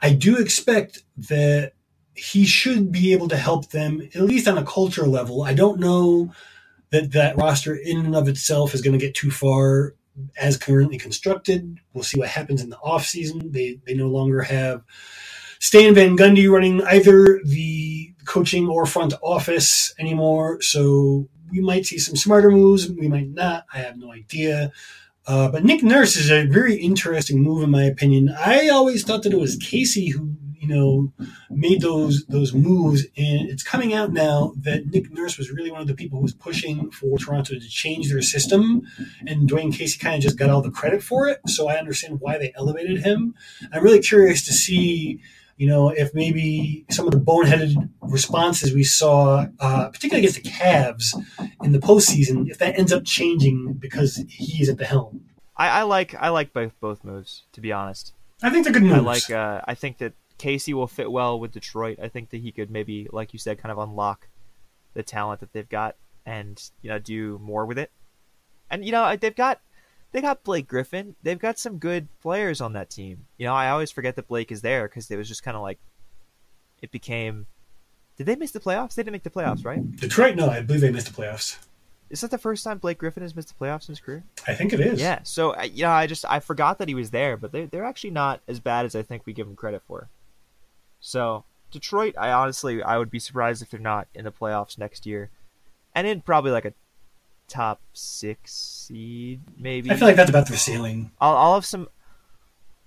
I 0.01 0.13
do 0.13 0.37
expect 0.37 1.03
that 1.17 1.73
he 2.15 2.45
should 2.45 2.93
be 2.93 3.13
able 3.13 3.29
to 3.29 3.37
help 3.37 3.71
them, 3.71 4.03
at 4.15 4.21
least 4.21 4.47
on 4.47 4.59
a 4.59 4.65
culture 4.65 5.07
level. 5.07 5.43
I 5.43 5.55
don't 5.55 5.81
know 5.81 6.33
that 6.91 7.13
that 7.13 7.37
roster 7.37 7.75
in 7.75 8.05
and 8.05 8.15
of 8.15 8.29
itself 8.29 8.75
is 8.75 8.83
going 8.83 8.99
to 8.99 9.05
get 9.05 9.15
too 9.15 9.31
far 9.31 9.95
as 10.39 10.57
currently 10.57 10.99
constructed. 10.99 11.79
We'll 11.93 12.05
see 12.05 12.21
what 12.21 12.29
happens 12.29 12.63
in 12.63 12.71
the 12.71 12.79
offseason. 12.79 13.53
They 13.53 13.81
they 13.87 13.95
no 13.95 14.09
longer 14.09 14.43
have 14.43 14.83
Stan 15.61 15.95
Van 15.95 16.17
Gundy 16.17 16.51
running 16.51 16.83
either 16.85 17.41
the 17.45 18.15
coaching 18.27 18.69
or 18.69 18.87
front 18.87 19.15
office 19.23 19.95
anymore. 19.99 20.61
So 20.63 21.29
we 21.51 21.61
might 21.61 21.87
see 21.87 21.99
some 21.99 22.17
smarter 22.17 22.51
moves. 22.51 22.91
We 22.91 23.09
might 23.09 23.31
not. 23.31 23.67
I 23.73 23.79
have 23.79 23.97
no 23.99 24.13
idea. 24.13 24.73
Uh, 25.27 25.51
but 25.51 25.65
Nick 25.65 25.83
Nurse 25.83 26.17
is 26.17 26.31
a 26.31 26.47
very 26.47 26.77
interesting 26.77 27.43
move, 27.43 27.63
in 27.63 27.71
my 27.71 27.85
opinion. 27.85 28.35
I 28.39 28.69
always 28.69 29.05
thought 29.05 29.23
that 29.25 29.33
it 29.33 29.41
was 29.41 29.57
Casey 29.57 30.09
who 30.09 30.37
you 30.65 30.75
know, 30.75 31.13
made 31.51 31.83
those 31.83 32.25
those 32.27 32.55
moves. 32.55 33.05
And 33.17 33.49
it's 33.51 33.63
coming 33.63 33.93
out 33.93 34.13
now 34.13 34.55
that 34.61 34.87
Nick 34.87 35.13
Nurse 35.13 35.37
was 35.37 35.51
really 35.51 35.71
one 35.71 35.83
of 35.83 35.87
the 35.87 35.95
people 35.95 36.19
who 36.19 36.23
was 36.23 36.33
pushing 36.33 36.91
for 36.91 37.19
Toronto 37.19 37.55
to 37.55 37.69
change 37.69 38.09
their 38.09 38.23
system, 38.23 38.83
and 39.27 39.49
Dwayne 39.49 39.75
Casey 39.77 39.99
kind 39.99 40.17
of 40.17 40.23
just 40.23 40.39
got 40.39 40.51
all 40.51 40.63
the 40.63 40.71
credit 40.71 41.03
for 41.03 41.29
it. 41.29 41.41
So 41.47 41.69
I 41.69 41.77
understand 41.77 42.21
why 42.21 42.39
they 42.39 42.53
elevated 42.57 43.05
him. 43.05 43.35
I'm 43.73 43.83
really 43.83 44.01
curious 44.01 44.45
to 44.47 44.53
see. 44.53 45.21
You 45.57 45.69
know, 45.69 45.91
if 45.91 46.13
maybe 46.15 46.85
some 46.91 47.07
of 47.07 47.13
the 47.13 47.21
boneheaded 47.21 47.77
responses 48.01 48.75
we 48.75 48.83
saw, 48.83 49.47
uh, 49.61 49.89
particularly 49.89 50.27
against 50.27 50.43
the 50.43 50.51
Cavs 50.51 51.15
in 51.63 51.71
the 51.71 51.79
postseason, 51.79 52.51
if 52.51 52.59
that 52.59 52.77
ends 52.77 52.93
up 52.93 53.05
changing 53.05 53.75
because 53.75 54.25
he's 54.29 54.69
at 54.69 54.79
the 54.79 54.85
helm. 54.85 55.27
I, 55.57 55.69
I 55.69 55.83
like 55.83 56.13
I 56.19 56.31
like 56.31 56.53
both 56.53 56.73
both 56.81 57.05
moves 57.05 57.45
to 57.53 57.61
be 57.61 57.71
honest. 57.71 58.15
I 58.43 58.51
think 58.51 58.65
they're 58.65 58.73
good 58.73 58.83
moves. 58.83 58.95
I 58.95 59.01
like. 59.01 59.31
Uh, 59.31 59.61
I 59.65 59.75
think 59.75 59.99
that 59.99 60.15
Casey 60.39 60.75
will 60.75 60.87
fit 60.87 61.11
well 61.11 61.39
with 61.39 61.53
Detroit. 61.53 61.99
I 62.03 62.09
think 62.09 62.31
that 62.31 62.41
he 62.41 62.53
could 62.53 62.71
maybe, 62.71 63.09
like 63.13 63.33
you 63.33 63.39
said, 63.39 63.59
kind 63.59 63.73
of 63.73 63.79
unlock 63.79 64.29
the 64.95 65.03
talent 65.03 65.41
that 65.41 65.53
they've 65.53 65.69
got 65.69 65.97
and 66.27 66.71
you 66.83 66.89
know 66.89 66.99
do 66.99 67.39
more 67.43 67.67
with 67.67 67.79
it. 67.79 67.91
And 68.71 68.85
you 68.85 68.93
know 68.93 69.17
they've 69.17 69.35
got 69.35 69.61
they 70.13 70.21
got 70.21 70.45
Blake 70.45 70.69
Griffin. 70.69 71.17
They've 71.23 71.39
got 71.39 71.59
some 71.59 71.79
good 71.79 72.09
players 72.21 72.61
on 72.61 72.73
that 72.75 72.91
team. 72.91 73.27
You 73.37 73.47
know 73.47 73.55
I 73.55 73.71
always 73.71 73.91
forget 73.91 74.17
that 74.17 74.29
Blake 74.29 74.51
is 74.51 74.63
there 74.63 74.89
because 74.89 75.11
it 75.11 75.17
was 75.17 75.29
just 75.29 75.43
kind 75.43 75.57
of 75.57 75.63
like 75.63 75.79
it 76.83 76.91
became. 76.91 77.47
Did 78.17 78.27
they 78.27 78.37
miss 78.37 78.53
the 78.53 78.61
playoffs? 78.61 78.95
They 78.95 79.03
didn't 79.03 79.13
make 79.13 79.25
the 79.25 79.31
playoffs, 79.31 79.65
right? 79.65 79.97
Detroit, 79.97 80.37
no, 80.37 80.49
I 80.49 80.63
believe 80.63 80.83
they 80.83 80.91
missed 80.93 81.13
the 81.13 81.21
playoffs. 81.21 81.59
Is 82.11 82.21
that 82.21 82.31
the 82.31 82.39
first 82.39 82.63
time 82.63 82.79
Blake 82.79 82.99
Griffin 82.99 83.25
has 83.25 83.35
missed 83.35 83.49
the 83.49 83.55
playoffs 83.55 83.89
in 83.89 83.93
his 83.93 84.01
career? 84.01 84.23
I 84.47 84.55
think 84.55 84.73
it 84.73 84.79
is. 84.79 85.01
Yeah. 85.01 85.21
So 85.25 85.57
uh, 85.57 85.63
you 85.63 85.83
know, 85.83 85.91
I 85.91 86.07
just 86.07 86.25
I 86.29 86.41
forgot 86.41 86.79
that 86.79 86.89
he 86.89 86.95
was 86.95 87.11
there, 87.11 87.37
but 87.37 87.53
they 87.53 87.67
they're 87.67 87.85
actually 87.85 88.11
not 88.11 88.41
as 88.47 88.61
bad 88.61 88.87
as 88.87 88.95
I 88.95 89.03
think 89.03 89.27
we 89.27 89.33
give 89.33 89.47
them 89.47 89.57
credit 89.57 89.83
for. 89.87 90.09
So 91.05 91.45
Detroit, 91.71 92.15
I 92.17 92.33
honestly 92.33 92.83
I 92.83 92.97
would 92.97 93.11
be 93.11 93.19
surprised 93.19 93.61
if 93.63 93.69
they're 93.69 93.79
not 93.79 94.09
in 94.15 94.25
the 94.25 94.33
playoffs 94.33 94.79
next 94.79 95.05
year, 95.05 95.29
and 95.95 96.07
in 96.07 96.23
probably 96.23 96.51
like 96.51 96.65
a 96.65 96.73
top 97.47 97.79
six 97.93 98.55
seed 98.55 99.43
maybe. 99.59 99.91
I 99.91 99.97
feel 99.97 100.09
like 100.09 100.17
that's 100.17 100.31
about 100.31 100.49
their 100.49 100.57
ceiling. 100.57 101.11
I'll, 101.21 101.37
I'll 101.37 101.55
have 101.55 101.67
some, 101.67 101.89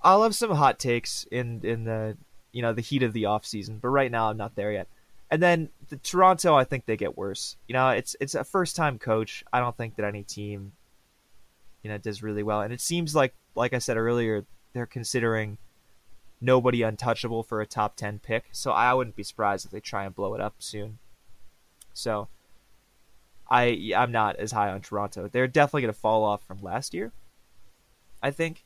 I'll 0.02 0.24
have 0.24 0.34
some 0.34 0.50
hot 0.50 0.80
takes 0.80 1.28
in 1.30 1.62
in 1.64 1.84
the 1.84 2.18
you 2.52 2.64
know 2.64 2.74
the 2.74 2.82
heat 2.82 3.04
of 3.04 3.14
the 3.14 3.26
off 3.26 3.46
season, 3.46 3.78
but 3.80 3.90
right 3.90 4.12
now 4.12 4.32
I'm 4.32 4.38
not 4.38 4.56
there 4.56 4.72
yet. 4.72 4.88
And 5.30 5.44
then 5.44 5.70
the 5.90 5.98
Toronto, 5.98 6.56
I 6.56 6.64
think 6.64 6.88
they 6.88 6.98
get 6.98 7.16
worse. 7.18 7.56
You 7.68 7.74
know, 7.74 7.90
it's 7.90 8.16
it's 8.20 8.34
a 8.34 8.44
first 8.44 8.76
time 8.76 8.98
coach. 8.98 9.44
I 9.54 9.60
don't 9.60 9.78
think 9.78 9.96
that 9.96 10.06
any 10.06 10.24
team, 10.24 10.72
you 11.84 11.92
know, 11.92 12.00
does 12.00 12.24
really 12.24 12.42
well. 12.42 12.62
And 12.62 12.74
it 12.74 12.82
seems 12.82 13.14
like, 13.14 13.36
like 13.54 13.74
I 13.74 13.78
said 13.78 13.96
earlier, 13.96 14.44
they're 14.74 14.88
considering 14.88 15.60
nobody 16.40 16.82
untouchable 16.82 17.44
for 17.44 17.62
a 17.62 17.66
top 17.66 17.96
10 17.96 18.20
pick. 18.20 18.46
So 18.52 18.72
I 18.72 18.94
wouldn't 18.94 19.16
be 19.16 19.24
surprised 19.24 19.66
if 19.66 19.72
they 19.72 19.80
try 19.80 20.06
and 20.06 20.16
blow 20.16 20.34
it 20.36 20.42
up 20.42 20.56
soon. 20.60 21.00
So 21.94 22.28
I 23.50 23.92
I'm 23.96 24.12
not 24.12 24.36
as 24.38 24.52
high 24.52 24.70
on 24.70 24.82
Toronto. 24.82 25.30
They're 25.32 25.48
definitely 25.48 25.84
going 25.84 25.94
to 25.94 26.00
fall 26.00 26.24
off 26.24 26.44
from 26.44 26.62
last 26.62 26.94
year. 26.94 27.12
I 28.22 28.32
think. 28.32 28.64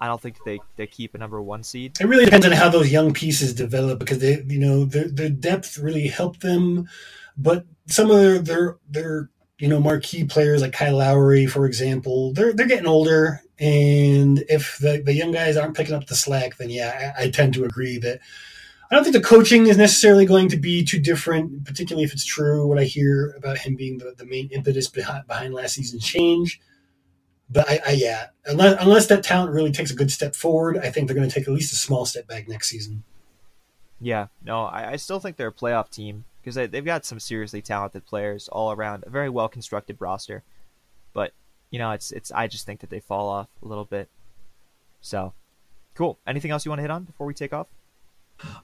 I 0.00 0.06
don't 0.06 0.20
think 0.20 0.36
they, 0.44 0.60
they 0.76 0.86
keep 0.86 1.14
a 1.14 1.18
number 1.18 1.40
one 1.40 1.62
seed. 1.62 1.96
It 2.00 2.06
really 2.06 2.24
depends 2.24 2.44
on 2.44 2.52
how 2.52 2.68
those 2.68 2.90
young 2.90 3.14
pieces 3.14 3.54
develop 3.54 4.00
because 4.00 4.18
they 4.18 4.42
you 4.46 4.58
know 4.58 4.84
their 4.84 5.08
their 5.08 5.30
depth 5.30 5.78
really 5.78 6.08
helped 6.08 6.40
them, 6.40 6.88
but 7.36 7.64
some 7.86 8.10
of 8.10 8.18
their 8.18 8.38
their, 8.40 8.78
their 8.88 9.30
you 9.64 9.70
know 9.70 9.80
marquee 9.80 10.24
players 10.24 10.60
like 10.60 10.74
Kyle 10.74 10.98
Lowry, 10.98 11.46
for 11.46 11.64
example, 11.64 12.34
they're 12.34 12.52
they're 12.52 12.66
getting 12.66 12.86
older 12.86 13.40
and 13.58 14.44
if 14.50 14.76
the, 14.76 15.00
the 15.02 15.14
young 15.14 15.32
guys 15.32 15.56
aren't 15.56 15.74
picking 15.74 15.94
up 15.94 16.06
the 16.06 16.14
slack, 16.14 16.58
then 16.58 16.68
yeah, 16.68 17.14
I, 17.16 17.22
I 17.24 17.30
tend 17.30 17.54
to 17.54 17.64
agree 17.64 17.96
that 17.96 18.20
I 18.90 18.94
don't 18.94 19.04
think 19.04 19.16
the 19.16 19.22
coaching 19.22 19.66
is 19.66 19.78
necessarily 19.78 20.26
going 20.26 20.50
to 20.50 20.58
be 20.58 20.84
too 20.84 21.00
different, 21.00 21.64
particularly 21.64 22.04
if 22.04 22.12
it's 22.12 22.26
true 22.26 22.66
what 22.66 22.78
I 22.78 22.84
hear 22.84 23.34
about 23.38 23.56
him 23.56 23.74
being 23.74 23.96
the, 23.96 24.12
the 24.14 24.26
main 24.26 24.50
impetus 24.50 24.88
behind, 24.88 25.26
behind 25.26 25.54
last 25.54 25.76
season's 25.76 26.04
change. 26.04 26.60
But 27.48 27.66
I, 27.66 27.80
I, 27.86 27.90
yeah, 27.92 28.26
unless 28.44 28.82
unless 28.82 29.06
that 29.06 29.24
talent 29.24 29.52
really 29.52 29.72
takes 29.72 29.90
a 29.90 29.96
good 29.96 30.10
step 30.10 30.34
forward, 30.34 30.76
I 30.76 30.90
think 30.90 31.08
they're 31.08 31.16
going 31.16 31.28
to 31.28 31.34
take 31.34 31.48
at 31.48 31.54
least 31.54 31.72
a 31.72 31.76
small 31.76 32.04
step 32.04 32.28
back 32.28 32.48
next 32.48 32.68
season. 32.68 33.02
Yeah, 33.98 34.26
no, 34.44 34.64
I, 34.64 34.92
I 34.92 34.96
still 34.96 35.20
think 35.20 35.38
they're 35.38 35.48
a 35.48 35.52
playoff 35.52 35.88
team 35.88 36.26
because 36.44 36.56
they, 36.56 36.66
they've 36.66 36.84
got 36.84 37.06
some 37.06 37.18
seriously 37.18 37.62
talented 37.62 38.04
players 38.04 38.48
all 38.48 38.70
around, 38.70 39.04
a 39.06 39.10
very 39.10 39.30
well 39.30 39.48
constructed 39.48 39.96
roster. 39.98 40.42
But 41.14 41.32
you 41.70 41.78
know, 41.78 41.92
it's 41.92 42.12
it's 42.12 42.30
I 42.30 42.48
just 42.48 42.66
think 42.66 42.80
that 42.80 42.90
they 42.90 43.00
fall 43.00 43.28
off 43.28 43.48
a 43.62 43.66
little 43.66 43.86
bit. 43.86 44.10
So, 45.00 45.32
cool. 45.94 46.18
Anything 46.26 46.50
else 46.50 46.64
you 46.64 46.70
want 46.70 46.80
to 46.80 46.82
hit 46.82 46.90
on 46.90 47.04
before 47.04 47.26
we 47.26 47.34
take 47.34 47.54
off? 47.54 47.68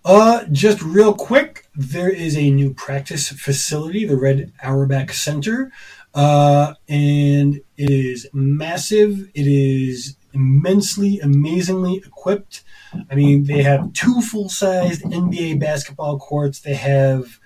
Uh, 0.04 0.44
just 0.52 0.82
real 0.82 1.14
quick, 1.14 1.68
there 1.74 2.10
is 2.10 2.36
a 2.36 2.50
new 2.50 2.74
practice 2.74 3.28
facility, 3.28 4.04
the 4.04 4.16
Red 4.16 4.52
Auerbach 4.62 5.12
Center, 5.12 5.70
uh, 6.12 6.74
and 6.88 7.60
it 7.76 7.90
is 7.90 8.28
massive. 8.32 9.30
It 9.32 9.46
is 9.46 10.16
immensely, 10.32 11.20
amazingly 11.20 11.96
equipped. 11.96 12.62
I 13.10 13.14
mean, 13.14 13.44
they 13.44 13.62
have 13.62 13.92
two 13.92 14.20
full-sized 14.20 15.02
NBA 15.02 15.60
basketball 15.60 16.18
courts. 16.18 16.60
They 16.60 16.74
have 16.74 17.39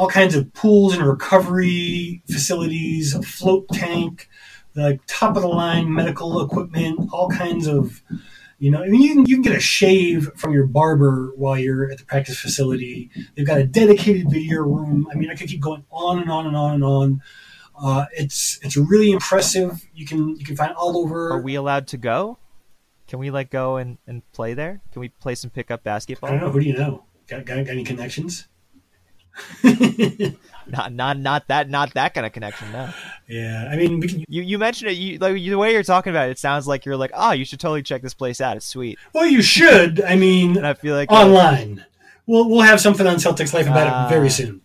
all 0.00 0.08
kinds 0.08 0.34
of 0.34 0.50
pools 0.54 0.94
and 0.94 1.06
recovery 1.06 2.22
facilities, 2.26 3.14
a 3.14 3.20
float 3.20 3.68
tank, 3.68 4.30
like 4.74 4.98
top 5.06 5.36
of 5.36 5.42
the 5.42 5.48
line 5.48 5.92
medical 5.92 6.42
equipment, 6.42 7.10
all 7.12 7.28
kinds 7.28 7.66
of 7.66 8.00
you 8.58 8.70
know, 8.70 8.82
I 8.82 8.88
mean, 8.88 9.02
you 9.02 9.14
can, 9.14 9.26
you 9.26 9.36
can 9.36 9.42
get 9.42 9.54
a 9.54 9.60
shave 9.60 10.30
from 10.36 10.54
your 10.54 10.66
barber 10.66 11.32
while 11.36 11.58
you're 11.58 11.90
at 11.90 11.98
the 11.98 12.06
practice 12.06 12.40
facility. 12.40 13.10
They've 13.34 13.46
got 13.46 13.58
a 13.58 13.64
dedicated 13.64 14.30
video 14.30 14.62
room. 14.62 15.06
I 15.12 15.16
mean, 15.16 15.30
I 15.30 15.34
could 15.34 15.48
keep 15.48 15.60
going 15.60 15.84
on 15.90 16.18
and 16.18 16.30
on 16.30 16.46
and 16.46 16.56
on 16.56 16.74
and 16.74 16.84
on. 16.84 17.22
Uh, 17.78 18.06
it's 18.12 18.58
it's 18.62 18.78
really 18.78 19.10
impressive. 19.10 19.86
You 19.94 20.06
can 20.06 20.34
you 20.36 20.46
can 20.46 20.56
find 20.56 20.72
all 20.72 20.96
over. 20.96 21.30
Are 21.30 21.42
we 21.42 21.56
allowed 21.56 21.88
to 21.88 21.98
go? 21.98 22.38
Can 23.06 23.18
we 23.18 23.30
like 23.30 23.50
go 23.50 23.76
and, 23.76 23.98
and 24.06 24.22
play 24.32 24.54
there? 24.54 24.80
Can 24.92 25.00
we 25.00 25.10
play 25.10 25.34
some 25.34 25.50
pickup 25.50 25.84
basketball? 25.84 26.30
I 26.30 26.32
don't 26.32 26.40
know. 26.40 26.50
Who 26.50 26.60
do 26.60 26.66
you 26.66 26.76
know? 26.76 27.04
Got 27.26 27.44
got, 27.44 27.64
got 27.66 27.72
any 27.72 27.84
connections? 27.84 28.46
not 30.66 30.92
not 30.92 31.18
not 31.18 31.48
that 31.48 31.68
not 31.68 31.94
that 31.94 32.14
kind 32.14 32.26
of 32.26 32.32
connection. 32.32 32.72
No. 32.72 32.92
Yeah, 33.28 33.68
I 33.70 33.76
mean, 33.76 34.00
can, 34.00 34.24
you 34.28 34.42
you 34.42 34.58
mentioned 34.58 34.90
it. 34.90 34.94
You 34.94 35.18
like 35.18 35.34
the 35.34 35.54
way 35.54 35.72
you're 35.72 35.82
talking 35.82 36.10
about 36.10 36.28
it. 36.28 36.32
It 36.32 36.38
sounds 36.38 36.66
like 36.66 36.84
you're 36.84 36.96
like, 36.96 37.10
oh, 37.14 37.32
you 37.32 37.44
should 37.44 37.60
totally 37.60 37.82
check 37.82 38.02
this 38.02 38.14
place 38.14 38.40
out. 38.40 38.56
It's 38.56 38.66
sweet. 38.66 38.98
Well, 39.12 39.26
you 39.26 39.42
should. 39.42 40.02
I 40.02 40.16
mean, 40.16 40.56
and 40.56 40.66
I 40.66 40.74
feel 40.74 40.94
like 40.94 41.10
online. 41.10 41.80
Uh, 41.80 41.84
we'll 42.26 42.48
we'll 42.48 42.60
have 42.60 42.80
something 42.80 43.06
on 43.06 43.16
Celtics 43.16 43.52
Life 43.52 43.66
about 43.66 43.86
uh, 43.86 44.06
it 44.06 44.10
very 44.10 44.28
ah. 44.28 44.30
soon. 44.30 44.60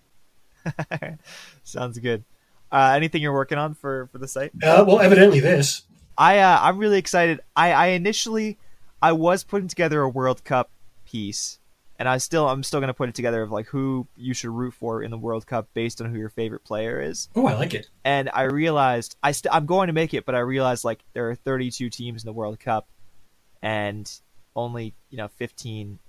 sounds 1.64 2.00
good. 2.00 2.24
Uh, 2.72 2.94
anything 2.96 3.22
you're 3.22 3.34
working 3.34 3.58
on 3.58 3.74
for 3.74 4.08
for 4.12 4.18
the 4.18 4.28
site? 4.28 4.52
Uh, 4.64 4.84
well, 4.88 5.00
evidently 5.00 5.40
this. 5.40 5.84
I 6.18 6.40
uh, 6.40 6.60
I'm 6.62 6.78
really 6.78 6.98
excited. 6.98 7.42
I 7.56 7.72
I 7.72 7.86
initially 7.88 8.58
I 9.02 9.12
was 9.12 9.44
putting 9.44 9.68
together 9.68 10.02
a 10.02 10.10
World 10.10 10.44
Cup 10.44 10.70
piece 11.06 11.60
and 11.98 12.10
I 12.10 12.18
still 12.18 12.48
I'm 12.48 12.64
still 12.64 12.80
gonna 12.80 12.94
put 12.94 13.10
it 13.10 13.16
together 13.16 13.42
of 13.42 13.52
like 13.52 13.68
who 13.68 14.08
you 14.16 14.34
should 14.34 14.52
root 14.52 14.74
for 14.74 15.02
in 15.02 15.12
the 15.12 15.18
World 15.18 15.48
Cup 15.48 15.70
based 15.74 16.02
on 16.02 16.12
who 16.12 16.18
your 16.18 16.30
favorite 16.30 16.64
player 16.64 17.02
is. 17.02 17.30
Oh, 17.36 17.48
I 17.48 17.54
like 17.56 17.74
it. 17.74 17.90
And 18.04 18.30
I 18.34 18.44
realized 18.44 19.16
I 19.24 19.32
st- 19.32 19.54
I'm 19.54 19.66
going 19.66 19.88
to 19.88 19.94
make 19.94 20.14
it, 20.14 20.26
but 20.26 20.36
I 20.36 20.40
realized 20.40 20.84
like 20.84 21.04
there 21.14 21.30
are 21.30 21.36
32 21.36 21.90
teams 21.90 22.24
in 22.24 22.28
the 22.28 22.34
World 22.34 22.60
Cup, 22.60 22.88
and 23.62 24.12
only 24.56 24.94
you 25.10 25.18
know 25.18 25.30
15, 25.30 26.00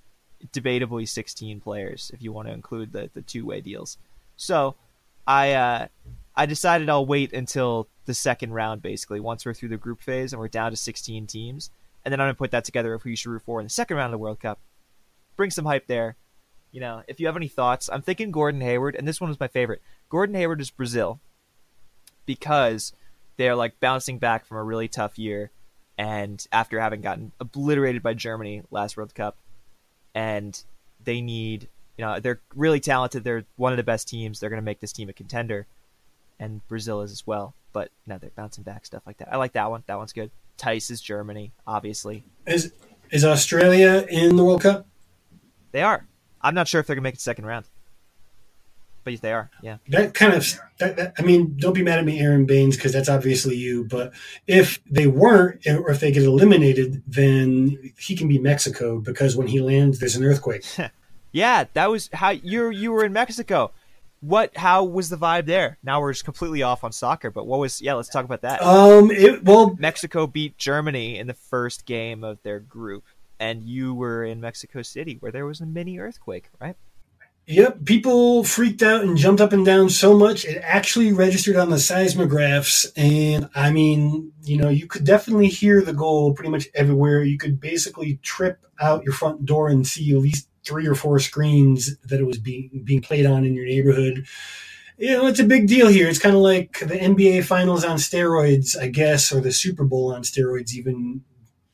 debatably 0.51 1.07
16 1.07 1.61
players 1.61 2.11
if 2.13 2.21
you 2.21 2.31
want 2.31 2.47
to 2.47 2.53
include 2.53 2.91
the 2.91 3.09
the 3.13 3.21
two 3.21 3.45
way 3.45 3.61
deals. 3.61 3.97
So 4.35 4.75
I 5.25 5.53
uh, 5.53 5.87
I 6.35 6.45
decided 6.45 6.89
I'll 6.89 7.05
wait 7.05 7.31
until 7.31 7.87
the 8.05 8.13
second 8.13 8.53
round 8.53 8.81
basically 8.81 9.19
once 9.19 9.45
we're 9.45 9.53
through 9.53 9.69
the 9.69 9.77
group 9.77 10.01
phase 10.01 10.33
and 10.33 10.39
we're 10.39 10.47
down 10.47 10.71
to 10.71 10.77
16 10.77 11.27
teams, 11.27 11.69
and 12.03 12.11
then 12.11 12.19
I'm 12.19 12.25
gonna 12.25 12.33
put 12.33 12.51
that 12.51 12.65
together 12.65 12.93
of 12.93 13.03
who 13.03 13.09
you 13.09 13.15
should 13.15 13.31
root 13.31 13.43
for 13.43 13.61
in 13.61 13.65
the 13.65 13.69
second 13.69 13.95
round 13.95 14.07
of 14.07 14.11
the 14.11 14.21
World 14.21 14.41
Cup 14.41 14.59
bring 15.37 15.51
some 15.51 15.65
hype 15.65 15.87
there. 15.87 16.17
You 16.71 16.81
know, 16.81 17.03
if 17.07 17.19
you 17.19 17.27
have 17.27 17.37
any 17.37 17.47
thoughts, 17.47 17.89
I'm 17.91 18.01
thinking 18.01 18.31
Gordon 18.31 18.61
Hayward, 18.61 18.95
and 18.95 19.07
this 19.07 19.21
one 19.21 19.29
was 19.29 19.39
my 19.39 19.47
favorite. 19.47 19.81
Gordon 20.09 20.35
Hayward 20.35 20.59
is 20.59 20.69
Brazil 20.69 21.19
because 22.25 22.91
they're 23.37 23.55
like 23.55 23.79
bouncing 23.79 24.19
back 24.19 24.45
from 24.45 24.57
a 24.57 24.63
really 24.63 24.87
tough 24.87 25.17
year, 25.17 25.51
and 25.97 26.45
after 26.51 26.79
having 26.79 27.01
gotten 27.01 27.31
obliterated 27.39 28.03
by 28.03 28.13
Germany 28.13 28.63
last 28.69 28.97
World 28.97 29.15
Cup, 29.15 29.37
and 30.13 30.61
they 31.03 31.21
need, 31.21 31.69
you 31.97 32.03
know, 32.03 32.19
they're 32.19 32.41
really 32.53 32.79
talented. 32.79 33.23
They're 33.23 33.45
one 33.55 33.71
of 33.71 33.77
the 33.77 33.83
best 33.83 34.07
teams. 34.07 34.39
They're 34.39 34.49
going 34.49 34.61
to 34.61 34.65
make 34.65 34.81
this 34.81 34.91
team 34.91 35.07
a 35.07 35.13
contender, 35.13 35.67
and 36.39 36.67
Brazil 36.67 37.01
is 37.01 37.11
as 37.11 37.25
well. 37.25 37.53
But 37.71 37.91
now 38.05 38.17
they're 38.17 38.31
bouncing 38.35 38.63
back, 38.63 38.85
stuff 38.85 39.03
like 39.05 39.17
that. 39.19 39.31
I 39.31 39.37
like 39.37 39.53
that 39.53 39.69
one. 39.69 39.83
That 39.87 39.97
one's 39.97 40.13
good. 40.13 40.31
Theis 40.57 40.89
is 40.89 40.99
Germany, 40.99 41.51
obviously. 41.65 42.23
Is 42.45 42.73
is 43.11 43.23
Australia 43.23 44.05
in 44.09 44.35
the 44.35 44.43
World 44.43 44.61
Cup? 44.61 44.85
They 45.71 45.81
are. 45.81 46.05
I'm 46.41 46.53
not 46.53 46.67
sure 46.67 46.79
if 46.79 46.87
they're 46.87 46.95
gonna 46.95 47.03
make 47.03 47.15
it 47.15 47.21
second 47.21 47.45
round, 47.45 47.65
but 49.03 49.21
they 49.21 49.33
are. 49.33 49.49
Yeah. 49.61 49.77
That 49.89 50.13
kind 50.13 50.33
of. 50.33 50.45
That, 50.79 50.97
that, 50.97 51.13
I 51.17 51.21
mean, 51.23 51.57
don't 51.57 51.73
be 51.73 51.81
mad 51.81 51.99
at 51.99 52.05
me, 52.05 52.19
Aron 52.19 52.45
Baynes, 52.45 52.75
because 52.75 52.93
that's 52.93 53.09
obviously 53.09 53.55
you. 53.55 53.85
But 53.85 54.13
if 54.45 54.79
they 54.85 55.07
weren't, 55.07 55.65
or 55.65 55.89
if 55.89 55.99
they 55.99 56.11
get 56.11 56.23
eliminated, 56.23 57.01
then 57.07 57.93
he 57.97 58.15
can 58.15 58.27
be 58.27 58.37
Mexico 58.37 58.99
because 58.99 59.35
when 59.35 59.47
he 59.47 59.61
lands, 59.61 59.99
there's 59.99 60.15
an 60.15 60.23
earthquake. 60.23 60.65
yeah, 61.31 61.65
that 61.73 61.89
was 61.89 62.09
how 62.13 62.29
you 62.29 62.69
you 62.69 62.91
were 62.91 63.05
in 63.05 63.13
Mexico. 63.13 63.71
What? 64.19 64.57
How 64.57 64.83
was 64.83 65.09
the 65.09 65.17
vibe 65.17 65.45
there? 65.45 65.77
Now 65.83 66.01
we're 66.01 66.13
just 66.13 66.25
completely 66.25 66.63
off 66.63 66.83
on 66.83 66.91
soccer, 66.91 67.31
but 67.31 67.45
what 67.45 67.59
was? 67.59 67.81
Yeah, 67.81 67.93
let's 67.93 68.09
talk 68.09 68.25
about 68.25 68.41
that. 68.41 68.61
Um, 68.61 69.09
it, 69.11 69.43
well, 69.43 69.75
Mexico 69.79 70.27
beat 70.27 70.57
Germany 70.57 71.17
in 71.17 71.27
the 71.27 71.33
first 71.33 71.85
game 71.85 72.23
of 72.23 72.41
their 72.43 72.59
group 72.59 73.03
and 73.39 73.63
you 73.63 73.93
were 73.93 74.23
in 74.23 74.41
Mexico 74.41 74.81
City 74.81 75.17
where 75.19 75.31
there 75.31 75.45
was 75.45 75.61
a 75.61 75.65
mini 75.65 75.99
earthquake, 75.99 76.49
right? 76.59 76.75
Yep, 77.49 77.85
people 77.85 78.43
freaked 78.43 78.83
out 78.83 79.03
and 79.03 79.15
jumped 79.15 79.39
up 79.39 79.53
and 79.53 79.65
down 79.65 79.89
so 79.89 80.17
much 80.17 80.43
it 80.43 80.59
actually 80.61 81.13
registered 81.13 81.55
on 81.55 81.69
the 81.69 81.77
seismographs. 81.77 82.85
And 82.97 83.49
I 83.55 83.71
mean, 83.71 84.33
you 84.43 84.57
know, 84.57 84.67
you 84.67 84.85
could 84.85 85.05
definitely 85.05 85.47
hear 85.47 85.81
the 85.81 85.93
goal 85.93 86.33
pretty 86.33 86.49
much 86.49 86.67
everywhere. 86.75 87.23
You 87.23 87.37
could 87.37 87.61
basically 87.61 88.19
trip 88.21 88.65
out 88.81 89.05
your 89.05 89.13
front 89.13 89.45
door 89.45 89.69
and 89.69 89.87
see 89.87 90.11
at 90.11 90.17
least 90.17 90.49
three 90.65 90.87
or 90.87 90.95
four 90.95 91.19
screens 91.19 91.97
that 91.99 92.19
it 92.19 92.27
was 92.27 92.37
being 92.37 92.81
being 92.83 93.01
played 93.01 93.25
on 93.25 93.45
in 93.45 93.53
your 93.53 93.65
neighborhood. 93.65 94.25
You 94.97 95.13
know, 95.13 95.27
it's 95.27 95.39
a 95.39 95.45
big 95.45 95.67
deal 95.67 95.87
here. 95.87 96.09
It's 96.09 96.19
kind 96.19 96.35
of 96.35 96.41
like 96.41 96.79
the 96.79 96.97
NBA 96.97 97.45
Finals 97.45 97.85
on 97.85 97.95
steroids, 97.97 98.77
I 98.77 98.87
guess, 98.87 99.31
or 99.31 99.39
the 99.39 99.53
Super 99.53 99.85
Bowl 99.85 100.11
on 100.13 100.23
steroids, 100.23 100.73
even 100.73 101.21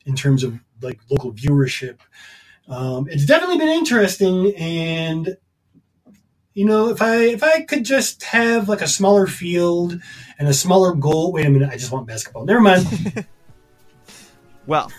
in 0.05 0.15
terms 0.15 0.43
of 0.43 0.59
like 0.83 0.99
local 1.09 1.33
viewership. 1.33 1.99
Um, 2.67 3.07
it's 3.09 3.25
definitely 3.25 3.57
been 3.57 3.69
interesting, 3.69 4.55
and 4.55 5.37
you 6.53 6.65
know, 6.65 6.89
if 6.89 7.01
I 7.01 7.15
if 7.17 7.43
I 7.43 7.61
could 7.61 7.83
just 7.83 8.23
have 8.23 8.69
like 8.69 8.81
a 8.81 8.87
smaller 8.87 9.27
field 9.27 9.99
and 10.39 10.47
a 10.47 10.53
smaller 10.53 10.93
goal. 10.93 11.31
Wait 11.31 11.45
a 11.45 11.49
minute, 11.49 11.69
I 11.71 11.77
just 11.77 11.91
want 11.91 12.07
basketball. 12.07 12.45
Never 12.45 12.61
mind. 12.61 13.25
well, 14.67 14.91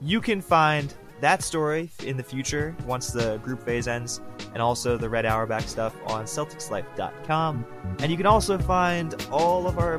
you 0.00 0.20
can 0.20 0.40
find 0.40 0.92
that 1.20 1.42
story 1.42 1.90
in 2.02 2.16
the 2.16 2.22
future 2.22 2.76
once 2.86 3.10
the 3.10 3.38
group 3.38 3.62
phase 3.62 3.88
ends, 3.88 4.20
and 4.52 4.60
also 4.60 4.98
the 4.98 5.08
Red 5.08 5.24
Auerbach 5.24 5.62
stuff 5.62 5.94
on 6.06 6.24
CelticsLife.com. 6.24 7.64
And 8.00 8.10
you 8.10 8.16
can 8.16 8.26
also 8.26 8.58
find 8.58 9.14
all 9.30 9.66
of 9.66 9.78
our 9.78 9.98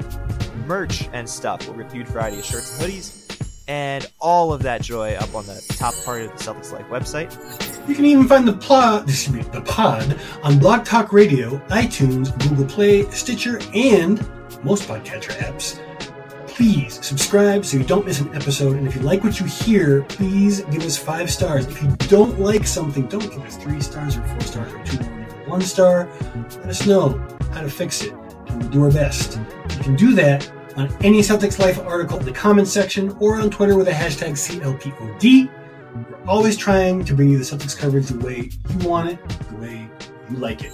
merch 0.67 1.09
and 1.13 1.27
stuff. 1.27 1.67
We're 1.67 1.75
Reviewed 1.75 2.07
Friday 2.07 2.41
shirts 2.41 2.79
and 2.79 2.91
hoodies 2.91 3.24
and 3.67 4.11
all 4.19 4.53
of 4.53 4.61
that 4.63 4.81
joy 4.81 5.13
up 5.15 5.33
on 5.33 5.45
the 5.47 5.63
top 5.77 5.93
part 6.03 6.21
of 6.21 6.31
the 6.31 6.43
Celtics 6.43 6.71
Life 6.71 6.85
website. 6.87 7.87
You 7.87 7.95
can 7.95 8.05
even 8.05 8.27
find 8.27 8.47
the 8.47 8.53
plot, 8.53 9.07
the 9.07 9.63
pod 9.65 10.19
on 10.43 10.59
Blog 10.59 10.85
Talk 10.85 11.13
Radio, 11.13 11.57
iTunes, 11.67 12.37
Google 12.47 12.65
Play, 12.65 13.09
Stitcher, 13.11 13.59
and 13.73 14.19
most 14.63 14.87
podcatcher 14.87 15.31
apps. 15.37 15.79
Please 16.47 17.05
subscribe 17.05 17.65
so 17.65 17.77
you 17.77 17.83
don't 17.83 18.05
miss 18.05 18.21
an 18.21 18.33
episode. 18.33 18.77
And 18.77 18.87
if 18.87 18.95
you 18.95 19.01
like 19.01 19.23
what 19.23 19.39
you 19.39 19.45
hear, 19.45 20.03
please 20.03 20.61
give 20.65 20.83
us 20.83 20.97
five 20.97 21.29
stars. 21.29 21.67
If 21.67 21.83
you 21.83 21.89
don't 22.07 22.39
like 22.39 22.65
something, 22.65 23.07
don't 23.07 23.29
give 23.29 23.41
us 23.41 23.57
three 23.57 23.81
stars 23.81 24.15
or 24.15 24.23
four 24.23 24.41
stars 24.41 24.73
or 24.73 24.83
two 24.85 24.99
or 24.99 25.49
one 25.49 25.61
star. 25.61 26.07
Let 26.57 26.67
us 26.67 26.85
know 26.85 27.09
how 27.51 27.61
to 27.61 27.69
fix 27.69 28.01
it, 28.03 28.13
and 28.13 28.61
we'll 28.61 28.71
do 28.71 28.83
our 28.83 28.91
best. 28.91 29.37
You 29.77 29.83
can 29.83 29.95
do 29.95 30.13
that 30.15 30.49
on 30.75 30.93
any 31.03 31.19
Celtics 31.19 31.59
Life 31.59 31.79
article 31.79 32.19
in 32.19 32.25
the 32.25 32.31
comments 32.31 32.71
section 32.71 33.15
or 33.19 33.35
on 33.35 33.49
Twitter 33.49 33.75
with 33.75 33.87
the 33.87 33.93
hashtag 33.93 34.31
CLPOD. 34.31 35.49
We're 36.09 36.29
always 36.29 36.57
trying 36.57 37.05
to 37.05 37.15
bring 37.15 37.29
you 37.29 37.37
the 37.37 37.43
Celtics 37.43 37.77
coverage 37.77 38.07
the 38.07 38.19
way 38.19 38.49
you 38.69 38.87
want 38.87 39.09
it, 39.09 39.29
the 39.49 39.55
way 39.55 39.89
you 40.29 40.37
like 40.37 40.63
it. 40.63 40.73